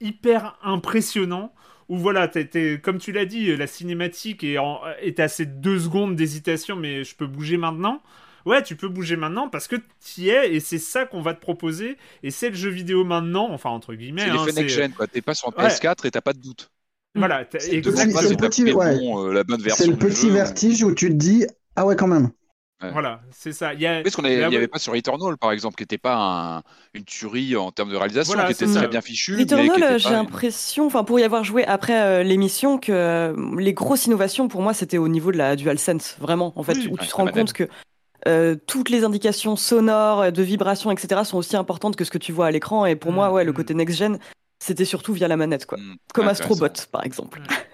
[0.00, 1.52] hyper impressionnant
[1.88, 5.78] où voilà, t'es- comme tu l'as dit, la cinématique est, en- est à ces deux
[5.80, 8.00] secondes d'hésitation, mais je peux bouger maintenant.
[8.46, 11.40] Ouais, tu peux bouger maintenant parce que t'y es et c'est ça qu'on va te
[11.40, 14.22] proposer et c'est le jeu vidéo maintenant, enfin entre guillemets.
[14.22, 15.06] C'est hein, next-gen, quoi.
[15.08, 15.68] T'es pas sur un Ouais.
[15.68, 16.70] PS4 et t'as pas de doute.
[17.14, 18.98] Voilà, t'as- C'est le petit- pris le ouais.
[18.98, 20.32] bon, euh, la bonne version C'est le petit jeu.
[20.32, 21.46] vertige où tu te dis,
[21.76, 22.30] ah ouais, quand même.
[22.92, 23.74] Voilà, c'est ça.
[23.74, 26.62] Il y a, qu'on n'y avait pas sur Returnal, par exemple, qui n'était pas un-
[26.94, 29.36] une tuerie en termes de réalisation, Voilà, qui était très bien fichu.
[29.92, 34.06] pas j'ai l'impression, enfin pour y avoir joué après euh, l'émission, que euh, les grosses
[34.06, 36.98] innovations pour moi c'était au niveau de la DualSense, vraiment, en fait, Oui, où ouais,
[37.02, 37.68] tu te rends compte que
[38.26, 41.24] euh, toutes les indications sonores, de vibrations, etc.
[41.24, 42.86] sont aussi importantes que ce que tu vois à l'écran.
[42.86, 43.54] Et pour Mm, moi, ouais, le mm.
[43.54, 44.18] côté next-gen,
[44.60, 45.78] c'était surtout via la manette, quoi.
[45.78, 46.64] Hmm, Comme intéressant.
[46.64, 47.42] Astrobot, par exemple.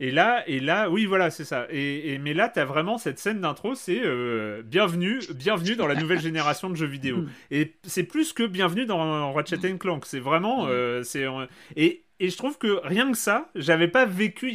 [0.00, 1.66] Et là, et là, oui, voilà, c'est ça.
[1.70, 5.94] Et, et- mais là, t'as vraiment cette scène d'intro, c'est euh, bienvenue, bienvenue dans la
[5.94, 7.22] nouvelle génération de jeux vidéo.
[7.22, 7.30] Mm.
[7.52, 10.04] Et c'est plus que bienvenue dans Ratchet Clank.
[10.06, 11.46] C'est vraiment, euh, c'est euh,
[11.76, 14.52] et et je trouve que rien que ça, j'avais pas vécu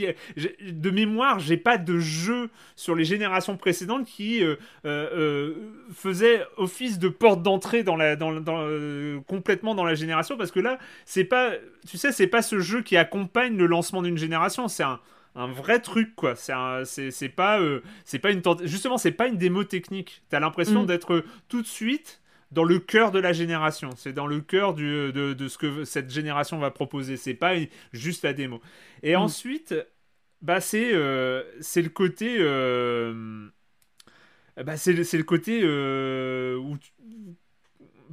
[0.62, 4.56] de mémoire, j'ai pas de jeu sur les générations précédentes qui euh,
[4.86, 5.54] euh, euh,
[5.94, 10.38] faisait office de porte d'entrée dans la, dans, dans, euh, complètement dans la génération.
[10.38, 11.52] Parce que là, c'est pas,
[11.88, 15.00] tu sais, c'est pas ce jeu qui accompagne le lancement d'une génération, c'est un
[15.36, 16.36] un vrai truc quoi.
[16.36, 16.54] C'est
[17.30, 20.24] pas euh, c'est pas une justement c'est pas une démo technique.
[20.30, 20.86] T'as l'impression Mm.
[20.88, 22.19] d'être tout de suite
[22.52, 23.92] dans le cœur de la génération.
[23.98, 27.18] C'est dans le cœur du, de, de ce que cette génération va proposer.
[27.18, 27.54] C'est pas
[27.94, 28.62] juste la démo.
[29.04, 29.16] Et Mm.
[29.16, 29.76] ensuite
[30.42, 31.44] bah c'est euh,
[31.76, 33.50] le côté euh,
[34.58, 36.92] bah c'est le- c'est le côté euh, où tu-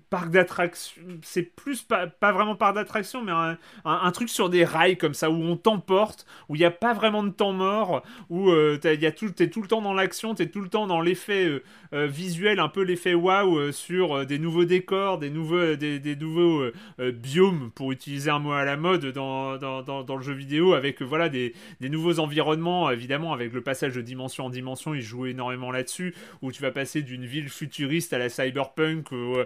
[0.09, 4.65] parc d'attraction c'est plus pas, pas vraiment parc d'attraction mais un, un- truc sur des
[4.65, 8.03] rails comme ça où on t'emporte où il n'y a pas vraiment de temps mort
[8.31, 10.87] où euh, il a tout t'es tout le temps dans l'action t'es tout le temps
[10.87, 11.63] dans l'effet euh,
[11.93, 16.71] euh, visuel un peu l'effet waouh euh, sur des nouveaux décors des nouveaux des, nouveaux
[16.99, 21.03] biomes pour utiliser un mot à la mode dans, dans, dans, le jeu vidéo avec
[21.03, 25.27] voilà des, des nouveaux environnements évidemment avec le passage de dimension en dimension ils jouent
[25.27, 29.37] énormément là-dessus où tu vas passer d'une ville futuriste à la cyberpunk ou,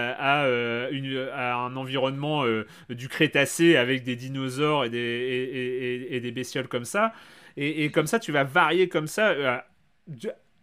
[0.00, 4.98] euh, à, euh, une, à un environnement euh, du Crétacé avec des dinosaures et des,
[4.98, 7.12] et, et- et- et des bestioles comme ça.
[7.56, 9.56] Et, et comme ça, tu vas varier comme ça euh,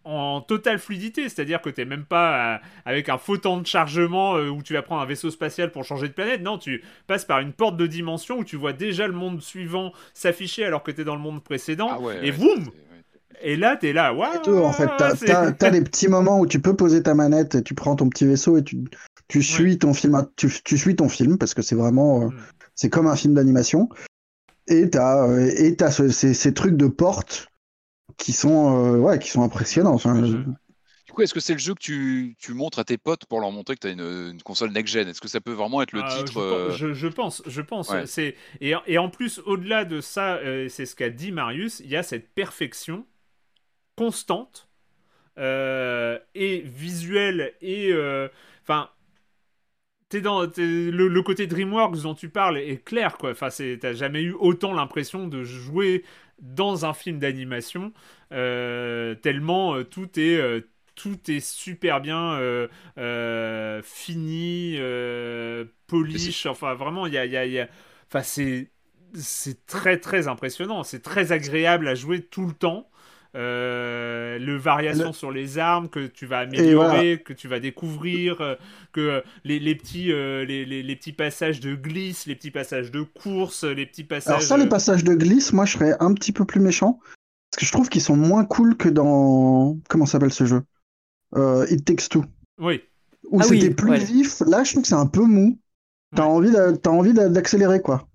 [0.04, 3.68] en totale fluidité, c'est-à-dire que tu n'es même pas euh, avec un faux temps de
[3.68, 6.42] chargement euh, où tu vas prendre un vaisseau spatial pour changer de planète.
[6.42, 9.92] Non, tu passes par une porte de dimension où tu vois déjà le monde suivant
[10.14, 11.90] s'afficher alors que tu es dans le monde précédent.
[11.92, 12.70] Ah ouais, et ouais, boum.
[13.42, 14.14] Et là, tu es là.
[14.14, 14.32] Waouh
[14.64, 17.62] en fait, t'as, t'as- t'as des petits moments où tu peux poser ta manette et
[17.62, 18.78] tu prends ton petit vaisseau et tu,
[19.28, 22.44] tu suis ton film, tu, tu suis ton film parce que c'est vraiment, euh, Mm.
[22.76, 23.90] c'est comme un film d'animation.
[24.68, 27.48] Et t'as, euh, et t'as ce- ces, ces trucs de porte
[28.18, 29.94] qui sont, euh, ouais, qui sont impressionnants.
[29.94, 30.38] Enfin, je-
[31.06, 33.40] Du coup, est-ce que c'est le jeu que tu, tu montres à tes potes pour
[33.40, 34.02] leur montrer que tu as une,
[34.34, 35.08] une console next-gen?
[35.08, 37.62] Est-ce que ça peut vraiment être le Ah, titre je, euh, je- je pense, je
[37.62, 37.90] pense.
[37.90, 38.06] Ouais.
[38.06, 41.80] C'est et, et en plus, au-delà de ça, euh, c'est ce qu'a dit Marius.
[41.80, 43.06] Il y a cette perfection
[43.96, 44.68] constante
[45.38, 48.28] euh, et visuelle et euh,
[48.64, 48.90] enfin.
[50.10, 53.32] T'es dans le, le côté DreamWorks dont tu parles est clair quoi.
[53.32, 56.04] Enfin, t'as jamais eu autant l'impression de jouer
[56.40, 57.92] dans un film d'animation,
[58.32, 60.62] euh, tellement euh, tout est euh,
[60.96, 62.40] tout est super bien
[63.84, 64.78] fini,
[65.88, 66.46] polish.
[66.46, 67.70] Enfin, vraiment, il y a, il y a- il y a-
[68.08, 68.72] enfin, c'est
[69.14, 70.84] c'est très très impressionnant.
[70.84, 72.90] C'est très agréable à jouer tout le temps.
[73.36, 76.76] Euh, le variation Le- sur les armes que tu vas améliorer,
[77.16, 77.18] voilà.
[77.18, 78.56] que tu vas découvrir, euh,
[78.94, 82.90] que les, les petits euh, les, les- les petits passages de glisse, les petits passages
[82.92, 84.30] de course, les petits passages.
[84.30, 87.00] Alors ça, les passages de glisse, moi, je serais un petit peu plus méchant.
[87.52, 89.78] Parce que je trouve qu'ils sont moins cool que dans...
[89.90, 90.64] Comment s'appelle ce jeu?
[91.36, 92.26] Euh, It Takes Two.
[92.60, 92.82] Oui.
[93.30, 94.00] Où Ah oui, c'était plus ouais.
[94.00, 94.42] vif.
[94.46, 95.60] Là, je trouve que c'est un peu mou.
[96.16, 96.88] T'as Ouais.
[96.88, 98.08] envie d'accélérer, quoi.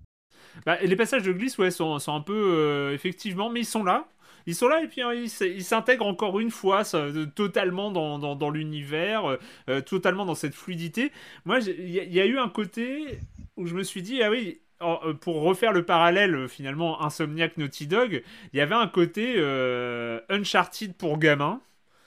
[0.65, 3.83] Bah, les passages de glisse, ouais, sont, sont un peu euh, effectivement, mais ils sont
[3.83, 4.05] là.
[4.45, 8.19] Ils sont là et puis hein, ils s'intègrent encore une fois ça, de- totalement dans,
[8.19, 9.37] dans, dans l'univers, euh,
[9.69, 11.11] euh, totalement dans cette fluidité.
[11.45, 13.19] Moi, il y, a- il y a eu un côté
[13.57, 17.57] où je me suis dit, ah oui, euh, pour refaire le parallèle euh, finalement Insomniac
[17.57, 21.61] Naughty Dog, il y avait un côté euh, Uncharted pour gamins.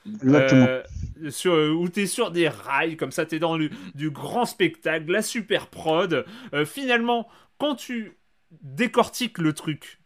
[0.06, 0.66] Exactement.
[0.68, 0.82] Euh,
[1.30, 5.10] sur, euh, où t'es sur des rails, comme ça, t'es dans du, du grand spectacle,
[5.10, 6.24] la super prod.
[6.54, 8.16] Euh, finalement, quand tu
[8.62, 9.98] décortiques le truc,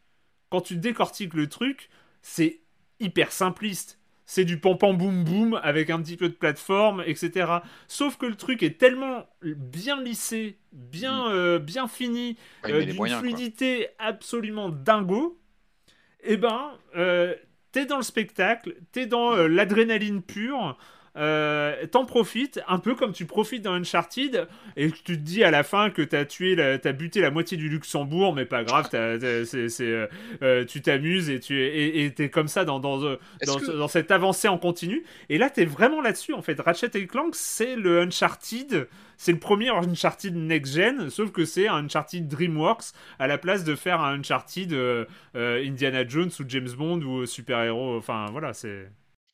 [0.48, 1.90] quand tu décortiques le truc,
[2.22, 2.60] c'est
[3.00, 3.98] hyper simpliste.
[4.26, 7.62] C'est du pam boum boum avec un petit peu de plateforme, etc.
[7.88, 12.84] Sauf que le truc est tellement bien lissé, bien, euh, bien fini, Ouais, il euh,
[12.86, 13.08] d'une quoi.
[13.08, 15.40] fluidité absolument dingo,
[16.22, 17.34] eh ben, euh,
[17.72, 20.76] t'es dans le spectacle, t'es dans l'adrénaline pure,
[21.16, 24.46] euh, t'en profites, un peu comme tu profites dans Uncharted,
[24.76, 27.30] et que tu te dis à la fin que t'as tué, la- t'as buté la
[27.30, 30.06] moitié du Luxembourg, mais pas grave, t'as- t'as- c'est, c'est, euh,
[30.42, 33.00] euh, tu t'amuses et tu et, et t'es comme ça dans, dans,
[33.40, 35.04] Est-ce dans, que- dans cette avancée en continu.
[35.28, 36.60] Et là, t'es vraiment là-dessus, en fait.
[36.60, 41.84] Ratchet et Clank, c'est le Uncharted, c'est le premier Uncharted next-gen, sauf que c'est un
[41.84, 45.04] Uncharted DreamWorks à la place de faire un Uncharted euh,
[45.36, 47.96] Indiana Jones ou James Bond ou super-héros.
[47.98, 48.90] Enfin, voilà, c'est.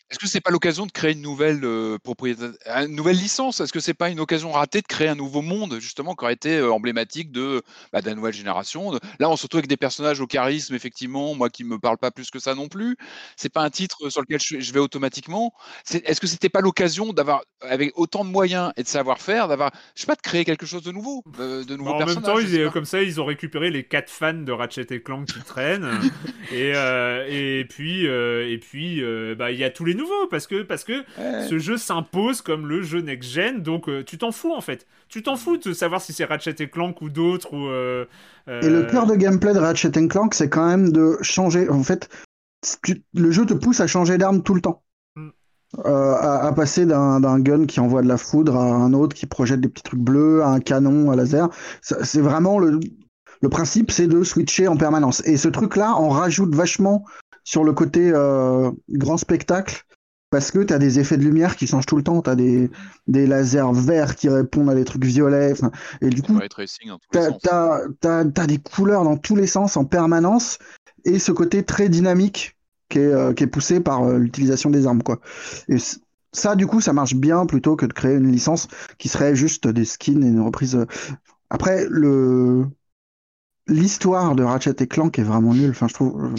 [0.09, 3.61] Est-ce que c'est pas l'occasion de créer une nouvelle euh, propriété, une nouvelle licence?
[3.61, 6.35] Est-ce que c'est pas une occasion ratée de créer un nouveau monde justement qui aurait
[6.35, 7.61] été euh, emblématique de,
[7.93, 8.93] bah, de la nouvelle génération?
[9.19, 12.13] Là, on se retrouve avec des personnages au charisme, effectivement, moi qui me parle pas
[12.13, 12.97] plus que ça non plus.
[13.37, 15.53] C'est pas un titre sur lequel je, je vais automatiquement.
[15.91, 20.03] Est-ce que c'était pas l'occasion d'avoir, avec autant de moyens et de savoir-faire, d'avoir, je
[20.03, 22.45] sais pas, de créer quelque chose de nouveau, euh, de nouveaux Bah, en même personnages
[22.45, 25.27] temps, je ils, comme ça, ils ont récupéré les quatre fans de Ratchet et Clank
[25.27, 25.91] qui traînent.
[26.53, 29.03] et, euh, et puis, et puis,
[29.35, 31.47] bah, il y a tous les nouveaux parce que, parce que Ouais.
[31.49, 33.63] ce jeu s'impose comme le jeu next-gen.
[33.63, 34.87] Donc, euh, tu t'en fous en fait.
[35.09, 37.67] Tu t'en fous de savoir si c'est Ratchet et Clank ou d'autres ou.
[37.69, 38.05] euh,
[38.49, 41.69] Et le euh, cœur de gameplay de Ratchet Clank, c'est quand même de changer.
[41.69, 42.09] En fait,
[42.83, 44.83] tu- le jeu te pousse à changer d'arme tout le temps.
[45.17, 45.29] Mm.
[45.85, 49.27] Euh, à, à passer d'un gun qui envoie de la foudre à un autre qui
[49.27, 51.49] projette des petits trucs bleus, à un canon, à laser.
[51.83, 52.79] C'est vraiment le,
[53.43, 55.23] le principe, c'est de switcher en permanence.
[55.27, 57.05] Et ce truc-là, on rajoute vachement
[57.47, 59.85] sur le côté euh, grand spectacle.
[60.29, 62.35] Parce que tu as des effets de lumière qui changent tout le temps, tu as
[62.35, 62.69] des,
[63.07, 65.55] des lasers verts qui répondent à des trucs violets,
[66.01, 66.41] et du coup,
[67.13, 70.59] t'as, t'as des couleurs dans tous les sens en permanence
[71.05, 72.57] et ce côté très dynamique
[72.89, 75.21] qui est, euh, qui est poussé par euh, l'utilisation des armes, quoi.
[75.69, 75.77] Et
[76.33, 78.67] ça, du coup, ça marche bien plutôt que de créer une licence
[78.99, 80.85] qui serait juste des skins et une reprise.
[81.51, 82.67] Après, le,
[83.69, 85.71] l'histoire de Ratchet et Clank est vraiment nulle.
[85.71, 86.35] Enfin, je trouve,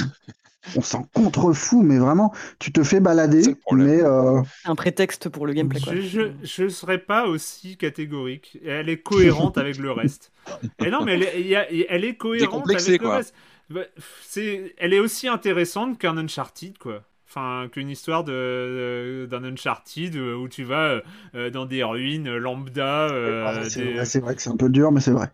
[0.76, 5.54] on s'en contrefou, mais vraiment, tu te fais balader, mais euh, Un prétexte pour le
[5.54, 5.94] gameplay, quoi.
[5.96, 8.58] Je, je serais pas aussi catégorique.
[8.66, 10.32] Elle est cohérente avec le reste.
[10.80, 13.34] Et non, mais elle est, il y a- elle est cohérente avec le reste.
[13.70, 13.82] Bah,
[14.22, 17.04] C'est, elle est aussi intéressante qu'un Uncharted, quoi.
[17.30, 21.02] Enfin, qu'une histoire de, de- d'un Uncharted euh, où tu vas
[21.36, 23.10] euh, dans des ruines lambda.
[23.10, 25.30] euh, ah, c'est, des- vrai, c'est vrai que c'est un peu dur, mais c'est vrai.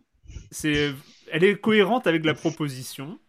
[0.51, 0.93] c'est,
[1.31, 3.19] elle est cohérente avec la proposition.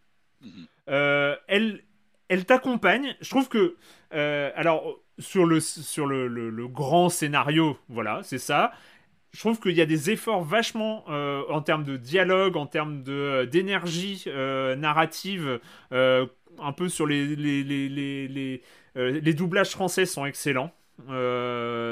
[0.42, 0.66] Mhm.
[0.90, 1.82] Euh, elle,
[2.28, 3.16] elle t'accompagne.
[3.20, 3.76] Je trouve que,
[4.14, 8.72] euh, alors, sur le, sur le, le- le grand scénario, voilà, c'est ça.
[9.32, 13.02] Je trouve qu'il y a des efforts vachement euh, en termes de dialogue, en termes
[13.02, 15.60] de, euh, d'énergie euh, narrative,
[15.92, 17.88] un peu sur les, les, les,
[18.28, 18.62] les,
[18.96, 20.72] les, doublages français sont excellents.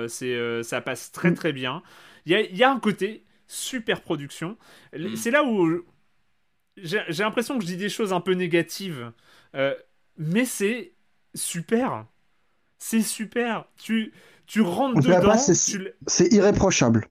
[0.08, 1.82] C'est, ça passe très très bien.
[2.26, 4.56] Il y a, il y a un côté super production.
[4.96, 5.16] Mm.
[5.16, 5.82] C'est là où
[6.76, 9.12] j'ai j'ai l'impression que je dis des choses un peu négatives,
[9.54, 9.74] euh,
[10.26, 10.92] mais c'est
[11.34, 12.06] super.
[12.78, 13.64] C'est super.
[13.76, 14.12] Tu,
[14.46, 15.38] tu rentres dedans.
[15.38, 17.06] c'est- tu irréprochable.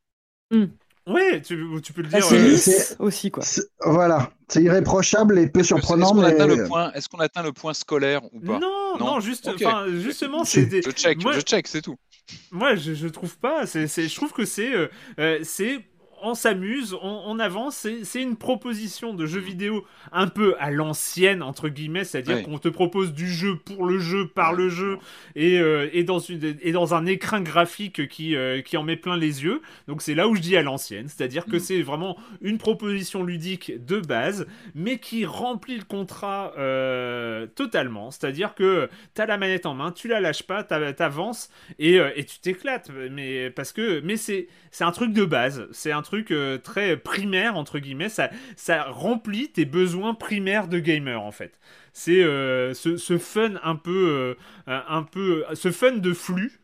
[1.07, 2.25] Ouais, tu, tu peux le Ah, dire.
[2.25, 3.43] c'est euh, c'est- aussi, quoi.
[3.43, 7.17] C'est- Voilà, c'est irréprochable et peu surprenant, Est-ce qu'on mais atteint le point Est-ce qu'on
[7.17, 8.59] atteint le point scolaire ou pas?
[8.59, 9.19] Non, non, Non?
[9.19, 9.49] juste,
[9.99, 11.95] justement, c'est des- Je check, moi, je check, c'est tout.
[12.51, 13.65] moi, je, je trouve pas.
[13.65, 14.87] C'est, c'est- je trouve que c'est, euh,
[15.19, 15.79] euh, c'est
[16.21, 17.87] on, s'amuse, on, avance.
[18.03, 22.69] C'est une proposition de jeu vidéo un peu à l'ancienne, entre guillemets, c'est-à-dire qu'on te
[22.69, 24.97] propose du jeu pour le jeu, par le jeu,
[25.35, 28.95] et, euh, et, dans, une, et dans un écran graphique qui, euh, qui en met
[28.95, 29.61] plein les yeux.
[29.87, 31.59] Donc c'est là où je dis à l'ancienne, c'est-à-dire que mm.
[31.59, 34.45] c'est vraiment une proposition ludique de base,
[34.75, 38.11] mais qui remplit le contrat euh, totalement.
[38.11, 41.49] C'est-à-dire que tu as la manette en main, tu la lâches pas, tu avances
[41.79, 42.91] et, et tu t'éclates.
[43.11, 44.47] Mais, parce que, mais c'est
[44.79, 46.10] un truc de base, c'est un truc
[46.63, 51.59] très primaire, entre guillemets, ça, ça remplit tes besoins primaires de gamer en fait.
[51.93, 54.35] C'est ce, ce, fun un peu,
[54.67, 56.61] un peu, ce fun de flux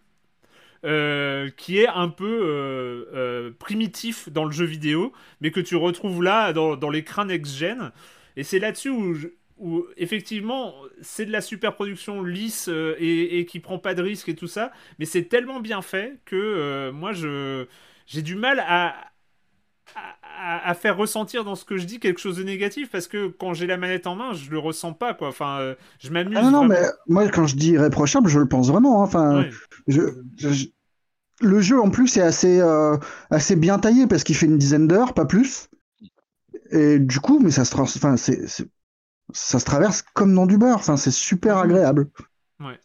[0.85, 5.11] euh, qui est un peu euh, euh, primitif dans le jeu vidéo,
[5.41, 7.91] mais que tu retrouves là dans, dans l'écran next-gen.
[8.35, 9.17] Et c'est là-dessus où,
[9.57, 12.69] où, effectivement, c'est de la super production lisse
[12.99, 16.91] et, qui prend pas de risques et tout ça, mais c'est tellement bien fait que
[16.91, 17.65] moi, je,
[18.05, 18.95] j'ai du mal à,
[20.39, 23.53] à, faire ressentir dans ce que je dis quelque chose de négatif parce que quand
[23.53, 25.29] j'ai la manette en main, je le ressens pas quoi.
[25.29, 26.37] Enfin, je m'amuse.
[26.37, 29.01] Ah non, non, mais moi quand je dis réprochable, je le pense vraiment.
[29.01, 29.05] Hein.
[29.05, 29.45] Enfin,
[29.87, 30.01] je,
[31.41, 32.97] le jeu en plus est assez, euh,
[33.29, 35.69] assez bien taillé parce qu'il fait une dizaine d'heures, pas plus.
[36.71, 38.45] Et du coup, mais ça se, enfin, c'est,
[39.33, 40.77] ça se traverse comme dans du beurre.
[40.77, 42.09] Enfin, c'est super agréable.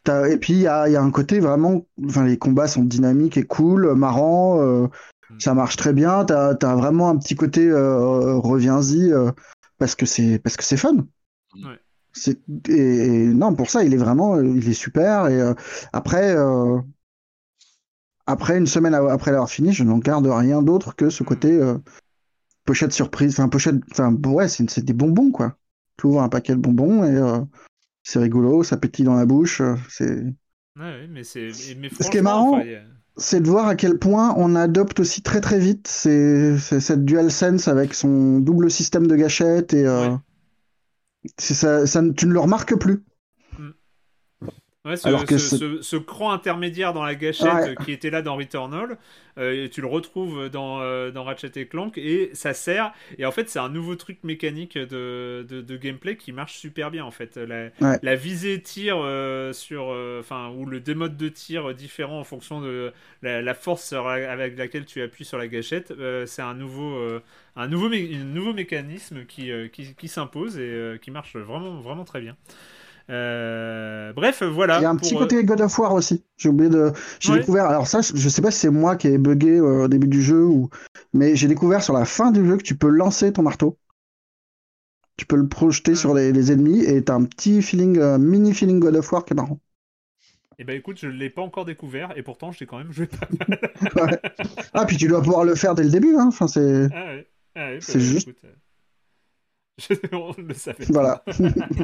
[0.07, 3.39] Et puis il y a, y a, un côté vraiment, enfin, les combats sont dynamiques
[3.39, 4.61] et cool, marrants.
[4.61, 4.89] Euh.
[5.38, 6.24] Ça marche très bien.
[6.24, 9.12] T'as as vraiment un petit côté euh, reviens-y
[9.78, 11.06] parce que c'est parce que c'est fun.
[11.54, 11.78] Ouais.
[12.12, 15.40] C'est et, non pour ça il est vraiment il est super et
[15.92, 16.36] après
[18.26, 21.78] après une semaine après l'avoir fini, je n'en garde rien d'autre que ce côté euh,
[22.64, 23.32] pochette surprise.
[23.38, 23.76] Enfin, pochette.
[23.90, 25.56] Enfin, ouais, c'est des bonbons, quoi.
[25.98, 27.40] Tu ouvres un paquet de bonbons et euh,
[28.02, 29.60] c'est rigolo, ça pétille dans la bouche.
[29.60, 30.24] Euh, c'est.
[30.78, 31.52] Ouais, mais c'est.
[31.52, 32.62] Ce qui est marrant,
[33.16, 37.68] c'est de voir à quel point on adopte aussi très très vite c'est cette DualSense
[37.68, 39.86] avec son double système de gâchette et.
[41.39, 43.05] Ça, ça, tu ne le remarques plus.
[44.84, 48.34] Ouais, ce, Alors que ce, ce, cran intermédiaire dans la gâchette qui était là dans
[48.34, 48.98] Returnal,
[49.38, 52.92] euh, tu le retrouves dans, euh, dans Ratchet et Clank et ça sert.
[53.16, 57.04] Et en fait, c'est un nouveau truc mécanique de, de, gameplay qui marche super bien
[57.04, 57.38] en fait.
[57.38, 62.92] La, visée tir euh, sur, enfin, ou le démode de tir différent en fonction de
[63.22, 65.94] la, force avec laquelle tu appuies sur la gâchette,
[66.26, 66.98] c'est un nouveau,
[67.54, 72.36] un nouveau, nouveau mécanisme qui, qui, qui s'impose et qui marche vraiment, vraiment très bien.
[73.11, 74.79] Euh, bref, voilà.
[74.79, 76.24] Il y a un petit côté euh, God of War aussi.
[76.37, 76.93] J'ai oublié de.
[77.20, 77.66] J'ai découvert.
[77.66, 80.23] Alors, ça, je sais pas si c'est moi qui ai bugué euh, au début du
[80.23, 80.70] jeu ou.
[81.12, 83.79] Mais j'ai découvert sur la fin du jeu que tu peux lancer ton marteau.
[85.16, 88.97] Tu peux le projeter sur les, ennemis et t'as un petit feeling, mini feeling God
[88.97, 89.61] of War qui est marrant.
[90.59, 93.29] Eh ben écoute, je l'ai pas encore découvert et pourtant j'ai quand même joué pas
[93.97, 94.20] mal.
[94.74, 96.27] Ah, puis tu dois pouvoir le faire dès le début, hein.
[96.29, 96.89] Enfin, c'est.
[96.95, 97.15] Ah.
[97.55, 98.31] Ah c'est bah, juste.
[100.12, 100.85] on le savait.
[100.90, 101.24] Voilà.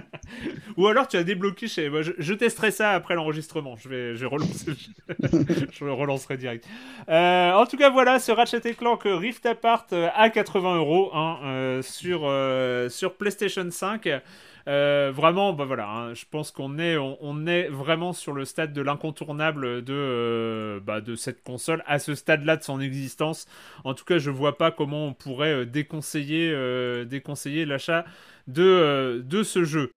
[0.76, 1.88] Ou alors tu as débloqué chez.
[1.88, 2.02] moi.
[2.02, 3.76] je, testerai ça après l'enregistrement.
[3.76, 4.72] Je vais, je, relancer...
[5.72, 6.66] je le relancerai direct.
[7.08, 11.38] Euh, en tout cas, voilà, ce Ratchet Clank Rift Apart euh, à 80 euros hein,
[11.44, 12.30] euh, sur,
[12.90, 14.08] sur PlayStation 5.
[14.68, 18.74] Euh, vraiment, bah voilà, hein, je pense qu'on est, on, est vraiment sur le stade
[18.74, 23.46] de l'incontournable de, euh, bah, de cette console à ce stade-là de son existence.
[23.84, 26.54] En tout cas, je vois pas comment on pourrait euh, déconseiller,
[27.06, 28.04] déconseiller l'achat
[28.46, 29.90] de, de ce jeu.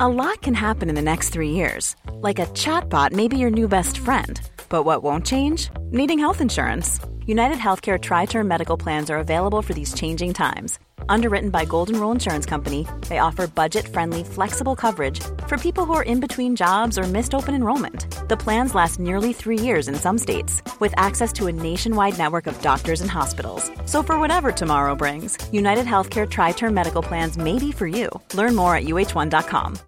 [0.00, 1.94] A lot can happen in the next three years.
[2.20, 4.40] Like a chatbot may be your new best friend.
[4.68, 5.70] But what won't change?
[5.92, 6.98] Needing health insurance.
[7.26, 10.80] United Healthcare Tri Term Medical Plans are available for these changing times.
[11.08, 16.02] Underwritten by Golden Rule Insurance Company, they offer budget-friendly, flexible coverage for people who are
[16.02, 18.28] in between jobs or missed open enrollment.
[18.28, 22.46] The plans last nearly three years in some states, with access to a nationwide network
[22.46, 23.70] of doctors and hospitals.
[23.86, 28.08] So for whatever tomorrow brings, United Healthcare Tri-Term Medical Plans may be for you.
[28.34, 29.78] Learn more at uh1.com.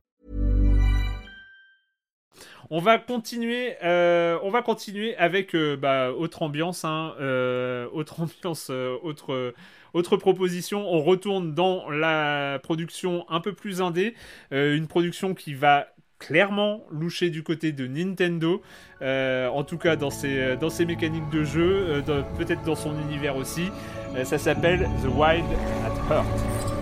[2.68, 8.20] On va continuer, euh, on va continuer avec euh, bah, autre ambiance, hein, euh, autre
[8.20, 9.54] ambiance, euh, autre
[9.97, 14.12] Autre proposition, on retourne dans la production un peu plus indé,
[14.52, 15.86] euh, une production qui va
[16.18, 18.60] clairement loucher du côté de Nintendo,
[19.01, 22.93] euh, en tout cas dans ses, dans ses mécaniques de jeu, euh, peut-être dans son
[23.09, 23.70] univers aussi.
[24.24, 25.47] ça s'appelle The Wild
[25.86, 26.75] at Heart.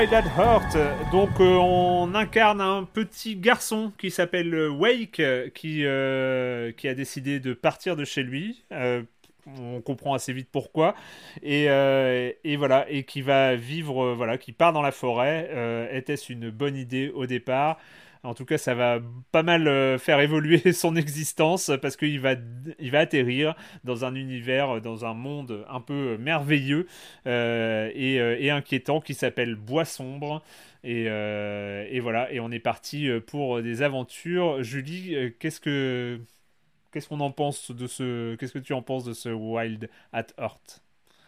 [0.00, 0.78] Wild at Heart.
[1.12, 5.20] Donc euh, on incarne un petit garçon qui s'appelle Wake,
[5.54, 8.64] qui, euh, qui a décidé de partir de chez lui.
[8.72, 9.02] Euh,
[9.58, 10.94] on comprend assez vite pourquoi
[11.42, 16.50] et, et, voilà et qui va vivre voilà qui part dans la forêt était-ce une
[16.50, 17.78] bonne idée au départ?
[18.22, 19.00] En tout cas, ça va
[19.32, 22.34] pas mal euh, faire évoluer son existence parce qu'il va,
[22.78, 26.86] il va atterrir dans un univers, euh, dans un monde un peu merveilleux
[27.26, 30.42] euh, et, inquiétant qui s'appelle Bois Sombre.
[30.82, 34.62] Et, et, voilà, et on est parti pour des aventures.
[34.62, 36.20] Julie, qu'est-ce que
[36.90, 40.28] qu'est-ce qu'on en pense de ce, qu'est-ce que tu en penses de ce Wild at
[40.38, 40.82] Heart?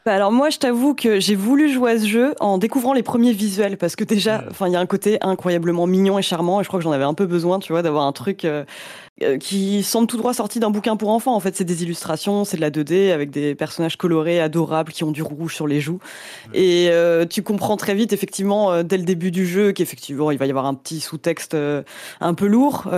[0.05, 3.05] Bah alors moi, je t'avoue que j'ai voulu jouer à ce jeu en découvrant les
[3.05, 6.61] premiers visuels parce que déjà, enfin, il y a un côté incroyablement mignon et charmant
[6.61, 8.65] et je crois que j'en avais un peu besoin, tu vois, d'avoir un truc euh,
[9.39, 11.35] qui semble tout droit sorti d'un bouquin pour enfants.
[11.35, 15.05] En fait, c'est des illustrations, c'est de la 2D avec des personnages colorés, adorables, qui
[15.05, 16.01] ont du rouge sur les joues.
[16.55, 20.39] Et euh, tu comprends très vite, effectivement, euh, dès le début du jeu, qu'effectivement, il
[20.39, 21.57] va y avoir un petit sous-texte
[22.21, 22.89] un peu lourd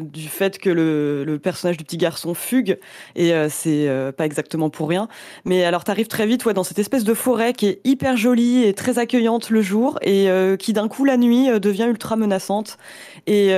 [0.00, 2.78] du fait que le, le, personnage du petit garçon fugue.
[3.14, 5.08] Et c'est pas exactement pour rien.
[5.44, 8.64] Mais alors, t'arrives très vite ouais, dans cette espèce de forêt qui est hyper jolie
[8.64, 10.28] et très accueillante le jour et
[10.58, 12.78] qui d'un coup, la nuit, devient ultra menaçante.
[13.26, 13.54] Et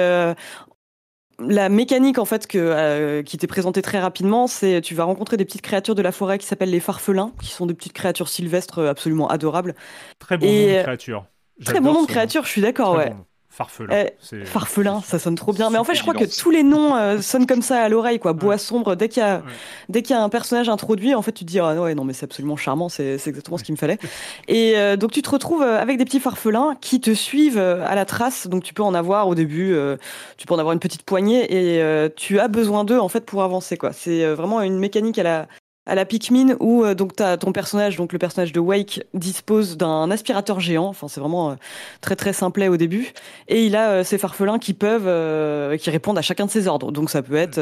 [1.41, 5.37] la mécanique en fait que euh, qui t'est présentée très rapidement, c'est tu vas rencontrer
[5.37, 8.29] des petites créatures de la forêt qui s'appellent les farfelins, qui sont des petites créatures
[8.29, 9.75] sylvestres absolument adorables.
[10.19, 11.27] Très bon nom de créature.
[11.65, 13.13] Très bon nom de créature, je suis d'accord, ouais.
[13.59, 14.05] Farfelin.
[14.33, 15.69] Eh, farfelin, ça sonne trop bien.
[15.69, 18.21] Mais en fait, je crois que tous les noms euh, sonnent comme ça à l'oreille,
[18.21, 18.33] quoi.
[18.33, 18.95] Bois sombre.
[18.95, 19.43] Dès qu'il y a,
[19.89, 22.05] dès qu'il y a un personnage introduit, en fait, tu te dis, ah ouais, non,
[22.05, 22.89] mais c'est absolument charmant.
[22.89, 23.99] C'est, exactement ce qu'il me fallait.
[24.47, 27.97] Et euh, donc, tu te retrouves euh, avec des petits farfelins qui te suivent à
[27.97, 28.47] la trace.
[28.47, 29.77] Donc, tu peux en avoir au début.
[30.37, 33.43] tu peux en avoir une petite poignée et tu as besoin d'eux, en fait, pour
[33.43, 33.93] avancer, quoi.
[33.93, 35.49] C'est vraiment une mécanique à la,
[35.89, 39.77] à la Pikmin où euh, donc as ton personnage, donc le personnage de Wake, dispose
[39.77, 40.87] d'un aspirateur géant.
[40.87, 41.55] Enfin, c'est vraiment euh,
[42.01, 43.13] très très simplet au début.
[43.49, 46.93] Et il a ses euh, farfelins qui peuvent, qui répondent à chacun de ses ordres.
[46.93, 47.59] Donc ça peut être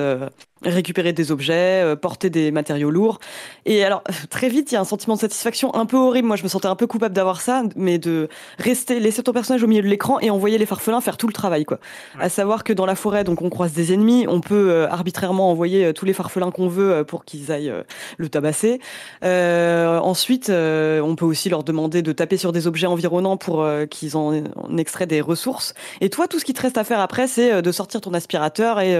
[0.70, 3.18] récupérer des objets, euh, porter des matériaux lourds.
[3.64, 6.26] Et alors, très vite, il y a un sentiment de satisfaction un peu horrible.
[6.28, 8.28] Moi, je me sentais un peu coupable d'avoir ça, mais de
[8.58, 11.32] rester, laisser ton personnage au milieu de l'écran et envoyer les farfelins faire tout le
[11.32, 11.78] travail, quoi.
[12.18, 15.50] À savoir que dans la forêt, donc, on croise des ennemis, on peut euh, arbitrairement
[15.50, 17.72] envoyer euh, tous les farfelins qu'on veut pour qu'ils aillent
[18.16, 18.80] le tabasser.
[19.22, 24.44] ensuite, on peut aussi leur demander de taper sur des objets environnants pour qu'ils en,
[24.56, 25.74] en, extraient des ressources.
[26.00, 28.80] Et toi, tout ce qui te reste à faire après, c'est de sortir ton aspirateur
[28.80, 28.96] et,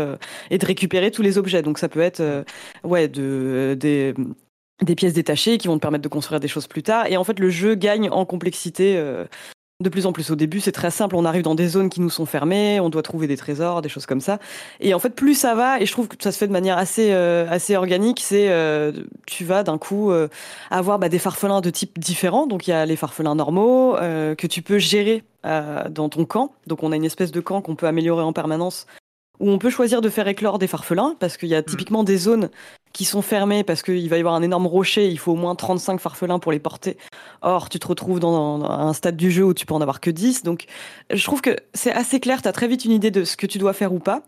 [0.50, 2.44] et de récupérer tous les objets donc ça peut être euh,
[2.84, 3.76] ouais de
[4.82, 7.06] des pièces détachées qui vont te permettre de construire des choses plus tard.
[7.06, 9.24] Et en fait, le jeu gagne en complexité euh,
[9.82, 10.30] de plus en plus.
[10.30, 11.16] Au début, c'est très simple.
[11.16, 13.88] On arrive dans des zones qui nous sont fermées, on doit trouver des trésors, des
[13.88, 14.38] choses comme ça.
[14.80, 16.76] Et en fait, plus ça va, et je trouve que ça se fait de manière
[16.76, 18.50] assez euh, assez organique, c'est
[19.26, 20.12] tu vas d'un coup
[20.70, 22.46] avoir bah, des farfelins de type différents.
[22.46, 26.52] Donc il y a les farfelins normaux que tu peux gérer dans ton camp.
[26.66, 28.86] Donc on a une espèce de camp qu'on peut améliorer en permanence
[29.40, 31.64] où on peut choisir de faire éclore des farfelins, parce qu'il y a mm.
[31.64, 32.50] typiquement des zones
[32.92, 35.54] qui sont fermées, parce qu'il va y avoir un énorme rocher, il faut au moins
[35.54, 36.96] 35 farfelins pour les porter.
[37.42, 40.10] Or, tu te retrouves dans un stade du jeu où tu peux en avoir que
[40.10, 40.64] 10, donc
[41.12, 43.46] je trouve que c'est assez clair, tu as très vite une idée de ce que
[43.46, 44.22] tu dois faire ou pas,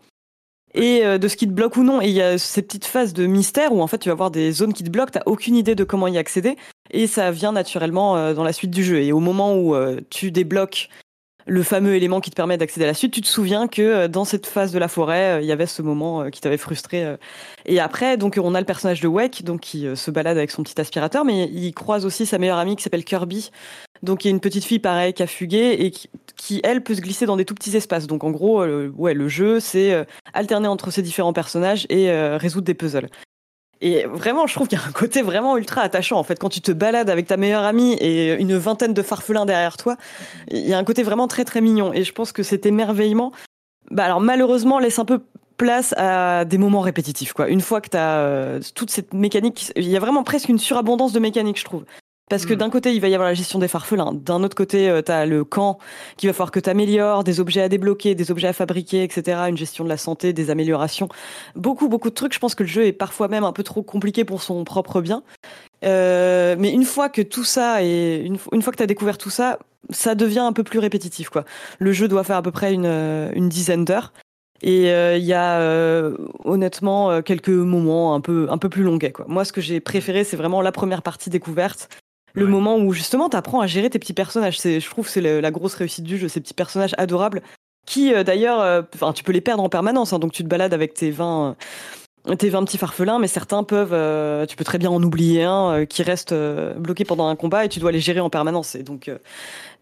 [0.73, 2.01] et euh, de ce qui te bloque ou non.
[2.01, 4.31] Et il y a ces petites phases de mystère où en fait tu vas avoir
[4.31, 6.55] des zones qui te bloquent, t'as aucune idée de comment y accéder,
[6.91, 9.01] et ça vient naturellement euh, dans la suite du jeu.
[9.01, 10.89] Et au moment où euh, tu débloques
[11.49, 13.11] le fameux élément qui te permet d'accéder à la suite.
[13.11, 15.65] Tu te souviens que euh, dans cette phase de la forêt, euh, il y avait
[15.65, 17.15] ce moment euh, qui t'avait frustré.
[17.65, 20.63] Et après, donc on a le personnage de Wake, donc qui se balade avec son
[20.63, 23.51] petit aspirateur, mais il croise aussi sa meilleure amie qui s'appelle Kirby,
[24.03, 26.95] donc il y a une petite fille pareille qui a fugué et qui, elle peut
[26.95, 28.07] se glisser dans des tout petits espaces.
[28.07, 32.73] Donc en gros, ouais, le jeu c'est alterner entre ces différents personnages et résoudre des
[32.73, 33.09] puzzles.
[33.81, 36.17] Et vraiment, je trouve qu'il y a un côté vraiment ultra attachant.
[36.17, 39.45] En fait, quand tu te balades avec ta meilleure amie et une vingtaine de farfelins
[39.45, 39.95] derrière toi,
[40.49, 41.93] il y a un côté vraiment très très mignon.
[41.93, 43.31] Et je pense que cet émerveillement,
[43.89, 45.21] bah alors malheureusement, laisse un peu
[45.55, 47.33] place à des moments répétitifs.
[47.33, 47.49] Quoi.
[47.49, 50.59] Une fois que tu as euh, toute cette mécanique, il y a vraiment presque une
[50.59, 51.83] surabondance de mécanique, je trouve.
[52.29, 52.57] Parce que hmm.
[52.57, 54.13] d'un côté, il va y avoir la gestion des farfelins.
[54.13, 55.79] D'un autre côté, euh, tu as le camp
[56.15, 59.41] qui va falloir que tu améliores, des objets à débloquer, des objets à fabriquer, etc.
[59.49, 61.09] Une gestion de la santé, des améliorations.
[61.55, 62.33] Beaucoup, beaucoup de trucs.
[62.33, 65.01] Je pense que le jeu est parfois même un peu trop compliqué pour son propre
[65.01, 65.23] bien.
[65.83, 69.29] Euh, mais une fois que tout ça est, une, fois que tu as découvert tout
[69.29, 71.45] ça, ça devient un peu plus répétitif, quoi.
[71.79, 74.13] Le jeu doit faire à peu près une, euh, une dizaine d'heures.
[74.61, 75.61] Et euh, il y a
[76.43, 79.23] honnêtement quelques moments un peu un peu plus longuets quoi.
[79.29, 81.87] Moi ce que j'ai préféré c'est vraiment la première partie découverte
[82.33, 84.59] le moment où justement tu apprends à gérer tes petits personnages.
[84.59, 87.41] C'est, je trouve c'est la grosse réussite du jeu, ces petits personnages adorables
[87.89, 90.13] qui euh, d'ailleurs, euh, enfin tu peux les perdre en permanence.
[90.13, 91.55] Hein, donc tu te balades avec tes 20
[92.27, 93.95] euh, tes 20 petits farfelins, mais certains peuvent,
[94.47, 96.33] tu peux très bien en oublier un qui reste
[96.77, 98.75] bloqué pendant un combat et tu dois les gérer en permanence.
[98.75, 99.09] Et donc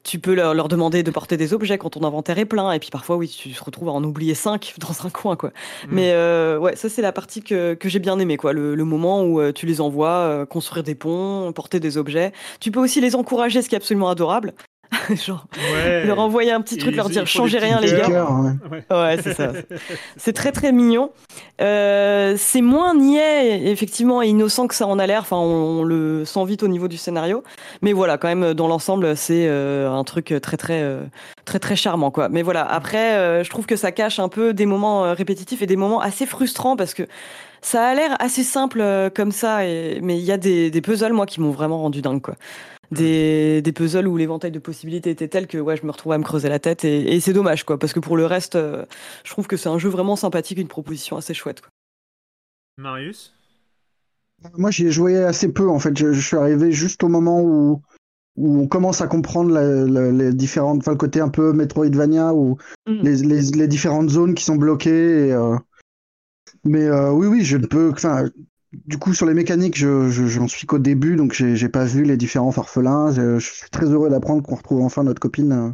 [0.08, 2.72] tu peux leur, leur, demander de porter des objets quand ton inventaire est plein.
[2.72, 5.50] Et puis parfois, oui, tu te retrouves à en oublier cinq dans un coin, quoi.
[5.50, 5.88] Mm.
[5.92, 8.54] Mais euh, ouais, ça, c'est la partie que, que j'ai bien aimé, quoi.
[8.54, 12.32] Le, le, moment où euh, tu les envoies euh, construire des ponts, porter des objets.
[12.62, 14.54] Tu peux aussi les encourager, ce qui est absolument adorable.
[15.26, 15.46] genre
[16.06, 18.10] leur envoyer un petit truc, leur dire changez rien les gars.
[18.90, 19.52] ouais, c'est ça.
[20.18, 21.12] C'est très très mignon.
[21.62, 25.22] Euh, c'est moins niais effectivement et innocent que ça en a l'air.
[25.22, 27.44] Enfin, on, le sent vite au niveau du scénario,
[27.82, 31.04] mais voilà, quand même dans l'ensemble, c'est euh, un truc très très euh,
[31.46, 32.30] très très charmant quoi.
[32.30, 35.76] Mais voilà, après, je trouve que ça cache un peu des moments répétitifs et des
[35.76, 37.04] moments assez frustrants parce que
[37.62, 38.84] ça a l'air assez simple
[39.16, 40.00] comme ça, et...
[40.02, 42.36] mais il y a des, des puzzles moi qui m'ont vraiment rendu dingue quoi
[42.92, 46.18] des, des puzzles où l'éventail de possibilités était tel que ouais, je me retrouvais à
[46.18, 48.86] me creuser la tête et, et c'est dommage quoi parce que pour le reste euh,
[49.24, 51.70] je trouve que c'est un jeu vraiment sympathique une proposition assez chouette quoi.
[52.78, 53.34] Marius?
[54.56, 57.42] Moi j'y ai joué assez peu en fait je, je, suis arrivé juste au moment
[57.42, 57.82] où
[58.38, 62.34] où on commence à comprendre la, la, les différentes enfin le côté un peu Metroidvania
[62.34, 62.58] ou
[62.88, 63.02] mm.
[63.02, 65.58] les, les, les, différentes zones qui sont bloquées et, euh...
[66.64, 68.30] mais euh, oui oui je ne peux enfin
[68.74, 71.86] du coup, sur les mécaniques, je, je, j'en suis qu'au début, donc j'ai, j'ai pas
[71.86, 73.12] vu les différents farfelins.
[73.12, 75.70] Je, je suis très heureux d'apprendre qu'on retrouve enfin notre copine euh,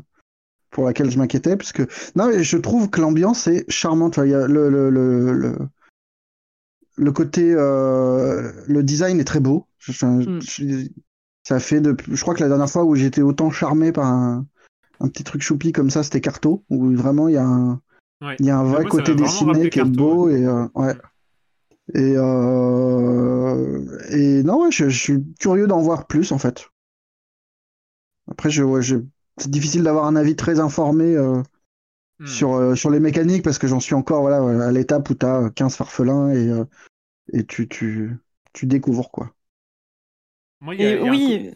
[0.69, 1.83] pour laquelle je m'inquiétais, parce que
[2.15, 4.19] non, mais je trouve que l'ambiance est charmante.
[4.23, 5.55] Il y a le, le, le, le,
[6.95, 9.67] le côté, euh, le design est très beau.
[9.79, 10.89] Je, mm.
[11.43, 14.45] ça fait de, je crois que la dernière fois où j'étais autant charmé par un,
[14.99, 17.81] un petit truc choupi comme ça, c'était Carto, où vraiment il y a un,
[18.21, 18.35] ouais.
[18.39, 20.93] il y a un vrai moi, côté dessiné qui est beau et euh, ouais.
[21.93, 23.85] Et, euh...
[24.09, 26.69] et non, ouais, je, je, suis curieux d'en voir plus en fait.
[28.29, 28.97] Après, je, ouais, je...
[29.37, 31.41] c'est difficile d'avoir un avis très informé euh,
[32.19, 32.25] hmm.
[32.25, 35.25] sur, euh, sur les mécaniques parce que j'en suis encore voilà, à l'étape où tu
[35.25, 36.63] as 15 farfelins et, euh,
[37.33, 38.17] et tu, tu,
[38.53, 39.33] tu découvres quoi.
[40.61, 41.51] Moi, y a, y a oui,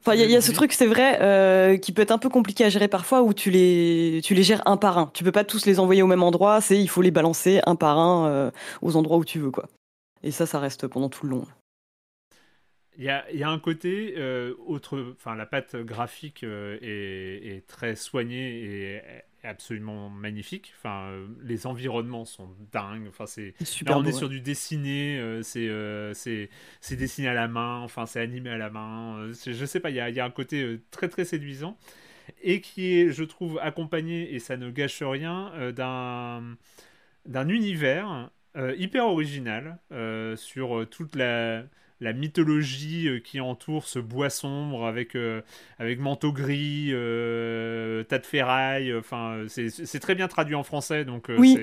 [0.00, 2.28] Enfin, il y, y, a ce truc, c'est vrai, euh, qui peut être un peu
[2.28, 5.10] compliqué à gérer parfois, où tu les, tu les gères un par un.
[5.12, 6.60] Tu peux pas tous les envoyer au même endroit.
[6.60, 8.50] C'est, il faut les balancer un par un euh,
[8.80, 9.68] aux endroits où tu veux, quoi.
[10.22, 11.46] Et ça, ça reste pendant tout le long.
[12.98, 17.56] Il y a, y a, un côté euh, autre, enfin la patte graphique euh, est,
[17.56, 19.02] est, très soignée et
[19.44, 20.72] absolument magnifique.
[20.78, 23.06] Enfin, euh, les environnements sont dingues.
[23.08, 23.54] Enfin, c'est
[23.86, 24.18] là on beau, est ouais.
[24.18, 27.80] sur du dessiné, euh, c'est euh, c'est dessiné à la main.
[27.80, 29.30] Enfin, c'est animé à la main.
[29.32, 31.76] Je sais pas, il y a, y a, un côté très très séduisant
[32.42, 36.56] et qui est, je trouve, accompagné et ça ne gâche rien d'un
[37.26, 38.30] d'un univers
[38.76, 39.78] hyper original
[40.36, 41.64] sur toute la
[42.00, 45.40] la mythologie euh, qui entoure ce bois sombre avec, euh,
[45.78, 48.94] avec manteau gris, euh, tas de ferraille.
[48.94, 51.04] Enfin, c'est très bien traduit en français.
[51.04, 51.58] Donc, oui,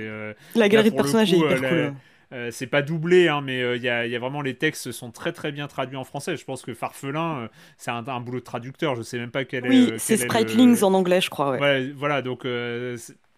[0.55, 1.93] la galerie de personnages est hyper cool.
[2.33, 4.91] Euh, c'est pas doublé, hein, mais il euh, y, a, y, a, vraiment les textes
[4.91, 6.35] sont très très bien traduits en français.
[6.35, 7.47] Je pense que Farfelin, euh,
[7.77, 8.95] c'est un, un, boulot de traducteur.
[8.95, 9.69] Je sais même pas quel est.
[9.69, 10.83] Oui, c'est Spritlings le...
[10.83, 11.51] en anglais, je crois.
[11.51, 11.59] Ouais.
[11.59, 12.45] ouais voilà, donc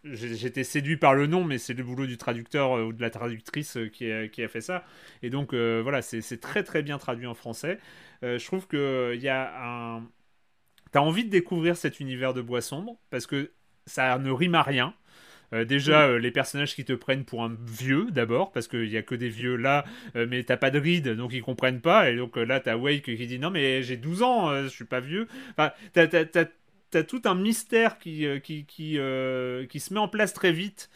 [0.04, 3.10] j'étais séduit par le nom, mais c'est le boulot du traducteur euh, ou de la
[3.10, 4.84] traductrice euh, qui, a, qui, a, fait ça.
[5.24, 7.80] Et donc euh, voilà, c'est très très bien traduit en français.
[8.24, 10.08] Euh, je trouve qu'il y a un.
[10.92, 13.52] T'as envie de découvrir cet univers de bois sombre parce que
[13.86, 14.94] ça ne rime à rien.
[15.54, 18.98] Euh, déjà, euh, les personnages qui te prennent pour un vieux, d'abord, parce qu'il n'y
[18.98, 22.10] a que des vieux là, euh, mais t'as pas de ride, donc ils comprennent pas.
[22.10, 25.00] Et donc là, t'as Wake qui dit Non, mais j'ai 12 ans, je suis pas
[25.00, 25.28] vieux.
[25.52, 26.46] Enfin, t'as
[26.92, 28.66] t'as tout un mystère qui, euh, qui,
[28.98, 30.90] euh, qui, se met en place très vite.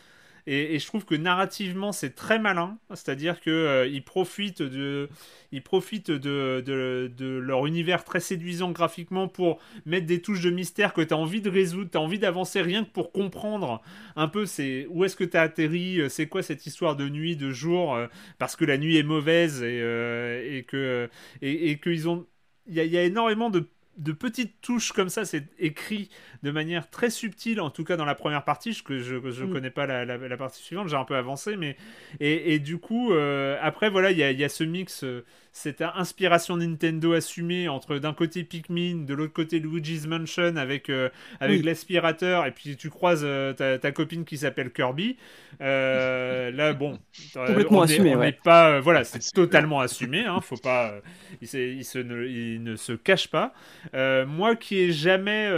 [0.47, 2.79] Et, je trouve que narrativement, c'est très malin.
[2.89, 5.07] C'est-à-dire qu'ils euh, profitent, de,
[5.51, 10.49] ils profitent de, de, de, leur univers très séduisant graphiquement pour mettre des touches de
[10.49, 13.83] mystère que tu as envie de résoudre, tu as envie d'avancer rien que pour comprendre
[14.15, 17.35] un peu c'est où est-ce que tu as atterri, c'est quoi cette histoire de nuit,
[17.35, 17.97] de jour,
[18.39, 21.07] parce que la nuit est mauvaise et, et que
[21.43, 22.25] et, qu'ils ont.
[22.67, 23.67] Il y, y a énormément de
[24.01, 26.09] de petites touches comme ça, c'est écrit
[26.43, 29.53] de manière très subtile, en tout cas dans la première partie, que je ne mm.
[29.53, 31.77] connais pas la, la, la, partie suivante, j'ai un peu avancé, mais
[32.19, 35.23] et, et du coup, euh, après voilà, il y a, y a, ce mix, euh,
[35.53, 41.09] cette inspiration Nintendo assumée entre d'un côté Pikmin, de l'autre côté Luigi's Mansion avec, euh,
[41.41, 41.65] avec oui.
[41.65, 45.17] l'aspirateur, et puis tu croises euh, ta, ta, copine qui s'appelle Kirby.
[45.59, 46.99] Euh, là, bon,
[47.33, 48.11] complètement on assumé.
[48.11, 48.31] Est, on ouais.
[48.31, 50.21] pas, voilà, c'est totalement assumé.
[50.21, 50.93] Hein, faut pas,
[51.41, 53.53] il, il, se ne, il, ne, se cache pas.
[53.93, 55.49] moi, qui ai jamais,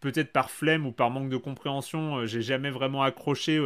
[0.00, 3.60] peut-être par flemme ou par manque de compréhension, j'ai jamais vraiment accroché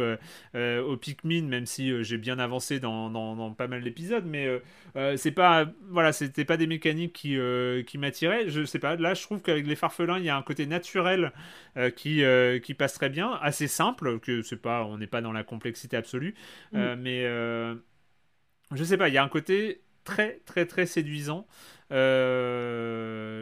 [0.53, 4.49] au Pikmin, même si j'ai bien avancé dans, dans, dans pas mal d'épisodes, mais
[4.95, 8.95] euh, c'est pas voilà c'était pas des mécaniques qui euh, qui m'attiraient je sais pas
[8.95, 11.31] là je trouve qu'avec les farfelins il y a un côté naturel
[11.77, 12.23] euh, qui
[12.61, 15.97] qui passe très bien assez simple que c'est pas on n'est pas dans la complexité
[15.97, 16.35] absolue
[16.73, 16.95] mm.
[16.95, 17.23] mais
[18.71, 21.47] je sais pas il y a un côté très très très séduisant.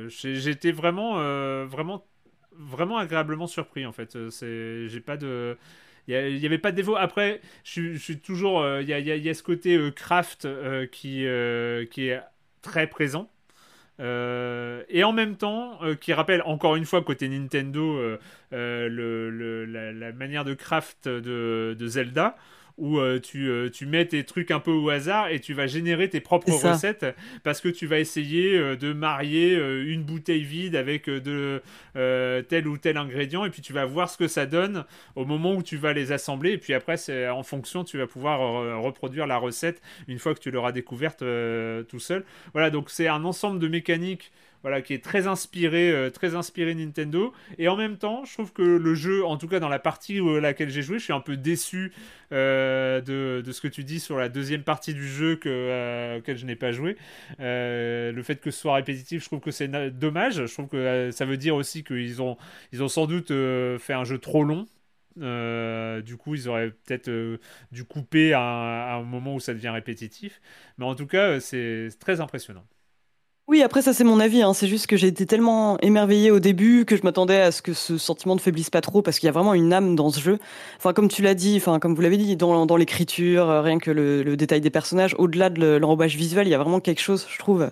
[0.07, 1.15] J'étais vraiment
[1.65, 2.07] vraiment
[2.53, 4.29] vraiment agréablement surpris en fait.
[4.29, 5.57] C'est j'ai pas de
[6.07, 6.95] il n'y avait pas de défaut.
[6.95, 8.65] Après, je, suis toujours.
[8.79, 10.47] Il y, a, ce côté craft
[10.91, 11.25] qui,
[11.91, 12.21] qui est
[12.61, 13.29] très présent.
[13.99, 18.17] et en même temps, qui rappelle encore une fois côté Nintendo
[18.51, 22.35] le, la, manière de craft de Zelda
[22.81, 25.67] où euh, tu, euh, tu, mets tes trucs un peu au hasard et tu vas
[25.67, 27.05] générer tes propres recettes
[27.43, 31.61] parce que tu vas essayer euh, de marier une bouteille vide avec de
[31.93, 34.83] tel ou tel ingrédient et puis tu vas voir ce que ça donne
[35.15, 38.07] au moment où tu vas les assembler et puis après c'est en fonction tu vas
[38.07, 38.39] pouvoir
[38.81, 42.25] reproduire la recette une fois que tu l'auras découverte tout seul.
[42.53, 44.31] Voilà donc c'est un ensemble de mécaniques
[44.63, 47.33] voilà, qui est très inspiré, euh, très inspiré Nintendo.
[47.57, 50.19] Et en même temps, je trouve que le jeu, en tout cas dans la partie
[50.19, 51.91] à laquelle j'ai joué, je suis un peu déçu
[52.31, 56.19] euh, de, de, ce que tu dis sur la deuxième partie du jeu que, euh,
[56.19, 56.97] auquel je n'ai pas joué.
[57.39, 59.67] le fait que ce soit répétitif, je trouve que c'est
[59.97, 60.45] dommage.
[60.45, 62.37] Je trouve que ça veut dire aussi qu'ils ont,
[62.71, 63.29] ils ont sans doute
[63.79, 64.67] fait un jeu trop long.
[65.17, 67.09] du coup, ils auraient peut-être
[67.71, 70.41] dû couper à, un moment où ça devient répétitif.
[70.77, 72.65] Mais en tout cas, c'est très impressionnant.
[73.51, 74.53] Oui, après ça c'est mon avis, hein.
[74.53, 77.73] c'est juste que j'ai été tellement émerveillée au début que je m'attendais à ce que
[77.73, 80.21] ce sentiment ne faiblisse pas trop parce qu'il y a vraiment une âme dans ce
[80.21, 80.39] jeu.
[80.77, 83.91] Enfin comme tu l'as dit, enfin comme vous l'avez dit, dans, l'écriture, euh, rien que
[83.91, 87.37] le, détail des personnages, au-delà de l'enrobage visuel, il y a vraiment quelque chose, je
[87.39, 87.69] trouve,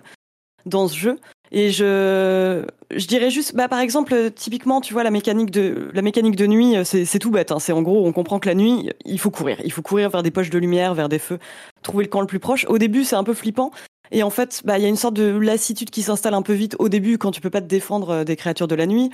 [0.66, 1.18] dans ce jeu.
[1.50, 2.62] Et je,
[2.94, 6.46] je dirais juste, bah, par exemple, typiquement, tu vois, la mécanique de, la mécanique de
[6.46, 7.52] nuit, c'est tout bête.
[7.52, 7.58] Hein.
[7.58, 9.56] C'est en gros, on comprend que la nuit, il faut courir.
[9.64, 11.38] Il faut courir vers des poches de lumière, vers des feux,
[11.82, 12.66] trouver le camp le plus proche.
[12.68, 13.70] Au début, c'est un peu flippant.
[14.12, 16.52] Et en fait, bah, il y a une sorte de lassitude qui s'installe un peu
[16.52, 19.10] vite au début quand tu peux pas te défendre euh, des créatures de la nuit.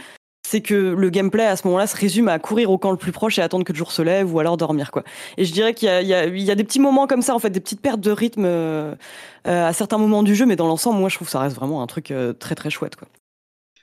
[0.48, 3.10] C'est que le gameplay à ce moment-là se résume à courir au camp le plus
[3.10, 5.02] proche et attendre que le jour se lève ou alors dormir quoi.
[5.38, 7.58] Et je dirais qu'il y, y, a, des petits moments comme ça en fait, des
[7.58, 8.94] petites pertes de rythme euh,
[9.48, 11.56] euh, à certains moments du jeu, mais dans l'ensemble, moi je trouve que ça reste
[11.56, 13.08] vraiment un truc très très chouette quoi.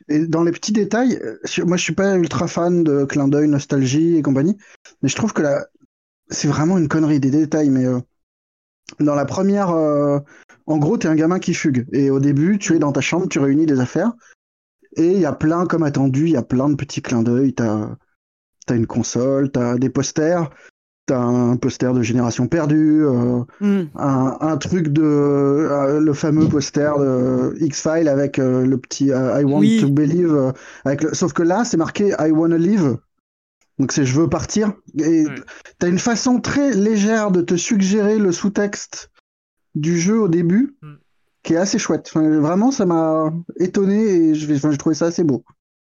[0.07, 1.19] Et dans les petits détails,
[1.65, 4.57] moi je suis pas ultra fan de clin d'œil, nostalgie et compagnie,
[5.01, 5.65] mais je trouve que là,
[6.29, 7.83] c'est vraiment une connerie des détails, mais
[9.01, 9.73] dans la première,
[10.65, 11.87] en gros, tu es un gamin qui fugue.
[11.91, 14.13] Et au début, tu es dans ta chambre, tu réunis des affaires.
[14.95, 17.53] Et il y a plein, comme attendu, il y a plein de petits clins d'œil.
[17.53, 20.49] Tu as, une console, tu as des posters,
[21.07, 23.89] tu as un poster de Génération Perdue, euh, hmm.
[23.95, 25.01] un, truc de.
[25.03, 30.53] Euh, le fameux poster de X-File avec le petit I Want to Believe.
[30.85, 32.97] avec sauf que là, c'est marqué I Wanna Live.
[33.79, 34.73] Donc c'est je veux partir.
[34.99, 35.25] Et
[35.79, 39.09] t'as une façon très légère de te suggérer le sous-texte
[39.75, 40.93] du jeu au début, mm.
[41.43, 42.11] qui est assez chouette.
[42.13, 45.43] vraiment, ça m'a étonné et je j'ai trouvé ça assez beau.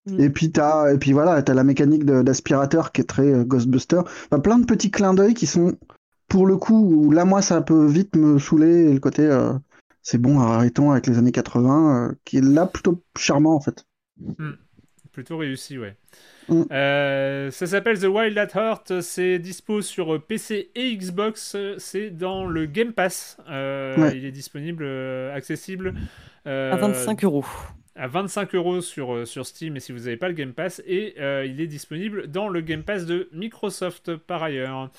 [0.06, 0.20] Mm.
[0.20, 4.00] Et puis t'as et puis voilà, t'as la mécanique d'aspirateur qui est très euh, Ghostbuster.
[4.42, 5.76] plein de petits clins d'œil qui sont
[6.28, 9.52] pour le coup là moi ça peut vite me saouler le côté euh,
[10.02, 13.86] c'est bon arrêtons avec les années 80 euh, qui est là plutôt charmant en fait.
[14.38, 14.52] Mm.
[15.12, 15.96] Plutôt réussi ouais.
[16.48, 16.62] Mm.
[16.70, 19.00] Euh, ça s'appelle The Wild at Heart.
[19.00, 21.56] C'est dispo sur PC et Xbox.
[21.78, 23.38] C'est dans le Game Pass.
[23.48, 25.94] Euh, il est disponible, euh, accessible.
[26.44, 27.44] à 25 euros.
[27.96, 30.82] À 25 euros sur, sur Steam et si vous n'avez pas le Game Pass.
[30.86, 31.14] Et
[31.46, 34.90] il est disponible dans le Game Pass de Microsoft par ailleurs.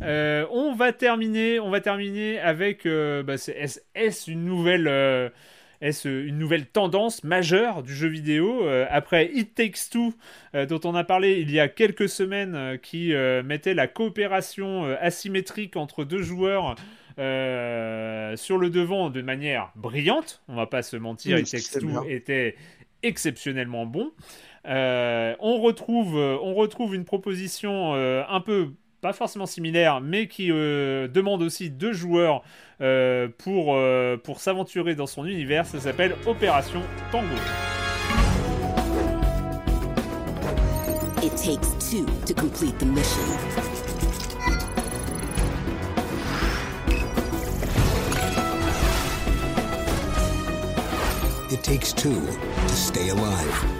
[0.00, 5.32] on va terminer, on va terminer avec bah, est-ce une nouvelle
[5.80, 10.14] est-ce une nouvelle tendance majeure du jeu vidéo euh, Après It Takes Two,
[10.54, 13.12] euh, dont on a parlé il y a quelques semaines, euh, qui
[13.44, 16.76] mettait la coopération asymétrique entre deux joueurs
[17.16, 22.56] sur le devant de manière brillante, on va pas se mentir, It Takes Two était
[23.02, 24.12] exceptionnellement bon.
[24.64, 28.72] on, retrouve, on retrouve une proposition un peu
[29.06, 32.42] pas forcément similaire, mais qui euh, demande aussi deux joueurs
[32.80, 35.64] euh, pour, euh, pour s'aventurer dans son univers.
[35.64, 37.28] Ça s'appelle Opération Tango.
[41.22, 43.22] It takes two to complete the mission.
[51.52, 53.75] It takes two to stay alive.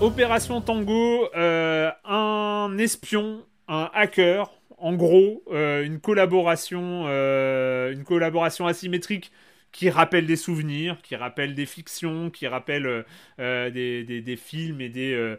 [0.00, 8.66] Opération Tango, euh, un espion, un hacker, en gros, euh, une collaboration, euh, une collaboration
[8.66, 9.30] asymétrique
[9.72, 13.04] qui rappelle des souvenirs, qui rappelle des fictions, qui rappelle
[13.38, 15.36] des, films et des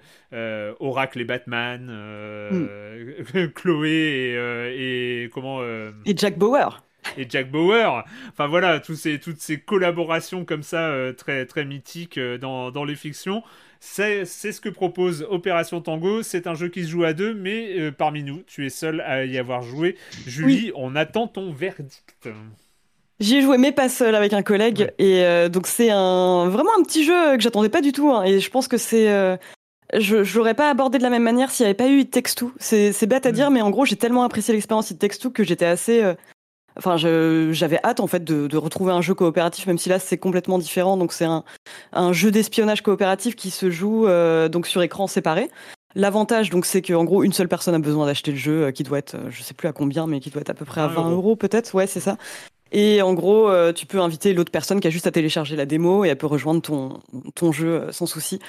[0.79, 3.47] Oracle et Batman, hmm.
[3.55, 6.83] Chloé et, et comment et Jack Bauer.
[7.17, 8.05] et Jack Bauer.
[8.29, 12.95] Enfin voilà, tous ces, toutes ces collaborations comme ça très, très mythiques dans, dans les
[12.95, 13.43] fictions.
[13.83, 16.21] C'est ce que propose Opération Tango.
[16.21, 19.01] C'est un jeu qui se joue à deux, mais euh, parmi nous, tu es seul
[19.01, 19.97] à y avoir joué.
[20.27, 22.29] Julie, on attend ton verdict.
[23.19, 24.93] J'y ai joué, mais pas seul, avec un collègue.
[24.99, 28.11] Et donc, c'est un, vraiment un petit jeu que j'attendais pas du tout.
[28.11, 28.23] hein.
[28.23, 29.07] et je pense que c'est.
[29.97, 32.11] je je l'aurais pas abordé de la même manière s'il n'y avait pas eu It
[32.11, 32.53] Takes Two.
[32.59, 35.43] C'est bête à dire, mais en gros, j'ai tellement apprécié l'expérience It Takes Two que
[35.43, 36.03] j'étais assez.
[36.77, 40.17] Enfin, j'avais hâte en fait de, de retrouver un jeu coopératif, même si là c'est
[40.17, 40.97] complètement différent.
[40.97, 41.43] Donc c'est un,
[41.93, 45.49] un jeu d'espionnage coopératif qui se joue euh, donc sur écran séparé.
[45.93, 48.83] L'avantage donc c'est qu'en gros une seule personne a besoin d'acheter le jeu, euh, qui
[48.83, 50.81] doit être, euh, je sais plus à combien, mais qui doit être à peu près
[50.81, 51.15] à 20 20 euros.
[51.15, 51.73] euros peut-être.
[51.75, 52.17] Ouais, c'est ça.
[52.71, 55.65] Et en gros, euh, tu peux inviter l'autre personne qui a juste à télécharger la
[55.65, 56.99] démo et elle peut rejoindre ton,
[57.35, 58.39] ton jeu sans souci.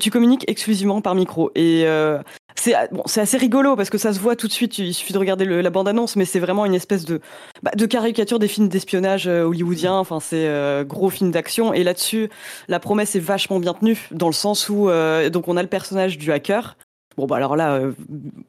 [0.00, 1.50] Tu communiques exclusivement par micro.
[1.54, 2.18] Et euh,
[2.58, 4.78] c'est bon, assez rigolo parce que ça se voit tout de suite.
[4.78, 7.20] Il suffit de regarder la bande-annonce, mais c'est vraiment une espèce de,
[7.62, 9.94] bah, de caricature des films d'espionnage euh, hollywoodiens.
[9.94, 11.72] Enfin, c'est euh, gros film d'action.
[11.72, 12.28] Et là-dessus,
[12.66, 15.68] la promesse est vachement bien tenue dans le sens où euh, donc on a le
[15.68, 16.76] personnage du hacker.
[17.18, 17.94] Bon bah alors là, euh,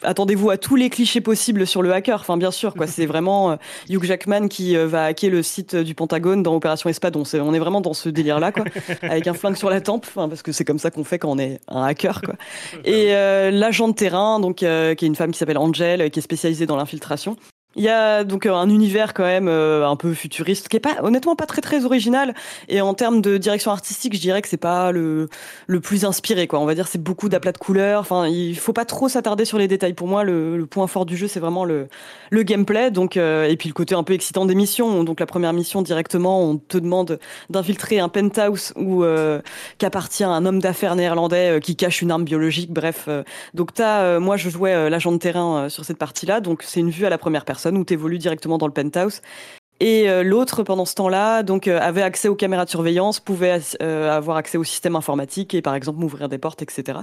[0.04, 2.20] attendez-vous à tous les clichés possibles sur le hacker.
[2.20, 3.56] Enfin bien sûr quoi, c'est vraiment euh,
[3.90, 7.26] Hugh Jackman qui euh, va hacker le site du Pentagone dans Opération Espadon.
[7.26, 8.66] C'est, on est vraiment dans ce délire là quoi,
[9.02, 10.06] avec un flingue sur la tempe.
[10.08, 12.36] Enfin parce que c'est comme ça qu'on fait quand on est un hacker quoi.
[12.86, 16.20] Et euh, l'agent de terrain donc euh, qui est une femme qui s'appelle Angel, qui
[16.20, 17.38] est spécialisée dans l'infiltration.
[17.76, 20.80] Il y a donc euh, un univers quand même euh, un peu futuriste qui est
[20.80, 22.34] pas honnêtement pas très très original.
[22.68, 25.30] Et en termes de direction artistique je dirais que c'est pas le
[25.68, 26.60] le plus inspiré quoi.
[26.60, 28.02] On va dire c'est beaucoup d'aplats de couleurs.
[28.02, 29.94] Enfin il faut pas trop s'attarder sur les détails.
[29.94, 31.90] Pour moi le, le point fort du jeu c'est vraiment le
[32.32, 32.90] le gameplay.
[32.90, 35.04] Donc euh, et puis le côté un peu excitant des missions.
[35.04, 37.20] Donc la première mission directement on te demande
[37.52, 39.42] d'infiltrer un penthouse où euh,
[39.78, 42.74] qu'appartient un homme d'affaires néerlandais euh, qui cache une arme biologique.
[42.74, 43.08] Bref
[43.54, 46.90] donc t'as moi je jouais l'agent de terrain sur cette partie là donc c'est une
[46.90, 49.22] vue à la première personne où tu évolues directement dans le penthouse
[49.80, 53.60] et euh, l'autre, pendant ce temps-là, donc euh, avait accès aux caméras de surveillance, pouvait
[53.82, 57.00] euh, avoir accès au système informatique et par exemple m'ouvrir des portes, etc.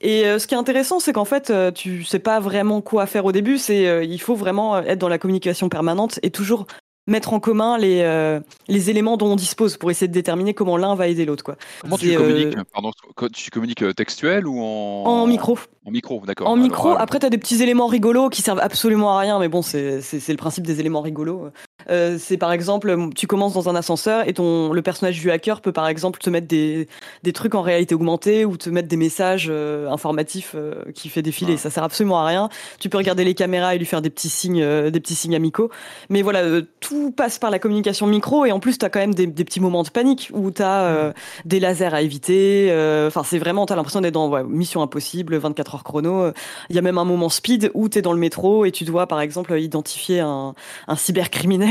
[0.00, 3.32] Et ce qui est intéressant, c'est qu'en fait, tu sais pas vraiment quoi faire au
[3.32, 3.56] début.
[3.56, 6.66] C'est il faut vraiment être dans la communication permanente et toujours
[7.06, 10.76] mettre en commun les euh, les éléments dont on dispose pour essayer de déterminer comment
[10.76, 11.44] l'un va aider l'autre.
[11.44, 11.56] Quoi.
[11.82, 12.90] Comment tu euh, communiques Pardon,
[13.32, 15.58] tu communiques euh, textuel ou en En micro.
[15.84, 16.48] En micro, d'accord.
[16.48, 19.38] En Alors, micro, après, tu as des petits éléments rigolos qui servent absolument à rien,
[19.38, 21.50] mais bon, c'est c'est- c'est le principe des éléments rigolos.
[21.88, 25.60] Euh, c'est par exemple, tu commences dans un ascenseur et ton, le personnage du hacker
[25.60, 26.88] peut par exemple te mettre des,
[27.22, 31.22] des trucs en réalité augmentée ou te mettre des messages euh, informatifs euh, qui fait
[31.22, 31.56] défiler.
[31.56, 32.48] Ça sert absolument à rien.
[32.80, 35.36] Tu peux regarder les caméras et lui faire des petits signes, euh, des petits signes
[35.36, 35.70] amicaux.
[36.08, 39.00] Mais voilà, euh, tout passe par la communication micro et en plus, tu as quand
[39.00, 41.12] même des, des petits moments de panique où tu as
[41.44, 42.68] des lasers à éviter.
[42.70, 46.32] euh, Enfin, c'est vraiment, tu as l'impression d'être dans ouais, Mission Impossible, 24 heures chrono.
[46.70, 48.84] Il y a même un moment speed où tu es dans le métro et tu
[48.84, 50.54] dois, par exemple, identifier un,
[50.88, 51.65] un cybercriminel.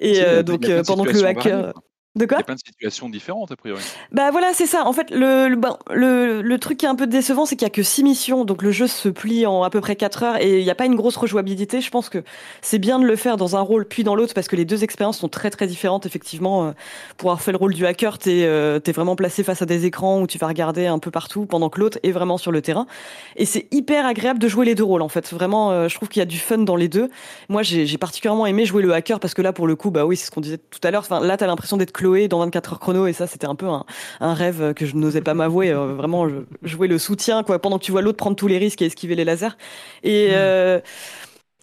[0.00, 1.72] Et euh, donc, euh, pendant que le hacker.
[2.16, 3.84] De quoi Il y a plein de situations différentes, a priori.
[4.12, 4.86] bah voilà, c'est ça.
[4.86, 7.66] En fait, le, le, ben, le, le truc qui est un peu décevant, c'est qu'il
[7.66, 10.22] y a que six missions, donc le jeu se plie en à peu près 4
[10.22, 11.80] heures et il n'y a pas une grosse rejouabilité.
[11.80, 12.22] Je pense que
[12.62, 14.84] c'est bien de le faire dans un rôle puis dans l'autre parce que les deux
[14.84, 16.06] expériences sont très très différentes.
[16.06, 16.72] Effectivement, euh,
[17.16, 19.84] pour avoir fait le rôle du hacker, t'es euh, t'es vraiment placé face à des
[19.86, 22.62] écrans où tu vas regarder un peu partout pendant que l'autre est vraiment sur le
[22.62, 22.86] terrain.
[23.36, 25.32] Et c'est hyper agréable de jouer les deux rôles en fait.
[25.32, 27.10] Vraiment, euh, je trouve qu'il y a du fun dans les deux.
[27.48, 30.04] Moi, j'ai j'ai particulièrement aimé jouer le hacker parce que là, pour le coup, bah
[30.06, 31.02] oui, c'est ce qu'on disait tout à l'heure.
[31.02, 33.66] Enfin, là, t'as l'impression d'être Chloé dans 24 heures chrono et ça, c'était un peu
[33.66, 33.84] un,
[34.20, 35.70] un rêve que je n'osais pas m'avouer.
[35.70, 38.58] Euh, vraiment, je, jouer le soutien quoi, pendant que tu vois l'autre prendre tous les
[38.58, 39.56] risques et esquiver les lasers.
[40.02, 40.80] Et euh,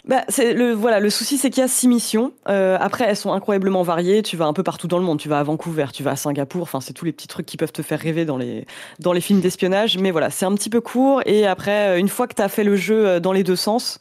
[0.05, 2.33] bah, c'est le voilà le souci c'est qu'il y a six missions.
[2.49, 4.23] Euh, après elles sont incroyablement variées.
[4.23, 5.19] Tu vas un peu partout dans le monde.
[5.19, 6.63] Tu vas à Vancouver, tu vas à Singapour.
[6.63, 8.65] Enfin c'est tous les petits trucs qui peuvent te faire rêver dans les
[8.99, 9.99] dans les films d'espionnage.
[9.99, 11.21] Mais voilà c'est un petit peu court.
[11.27, 13.99] Et après une fois que tu as fait le jeu dans les deux sens,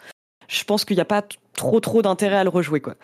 [0.49, 1.23] je pense qu'il n'y a pas
[1.57, 2.95] trop trop d'intérêt à le rejouer quoi.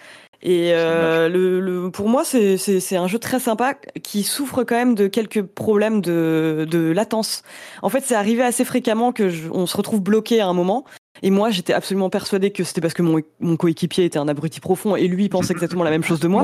[0.42, 4.94] Et euh, le, le, pour moi, c'est- un jeu très sympa qui souffre quand même
[4.94, 7.42] de quelques problèmes de, de latence.
[7.82, 10.84] En fait, c'est arrivé assez fréquemment que je- on se retrouve bloqué à un moment.
[11.22, 14.60] Et moi, j'étais absolument persuadée que c'était parce que mon, mon coéquipier était un abruti
[14.60, 16.42] profond et lui pensait exactement la même chose de moi.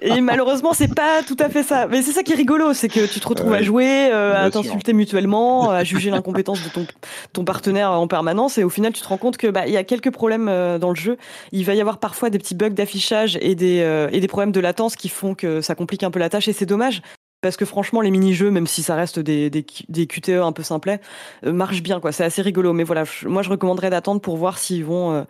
[0.00, 1.88] Et malheureusement, c'est pas tout à fait ça.
[1.88, 3.58] Mais c'est ça qui est rigolo, c'est que tu te retrouves Ouais.
[3.58, 6.86] à jouer, euh, à t'insulter mutuellement, à juger l'incompétence de ton,
[7.32, 8.58] ton partenaire en permanence.
[8.58, 10.78] Et au final, tu te rends compte que bah il y a quelques problèmes euh,
[10.78, 11.16] dans le jeu.
[11.52, 14.52] Il va y avoir parfois des petits bugs d'affichage et des euh, et des problèmes
[14.52, 16.48] de latence qui font que ça complique un peu la tâche.
[16.48, 17.02] Et c'est dommage.
[17.42, 21.00] Parce que franchement, les mini-jeux, même si ça reste des, QTE un peu simplets,
[21.44, 22.00] euh, marchent bien.
[22.10, 22.72] C'est assez rigolo.
[22.72, 25.22] Mais voilà, moi, je recommanderais d'attendre pour voir s'ils vont euh,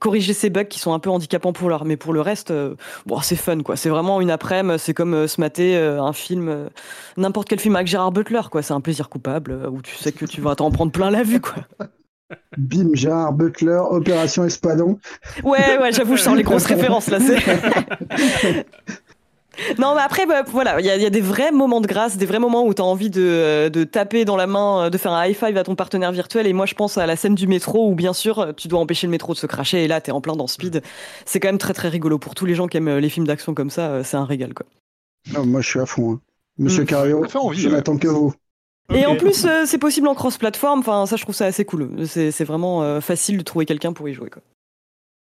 [0.00, 1.84] corriger ces bugs qui sont un peu handicapants pour l'heure.
[1.84, 2.52] Mais pour le reste,
[3.06, 3.76] bon, c'est fun, quoi.
[3.76, 4.78] C'est vraiment une après-midi.
[4.78, 6.68] C'est comme se mater un film,
[7.16, 8.62] n'importe quel film avec Gérard Butler, quoi.
[8.62, 11.40] C'est un plaisir coupable où tu sais que tu vas t'en prendre plein la vue,
[11.40, 11.64] quoi.
[12.56, 14.98] Bim, Gérard Butler, Opération Espadon.
[15.42, 17.18] Ouais, ouais, j'avoue, je sors les grosses références là.
[19.78, 22.38] Non, mais après, bah, voilà, il y, a des vrais moments de grâce, des vrais
[22.38, 25.36] moments où tu as envie de, de, taper dans la main, de faire un high
[25.36, 26.46] five à ton partenaire virtuel.
[26.46, 29.06] Et moi, je pense à la scène du métro où, bien sûr, tu dois empêcher
[29.06, 29.84] le métro de se cracher.
[29.84, 30.82] Et là, tu es en plein dans Speed.
[31.26, 32.18] C'est quand même très, très rigolo.
[32.18, 34.66] Pour tous les gens qui aiment les films d'action comme ça, c'est un régal, quoi.
[35.44, 36.14] moi, je suis à fond.
[36.14, 36.20] Hein.
[36.58, 36.86] Monsieur mmh.
[36.86, 38.34] Cario, je n'attends que vous.
[38.94, 40.80] Et en plus, euh, c'est possible en cross-platform.
[40.80, 42.06] Enfin, ça, je trouve ça assez cool.
[42.06, 44.30] C'est vraiment euh, facile de trouver quelqu'un pour y jouer.
[44.30, 44.42] Quoi.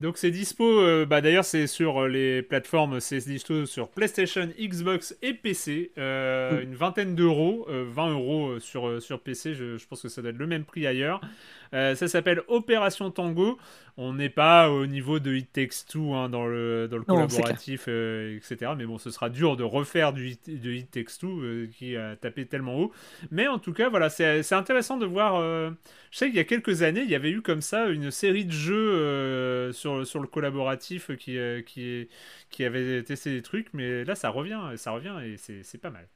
[0.01, 5.16] Donc c'est dispo, euh, bah d'ailleurs c'est sur les plateformes, c'est dispo sur PlayStation, Xbox
[5.23, 6.60] et PC, mm.
[6.62, 10.36] une vingtaine d'euros, 20 euros sur, sur PC, je, je, pense que ça doit être
[10.36, 11.23] le même prix ailleurs.
[11.72, 13.59] Ça s'appelle Opération Tango.
[13.98, 17.86] On n'est pas au niveau de It Takes Two hein, dans le, dans le collaboratif,
[17.88, 18.72] euh, etc.
[18.76, 22.14] Mais bon, ce sera dur de refaire du, de It Takes Two euh, qui a
[22.14, 22.93] tapé tellement haut.
[23.30, 25.36] Mais en tout cas, voilà, c'est intéressant de voir.
[25.36, 25.70] Euh,
[26.10, 28.44] je sais qu'il y a quelques années, il y avait eu comme ça une série
[28.44, 32.09] de jeux sur, sur le collaboratif qui, qui,
[32.51, 33.72] qui avait testé des trucs.
[33.72, 36.06] Mais là, ça revient, ça revient et c'est pas mal.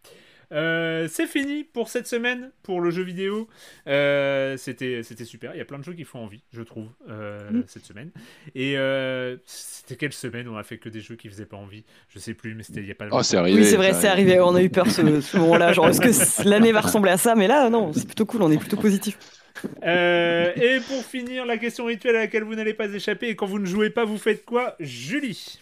[0.53, 3.49] Euh, c'est fini pour cette semaine pour le jeu vidéo.
[3.87, 5.55] Euh, c'était c'était super.
[5.55, 7.65] Il y a plein de jeux qui font envie, je trouve, euh, mm.
[7.67, 8.11] cette semaine.
[8.55, 8.77] Et
[9.47, 11.85] c'était quelle semaine où on a fait que des jeux qui faisaient pas envie?
[12.09, 13.19] Je sais plus, mais c'était il y a pas longtemps.
[13.19, 14.41] Oh, oui, c'est vrai, c'est arrivé.
[14.41, 15.73] On a eu peur ce, ce moment-là.
[15.73, 17.35] Genre, est-ce que l'année va ressembler à ça?
[17.35, 18.43] Mais là, non, c'est plutôt cool.
[18.43, 19.19] On est plutôt positif.
[19.83, 23.59] et pour finir, la question rituelle à laquelle vous n'allez pas échapper, et quand vous
[23.59, 25.61] ne jouez pas, vous faites quoi Julie?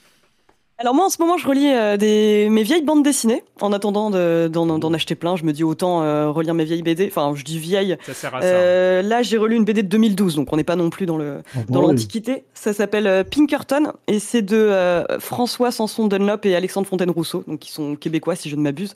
[0.81, 2.49] Alors moi en ce moment je relis euh, des...
[2.51, 5.35] mes vieilles bandes dessinées en attendant d'en acheter plein.
[5.35, 7.09] Je me dis autant euh, relire mes vieilles BD.
[7.09, 7.97] Enfin je dis vieilles.
[8.07, 8.47] Ça sert à ça.
[8.47, 11.17] Euh, là j'ai relu une BD de 2012 donc on n'est pas non plus dans
[11.17, 12.45] le oh, dans l'antiquité.
[12.55, 17.73] Ça s'appelle Pinkerton et c'est de François Sanson Dunlop et Alexandre Fontaine Rousseau donc qui
[17.73, 18.95] sont québécois si je ne m'abuse.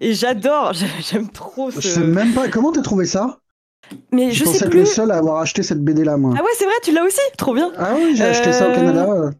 [0.00, 1.70] Et j'adore, j'aime trop.
[1.70, 1.80] Ce...
[1.80, 3.38] Je sais même pas comment t'as trouvé ça?
[4.12, 4.80] Mais je, je sais être plus.
[4.80, 6.34] le seul à avoir acheté cette BD là moi.
[6.36, 7.20] Ah ouais c'est vrai tu l'as aussi?
[7.38, 7.70] Trop bien.
[7.78, 9.30] Ah oui j'ai acheté ça au Canada.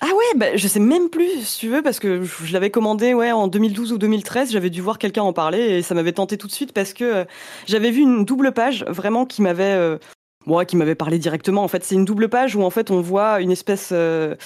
[0.00, 3.14] Ah ouais, bah, je sais même plus si tu veux parce que je l'avais commandé
[3.14, 6.38] ouais en 2012 ou 2013, j'avais dû voir quelqu'un en parler et ça m'avait tenté
[6.38, 7.24] tout de suite parce que euh,
[7.66, 9.98] j'avais vu une double page vraiment qui m'avait euh,
[10.68, 11.64] qui m'avait parlé directement.
[11.64, 14.36] En fait, c'est une double page où en fait on voit une espèce euh,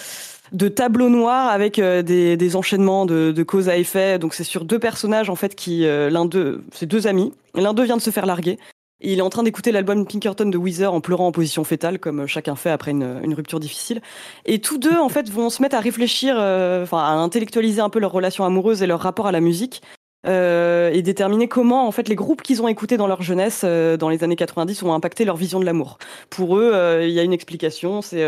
[0.53, 4.19] de tableau noir avec des, des, enchaînements de, de, cause à effet.
[4.19, 7.33] Donc c'est sur deux personnages en fait qui l'un d'eux, c'est deux amis.
[7.55, 8.59] L'un d'eux vient de se faire larguer
[9.03, 12.27] il est en train d'écouter l'album Pinkerton de Weezer en pleurant en position fétale, comme
[12.27, 14.01] chacun fait après une, rupture difficile.
[14.45, 17.91] Et tous deux, en fait, vont se mettre à réfléchir, euh, enfin, à intellectualiser un
[17.91, 19.83] peu leur relation amoureuse et leur rapport à la musique.
[20.25, 23.97] Euh, et déterminer comment en fait les groupes qu'ils ont écoutés dans leur jeunesse euh,
[23.97, 25.99] dans les années 90 ont impacté leur vision de l'amour.
[26.31, 28.25] Pour eux, il y a une explication, c'est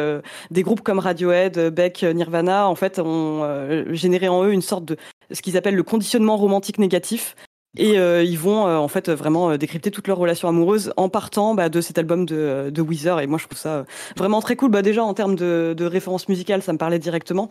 [0.51, 3.45] des groupes comme Radiohead, Beck, Nirvana en fait ont
[3.93, 4.97] généré en eux une sorte de
[5.31, 7.37] ce qu'ils appellent le conditionnement romantique négatif,
[7.77, 11.09] et euh, ils vont euh, en fait vraiment euh, décrypter toutes leurs relations amoureuses en
[11.09, 13.21] partant bah, de cet album de, de Weezer.
[13.21, 13.85] Et moi, je trouve ça
[14.17, 14.71] vraiment très cool.
[14.71, 17.49] Bah, déjà en termes de, de référence musicale, ça me parlait directement.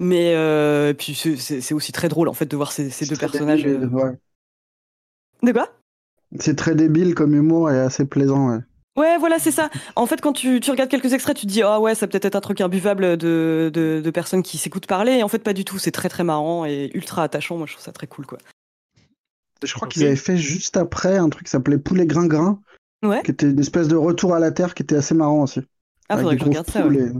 [0.00, 0.34] Mais
[0.98, 3.62] puis c'est aussi très drôle en fait de voir ces, ces deux personnages.
[3.62, 3.80] Débile,
[5.42, 5.68] De quoi?
[6.40, 8.50] C'est très débile comme humour et assez plaisant.
[8.50, 8.58] Ouais.
[8.96, 9.70] Ouais, voilà, c'est ça.
[9.96, 12.18] En fait, quand tu, tu, regardes quelques extraits, tu te dis, ah ouais, ça peut
[12.22, 15.12] être un truc imbuvable de, de, de personnes qui s'écoutent parler.
[15.12, 15.78] Et en fait, pas du tout.
[15.78, 17.56] C'est très, très marrant et ultra attachant.
[17.56, 18.38] Moi, je trouve ça très cool, quoi.
[19.64, 22.60] Je crois qu'ils avaient fait juste après un truc qui s'appelait Poulet Grain Grain.
[23.02, 23.22] Ouais.
[23.22, 25.60] Qui était une espèce de retour à la Terre qui était assez marrant aussi.
[26.08, 26.86] Ah, faudrait que je regarde ça.
[26.86, 27.12] Ouais.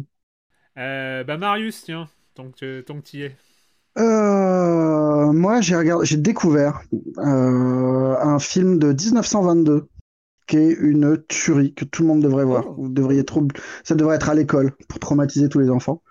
[0.78, 3.36] Euh, bah, Marius, tiens, tant que tu y es.
[3.98, 6.82] Euh, moi, j'ai regardé, j'ai découvert
[7.18, 9.88] euh, un film de 1922
[10.46, 12.64] qui est une tuerie que tout le monde devrait voir.
[12.68, 12.74] Oh.
[12.76, 13.46] Vous devriez trop,
[13.82, 16.02] ça devrait être à l'école pour traumatiser tous les enfants.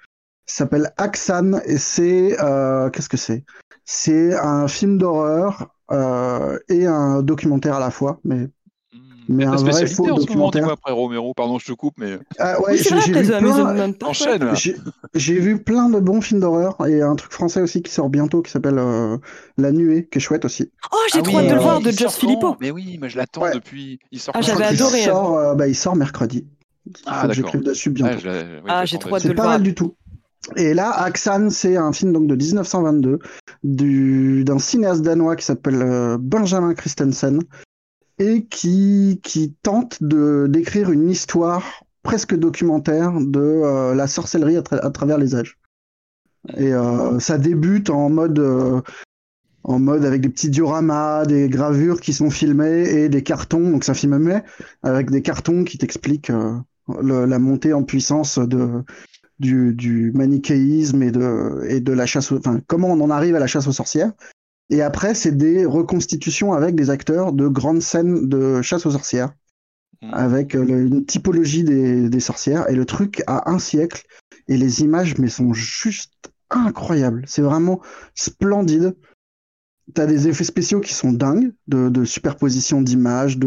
[0.46, 3.44] Ça s'appelle Aksan et c'est euh, qu'est-ce que c'est?
[3.86, 8.48] C'est un film d'horreur euh, et un documentaire à la fois, mais
[8.94, 9.00] hmm.
[9.30, 10.70] mais un vrai faux documentaire.
[10.70, 13.94] après Romero, pardon, je te coupe, mais ah, ouais, j'ai vu plein...
[14.04, 14.54] enchaîne.
[15.14, 18.42] J'ai vu plein de bons films d'horreur et un truc français aussi qui sort bientôt
[18.42, 19.18] qui s'appelle euh,
[19.58, 20.72] La Nuée, qui est chouette aussi.
[20.92, 22.56] Oh, j'ai ah trop hâte de le voir de Joss Filippo.
[22.60, 24.00] Mais oui, mais je l'attends depuis.
[24.12, 24.36] Il sort.
[24.36, 25.00] Ah, j'avais adoré.
[25.00, 26.48] Il sort, euh, bah, il sort mercredi.
[27.06, 28.28] Ah, J'écrive dessus bientôt.
[28.68, 29.46] Ah, j'ai trop hâte de le voir.
[29.46, 29.96] C'est pas mal du tout.
[30.56, 33.20] Et là, Aksan, c'est un film donc de 1922
[33.64, 37.42] d'un cinéaste danois qui s'appelle euh, Benjamin Christensen
[38.20, 44.90] et qui, qui tente de d'écrire une histoire presque documentaire de euh, la sorcellerie à,
[44.90, 45.58] travers les âges.
[46.58, 48.84] Et euh, ça débute en mode
[49.64, 53.72] en mode avec des petits dioramas, des gravures qui sont filmées et des cartons.
[53.72, 54.44] Donc ça filme mais
[54.84, 56.34] avec des cartons qui t'expliquent
[56.90, 58.84] la montée en puissance de
[59.44, 63.40] du, du manichéisme et de, et de la chasse, enfin, comment on en arrive à
[63.40, 64.12] la chasse aux sorcières.
[64.70, 69.34] Et après, c'est des reconstitutions avec des acteurs de grandes scènes de chasse aux sorcières.
[70.02, 70.14] Mm.
[70.14, 72.70] avec euh, le- une typologie des, des sorcières.
[72.70, 74.04] Et le truc a un siècle.
[74.50, 77.24] Et les images, mais sont juste incroyables.
[77.26, 77.80] C'est vraiment
[78.16, 78.96] splendide.
[79.94, 83.38] T'as des effets spéciaux qui sont dingues, de, superposition d'images,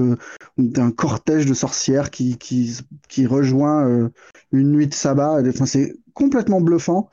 [0.58, 4.10] d'un cortège de sorcières qui qui, qui rejoint euh,
[4.52, 5.40] une nuit de sabbat.
[5.48, 7.08] Enfin, c'est complètement bluffant.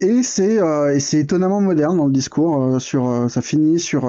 [0.00, 2.62] Et c'est euh, étonnamment moderne dans le discours.
[2.62, 4.08] euh, sur ça finit sur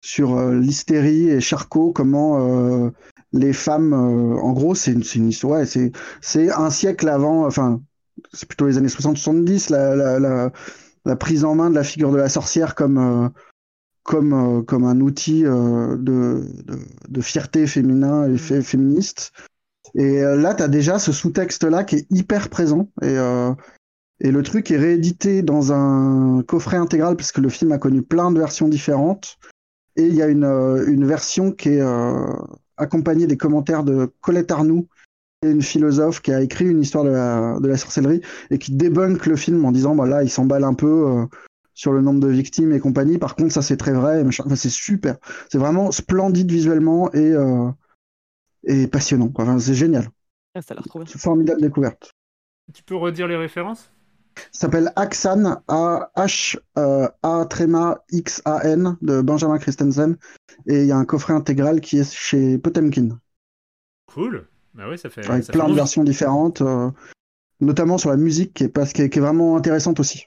[0.00, 2.90] sur l'hystérie et Charcot, comment
[3.32, 7.80] les femmes, en gros, c'est une, une histoire, ouais, c'est un siècle avant, enfin,
[8.32, 10.50] c'est plutôt les années 60-70, la, la,
[11.04, 13.30] la, prise en main de la figure de la sorcière comme
[14.02, 19.32] comme euh, comme un outil euh, de, de de fierté féminin et fé- féministe.
[19.94, 22.88] Et euh, là, tu as déjà ce sous-texte-là qui est hyper présent.
[23.02, 23.52] Et, euh,
[24.20, 28.02] et le truc est réédité dans un coffret intégral parce que le film a connu
[28.02, 29.38] plein de versions différentes.
[29.96, 32.26] Et il y a une, une version qui est euh,
[32.78, 34.88] accompagnée des commentaires de Colette Arnoux,
[35.42, 38.58] qui est une philosophe qui a écrit une histoire de la, de la sorcellerie et
[38.58, 41.26] qui débunk le film en disant bah là, il s'emballe un peu euh,
[41.82, 43.18] sur le nombre de victimes et compagnie.
[43.18, 44.22] Par contre, ça c'est très vrai.
[44.24, 45.16] Enfin, c'est super.
[45.50, 47.68] C'est vraiment splendide visuellement et, euh,
[48.62, 49.32] et passionnant.
[49.34, 50.08] Enfin, c'est génial.
[50.54, 51.06] Ah, ça a l'air trop bien.
[51.06, 52.12] C'est une formidable découverte.
[52.72, 53.90] Tu peux redire les références?
[54.52, 60.16] Ça s'appelle Axan, A-H-A tréma X-A-N de Benjamin Christensen.
[60.68, 63.18] Et il y a un coffret intégral qui est chez Potemkin,
[64.06, 64.46] Cool.
[64.74, 65.28] Bah ouais, ça fait.
[65.28, 66.90] avec ça plein fait de versions différentes, euh,
[67.60, 70.26] notamment sur la musique qui est, pas, qui est, qui est vraiment intéressante aussi.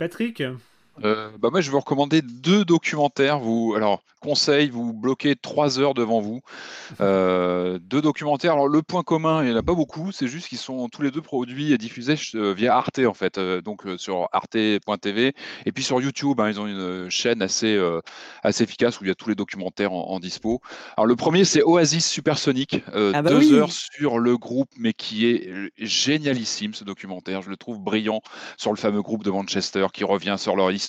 [0.00, 0.40] Patrick
[1.04, 3.38] Euh, bah moi, je vais vous recommander deux documentaires.
[3.38, 6.40] Vous, alors, conseil, vous bloquez trois heures devant vous.
[7.00, 8.54] Euh, deux documentaires.
[8.54, 10.12] Alors, le point commun, il n'y en a pas beaucoup.
[10.12, 13.38] C'est juste qu'ils sont tous les deux produits et diffusés euh, via Arte, en fait.
[13.38, 15.32] Euh, donc, sur arte.tv.
[15.64, 17.80] Et puis, sur YouTube, hein, ils ont une chaîne assez,
[18.42, 20.60] assez efficace où il y a tous les documentaires en, en dispo.
[20.96, 22.82] Alors, le premier, c'est Oasis Supersonic.
[22.92, 23.54] Ah bah deux oui.
[23.54, 27.40] heures sur le groupe, mais qui est génialissime, ce documentaire.
[27.40, 28.20] Je le trouve brillant
[28.58, 30.79] sur le fameux groupe de Manchester qui revient sur leur histoire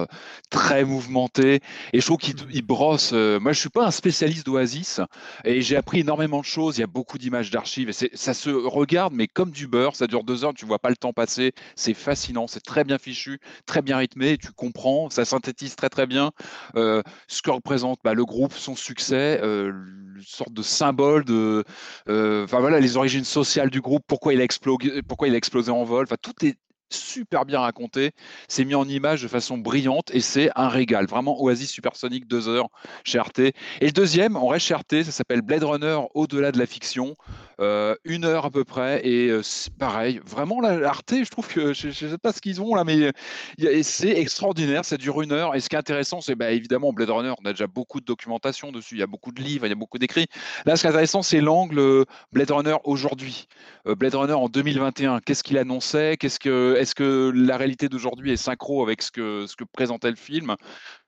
[0.00, 0.06] euh,
[0.50, 1.60] très mouvementée.
[1.92, 3.10] Et je trouve qu'il il brosse.
[3.12, 5.00] euh, moi, je suis pas un spécialiste d'Oasis
[5.44, 6.78] et j'ai appris énormément de choses.
[6.78, 9.96] Il y a beaucoup d'images d'archives et ça se regarde, mais comme du beurre.
[9.96, 11.52] Ça dure deux heures, tu vois pas le temps passer.
[11.76, 14.38] C'est fascinant, c'est très bien fichu, très bien rythmé.
[14.38, 16.30] Tu comprends, ça synthétise très très bien
[16.76, 19.72] euh, ce que représente bah, le groupe, son succès, euh,
[20.16, 21.64] une sorte de symbole de,
[22.08, 25.36] euh, enfin voilà, les origines sociales du groupe, pourquoi il a explosé, pourquoi il a
[25.36, 26.04] explosé en vol.
[26.04, 26.56] Enfin, tout est
[26.90, 28.12] super bien raconté,
[28.48, 31.06] c'est mis en image de façon brillante et c'est un régal.
[31.06, 32.68] Vraiment Oasis Supersonic, deux heures
[33.04, 33.38] chez Arte.
[33.38, 37.16] Et le deuxième, on reste chez Arte, ça s'appelle Blade Runner au-delà de la fiction,
[37.60, 40.20] euh, une heure à peu près et euh, c'est pareil.
[40.24, 43.12] Vraiment là, Arte, je trouve que je, je sais pas ce qu'ils ont là, mais
[43.58, 45.54] et c'est extraordinaire, ça dure une heure.
[45.54, 48.04] Et ce qui est intéressant, c'est bah, évidemment Blade Runner, on a déjà beaucoup de
[48.04, 50.26] documentation dessus, il y a beaucoup de livres, il y a beaucoup d'écrits.
[50.66, 53.46] Là, ce qui est intéressant, c'est l'angle euh, Blade Runner aujourd'hui.
[53.86, 58.82] Euh, Blade Runner en 2021, qu'est-ce qu'il annonçait Est-ce que la réalité d'aujourd'hui est synchro
[58.82, 60.56] avec ce que, ce que présentait le film?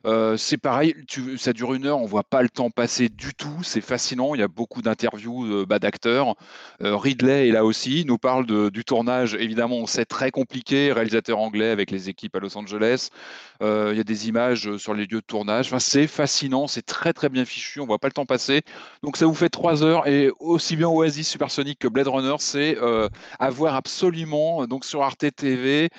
[0.05, 3.35] Euh, C'est pareil, tu, ça dure une heure, on voit pas le temps passer du
[3.35, 6.35] tout, c'est fascinant, il y a beaucoup d'interviews euh, bah, d'acteurs.
[6.83, 10.31] Euh, Ridley est là aussi, il nous parle de- du tournage, évidemment, on sait très
[10.33, 13.11] compliqué, réalisateur anglais avec les équipes à Los Angeles.
[13.61, 15.66] Il y a des images sur les lieux de tournage.
[15.69, 18.62] Enfin, c'est fascinant, c'est très très bien fichu, on voit pas le temps passer.
[19.05, 22.77] Donc ça vous fait trois heures et aussi bien Oasis Supersonic que Blade Runner, c'est
[23.39, 25.91] à voir absolument donc sur Arte TV,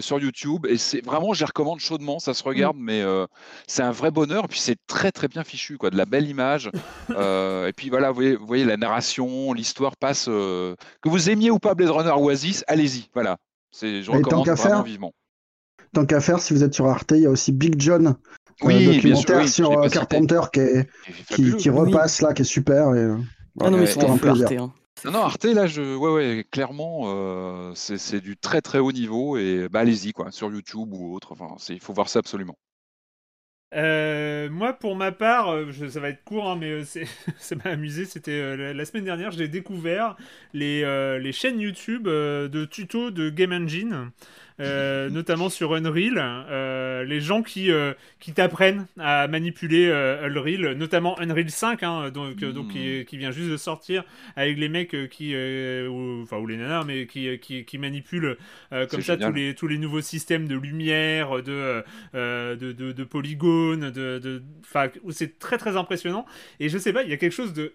[0.00, 0.66] sur YouTube.
[0.68, 3.04] Et c'est vraiment, je les recommande chaudement, ça se regarde, mais
[3.66, 4.44] c'est un vrai bonheur.
[4.44, 6.70] Et puis c'est très très bien fichu, quoi, de la belle image.
[7.10, 10.26] Euh, et puis voilà, vous voyez, vous voyez la narration, l'histoire passe.
[10.28, 13.36] euh, que vous aimiez ou pas Blade Runner ou Oasis, allez-y, voilà.
[13.70, 15.12] C'est, je tant recommande qu'à vraiment faire, vivement.
[15.92, 18.12] Tant qu'à faire, si vous êtes sur Arte, il y a aussi Big John, euh,
[18.62, 19.88] Oui, bien sûr, documentaire oui, sur euh.
[19.88, 21.56] Carpenter qui, est- C'est qui, fabuleux.
[21.56, 22.94] qui repasse là, qui est super.
[22.94, 23.16] Et, euh,
[23.60, 24.20] Ah non, mais Ouais, ils sont c'est en un Arte.
[24.20, 24.62] plaisir.
[24.62, 24.72] hein.
[25.04, 25.96] Non, non, Arte, là, je...
[25.96, 30.30] ouais, ouais, clairement, euh, c'est c'est du très très haut niveau et bah, allez-y, quoi,
[30.30, 31.32] sur YouTube ou autre.
[31.32, 32.56] Enfin, c'est- il faut voir ça absolument.
[33.74, 36.84] Euh, moi, pour ma part, euh, ça va être court, hein, mais euh,
[37.38, 38.04] ça m'a amusé.
[38.04, 40.16] C'était la, semaine dernière, j'ai découvert
[40.52, 40.82] les,
[41.18, 44.10] les chaînes YouTube de tutos de Game Engine,
[44.60, 46.14] euh, notamment sur Unreal.
[46.18, 52.36] Euh, les gens qui, euh, qui t'apprennent à manipuler Unreal, notamment Unreal 5, hein, donc,
[52.36, 54.04] donc qui, qui vient juste de sortir
[54.36, 58.36] avec les mecs qui, ou, enfin ou les nanas, mais qui, qui, qui manipulent
[58.70, 59.30] comme ça génial.
[59.30, 61.82] tous les, tous les nouveaux systèmes de lumière, de,
[62.14, 64.42] de, de, de polygones, de, de,
[65.10, 66.26] c'est très très impressionnant.
[66.60, 67.74] Et je sais pas, il y a quelque chose de.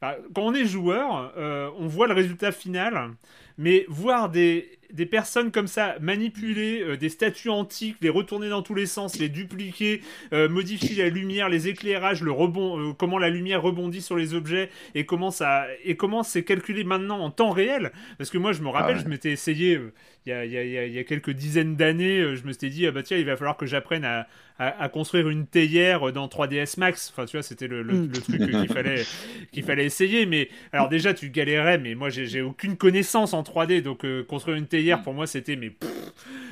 [0.00, 3.12] quand on est joueur, euh, on voit le résultat final,
[3.56, 8.62] mais voir des, des personnes comme ça manipuler euh, des statues antiques, les retourner dans
[8.62, 10.02] tous les sens, les dupliquer,
[10.32, 14.34] euh, modifier la lumière, les éclairages, le rebond, euh, comment la lumière rebondit sur les
[14.34, 17.92] objets et comment ça et comment c'est calculé maintenant en temps réel.
[18.16, 19.02] Parce que moi, je me rappelle, ouais.
[19.02, 19.78] je m'étais essayé
[20.26, 22.18] il y, a, il y a- il y a- il y a quelques dizaines d'années,
[22.20, 24.26] euh, je me suis dit ah bah tiens, il va falloir que j'apprenne à,
[24.58, 27.10] à- à construire une théière dans 3ds Max.
[27.12, 28.06] Enfin, tu vois, c'était le, le- Mm.
[28.12, 29.02] le truc qu'il fallait
[29.52, 30.26] qu'il fallait essayer.
[30.26, 34.56] Mais alors déjà, tu galérais, mais moi, j'ai aucune connaissance en 3D, donc euh, construire
[34.56, 35.88] une théière pour moi, c'était mais pff,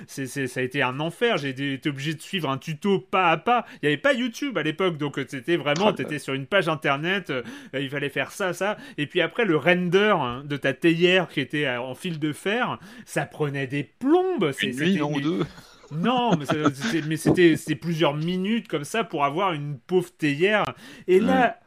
[0.06, 1.36] ça a été un enfer.
[1.36, 3.66] J'ai été obligé de suivre un tuto pas à pas.
[3.82, 6.46] Il n'y avait pas YouTube à l'époque, donc euh, c'était vraiment, tu étais sur une
[6.46, 7.42] page internet, euh,
[7.74, 8.76] il fallait faire ça, ça.
[8.98, 12.78] Et puis après, le render hein, de ta théière qui était en fil de fer,
[13.04, 14.52] ça prenait des plombes.
[14.52, 15.46] C'est- Une nuit, non ou deux
[15.92, 16.44] non, mais
[17.16, 20.64] c'était- plusieurs minutes comme ça pour avoir une pauvre théière.
[21.06, 21.60] Et là,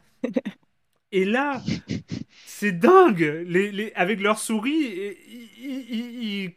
[1.11, 1.61] et là,
[2.45, 3.43] c'est dingue.
[3.47, 6.51] Les, les, avec leur souris, ils, ils- ils-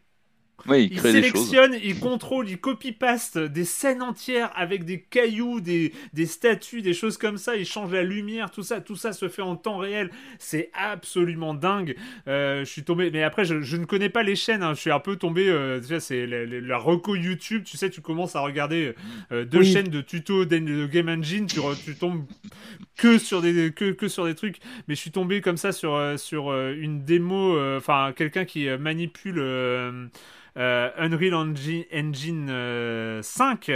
[0.70, 6.82] il sélectionnent, ils contrôlent, ils copy-paste des scènes entières avec des cailloux, des, des statues,
[6.82, 7.56] des choses comme ça.
[7.56, 10.10] Ils changent la lumière, tout ça, tout ça se fait en temps réel.
[10.38, 11.96] C'est absolument dingue.
[12.28, 14.62] Euh, je suis tombé, mais après, je, je ne connais pas les chaînes.
[14.62, 14.74] hein.
[14.74, 15.48] Je suis un peu tombé.
[15.48, 17.64] Euh, tu sais, c'est la, la- la reco YouTube.
[17.64, 18.94] Tu sais, tu commences à regarder
[19.32, 19.72] euh, deux Oui.
[19.72, 21.46] chaînes de tutos d'en- de Game Engine.
[21.46, 22.24] Tu, tu tombes
[22.96, 24.58] que sur des que, que sur des trucs.
[24.86, 27.56] Mais je suis tombé comme ça sur sur une démo.
[27.56, 29.40] euh, Enfin, quelqu'un qui euh, manipule.
[30.56, 33.70] Euh, Unreal Engine, Engine, euh, 5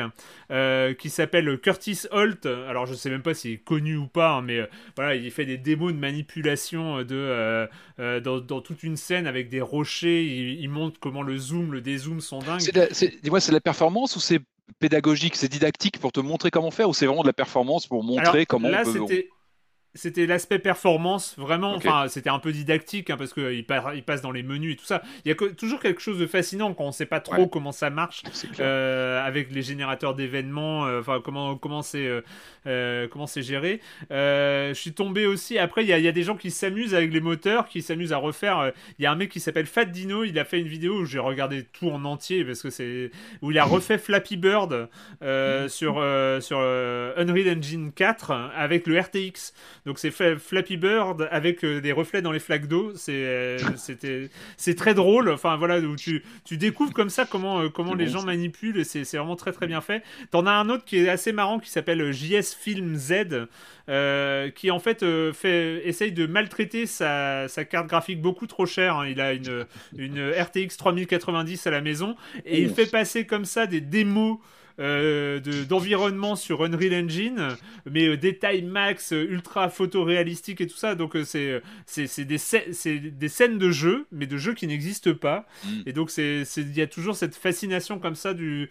[0.51, 2.47] euh, qui s'appelle Curtis Holt.
[2.47, 5.47] Alors je sais même pas s'il est connu ou pas, hein, mais voilà, il fait
[5.47, 10.24] des démos de manipulation de dans, dans toute une scène avec des rochers.
[10.24, 12.61] Il, il montre comment le zoom, le dézoom sont dingues.
[13.23, 14.40] Dis-moi, c'est de la performance ou c'est
[14.78, 18.03] pédagogique, c'est didactique pour te montrer comment faire ou c'est vraiment de la performance pour
[18.05, 19.24] montrer Alors, comment là, on peut.
[19.97, 24.02] C'était l'aspect performance vraiment enfin c'était un peu didactique hein, parce que il, pa- il
[24.05, 25.02] passe dans les menus et tout ça.
[25.24, 27.48] Il y a que- toujours quelque chose de fascinant quand on sait pas trop Ouais.
[27.51, 28.23] comment ça marche
[28.60, 32.20] euh, avec les générateurs d'événements euh, enfin comment comment c'est euh,
[32.66, 33.81] euh, comment c'est géré.
[34.10, 36.51] Euh, je suis tombé aussi après il y, a- il y a des gens qui
[36.51, 39.40] s'amusent avec les moteurs qui s'amusent à refaire euh, il y a un mec qui
[39.40, 42.62] s'appelle Fat Dino il a fait une vidéo où j'ai regardé tout en entier parce
[42.62, 43.10] que c'est
[43.43, 44.89] où il a refait Flappy Bird
[45.23, 49.52] euh, sur euh, sur euh, Unreal Engine 4 avec le RTX
[49.87, 52.93] donc c'est Fla- Flappy Bird avec euh, des reflets dans les flaques d'eau.
[52.97, 55.31] C'est euh, c'était c'est très drôle.
[55.31, 58.27] Enfin voilà où tu tu découvres comme ça comment euh, comment les bon, gens ça.
[58.27, 58.85] manipulent.
[58.85, 60.03] C'est vraiment très très bien fait.
[60.31, 63.47] T'en as un autre qui est assez marrant qui s'appelle JS Film Z.
[63.89, 68.67] euh, qui en fait, euh, fait essaye de maltraiter sa, sa carte graphique beaucoup trop
[68.67, 68.97] chère.
[68.97, 69.07] hein.
[69.09, 69.65] Il a une,
[69.97, 74.39] une RTX 3090 à la maison et il fait passer comme ça des démos
[74.78, 77.48] euh, de- d'environnement sur Unreal Engine,
[77.90, 80.94] mais euh, détail max, euh, ultra photoréalistique et tout ça.
[80.94, 82.39] Donc euh, c'est euh, c'est des,
[83.11, 85.47] des scènes de jeux, mais de jeux qui n'existent pas.
[85.65, 85.69] Mm.
[85.86, 88.69] Et donc c'est il y a toujours cette fascination comme ça du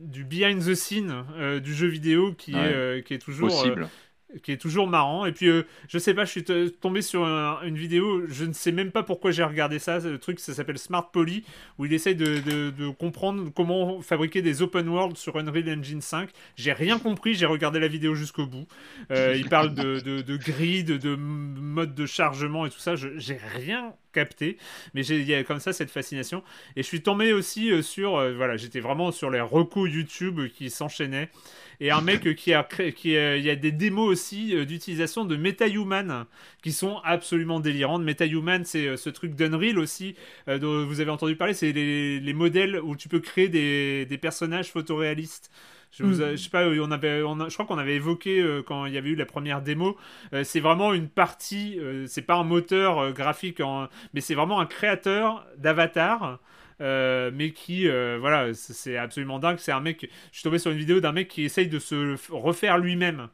[0.00, 1.24] du behind the scene
[1.62, 2.98] du jeu vidéo qui Ouais.
[2.98, 3.88] est qui est toujours Possible.
[4.42, 5.26] Qui est toujours marrant.
[5.26, 6.44] Et puis, euh, je sais pas, je suis
[6.80, 9.98] tombé sur un- une vidéo, je ne sais même pas pourquoi j'ai regardé ça.
[9.98, 11.44] Le truc, ça s'appelle Smart Poly,
[11.78, 16.30] où il essaye de, comprendre comment fabriquer des open world sur Unreal Engine 5.
[16.56, 18.66] J'ai rien compris, j'ai regardé la vidéo jusqu'au bout.
[19.10, 22.94] Euh, il parle de, de, de grid, de mode de chargement et tout ça.
[22.96, 24.56] J'ai rien capté,
[24.94, 26.42] mais j'ai- il y a comme ça cette fascination.
[26.76, 30.40] Et je suis tombé aussi euh, sur, euh, voilà, j'étais vraiment sur les recos YouTube
[30.54, 31.28] qui s'enchaînaient
[31.80, 34.64] et un mec qui a créé, qui a- il y a des démos aussi euh,
[34.64, 36.26] d'utilisation de MetaHuman
[36.62, 38.02] qui sont absolument délirantes.
[38.02, 40.14] MetaHuman, c'est euh, ce truc d'Unreal aussi
[40.48, 44.18] euh, dont vous avez entendu parler, c'est les, les modèles où tu peux créer des
[44.18, 45.50] personnages photoréalistes.
[45.92, 46.30] Je, vous, Mm.
[46.32, 48.94] je sais pas, on avait, on a- je crois qu'on avait évoqué euh, quand il
[48.94, 49.96] y avait eu la première démo.
[50.32, 54.34] euh, c'est vraiment une partie, euh, c'est pas un moteur euh, graphique, en- mais c'est
[54.34, 56.38] vraiment un créateur d'avatar.
[56.82, 59.58] euh, mais qui, euh, voilà, c'est- absolument dingue.
[59.58, 62.16] C'est un mec, je suis tombé sur une vidéo d'un mec qui essaye de se
[62.32, 63.28] refaire lui-même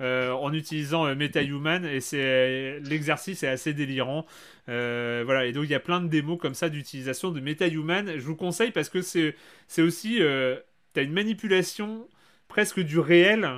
[0.00, 4.24] euh, en utilisant euh, MetaHuman et c'est l'exercice est assez délirant.
[4.70, 8.12] Euh, voilà, et donc il y a plein de démos comme ça d'utilisation de MetaHuman.
[8.18, 9.36] Je vous conseille parce que c'est
[9.68, 10.56] c'est aussi, euh,
[10.96, 12.08] t'as une manipulation
[12.48, 13.48] presque du réel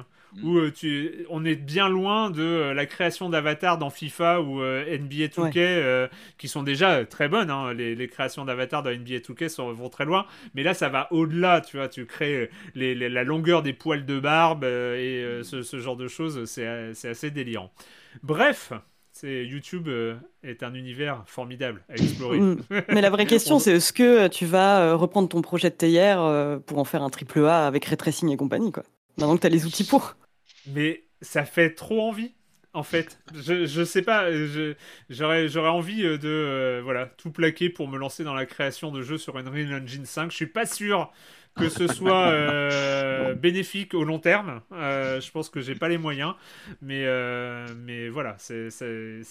[0.45, 4.61] où euh, tu, on est bien loin de euh, la création d'avatars dans FIFA ou
[4.61, 6.07] euh, NBA 2K euh,
[6.37, 7.51] qui sont déjà très bonnes.
[7.51, 7.73] hein.
[7.73, 11.11] Les, les créations d'avatars dans NBA 2K sont- vont très loin, mais là ça va
[11.13, 11.63] au-delà.
[11.63, 15.79] Tu vois, tu crées les- les- la longueur des poils de barbe et ce, ce
[15.81, 16.45] genre de choses.
[16.45, 17.73] C'est c'est assez délirant.
[18.23, 18.73] Bref.
[19.21, 20.15] C'est YouTube euh,
[20.45, 22.39] est un univers formidable à explorer.
[22.39, 22.63] Mm.
[22.91, 26.23] Mais la vraie question, c'est est-ce que tu vas euh, reprendre ton projet de théière
[26.23, 28.85] euh, pour en faire un triple A avec ray tracing et compagnie, quoi
[29.17, 30.15] Maintenant que tu as les outils pour?
[30.69, 32.37] mais ça fait trop envie.
[32.75, 33.19] en fait.
[33.35, 34.31] Je, je sais pas,
[35.11, 39.19] j'aurais envie de euh, voilà, tout plaquer pour me lancer dans la création de jeux
[39.19, 40.31] sur Unreal Engine 5.
[40.31, 41.11] Je suis pas sûr
[41.59, 44.61] que ce soit euh, bénéfique au long terme.
[44.73, 46.35] Euh, je pense que j'ai pas les moyens,
[46.83, 48.69] mais euh, mais voilà, c'est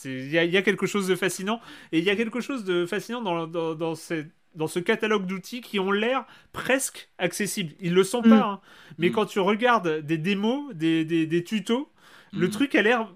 [0.06, 1.60] il y a, il y a quelque chose de fascinant
[1.92, 4.26] et il y a quelque chose de fascinant dans dans, dans ces-
[4.56, 7.74] dans ce catalogue d'outils qui ont l'air presque accessibles.
[7.80, 8.30] Ils le sont Mm.
[8.30, 8.60] pas, hein.
[8.98, 9.12] mais Mm.
[9.12, 11.92] quand tu regardes des démos, des, des, des tutos,
[12.34, 12.52] le Mm.
[12.52, 13.08] truc a l'air.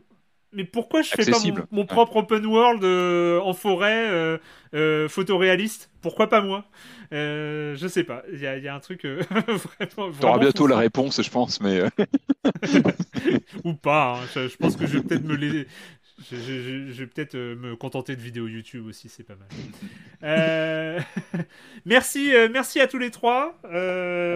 [0.53, 1.65] Mais pourquoi je fais pas Accessible.
[1.71, 4.37] mon, mon propre open world euh, en forêt euh,
[4.73, 5.89] euh, photoréaliste?
[6.01, 6.65] Pourquoi pas moi?
[7.13, 8.23] Euh, Je sais pas.
[8.33, 10.11] Il y a, il y a un truc vraiment.
[10.19, 11.81] T'auras bientôt la réponse, je pense, mais
[13.63, 14.15] Ou pas.
[14.21, 14.27] hein.
[14.35, 15.67] Je, je pense que je vais peut-être me les.
[16.29, 19.47] Je, je- je- je vais peut-être me contenter de vidéos YouTube aussi, c'est pas mal.
[21.85, 23.57] Merci, merci à tous les trois.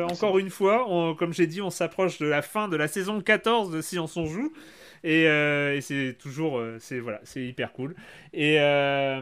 [0.10, 3.22] Encore une fois, on- comme j'ai dit, on s'approche de la fin de la saison
[3.22, 4.52] 14 de Silence on joue.
[5.06, 7.96] Euh, et, c'est toujours, euh, c'est voilà, c'est hyper cool.
[8.34, 9.22] Et, euh,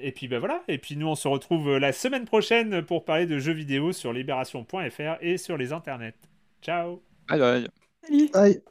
[0.00, 0.62] et puis bah voilà.
[0.68, 4.12] Et puis nous, on se retrouve la semaine prochaine pour parler de jeux vidéo sur
[4.12, 6.14] libération.fr et sur les internets.
[6.62, 7.02] Ciao.
[7.28, 7.68] Aïe aïe.
[8.02, 8.30] Salut.
[8.34, 8.62] Aïe.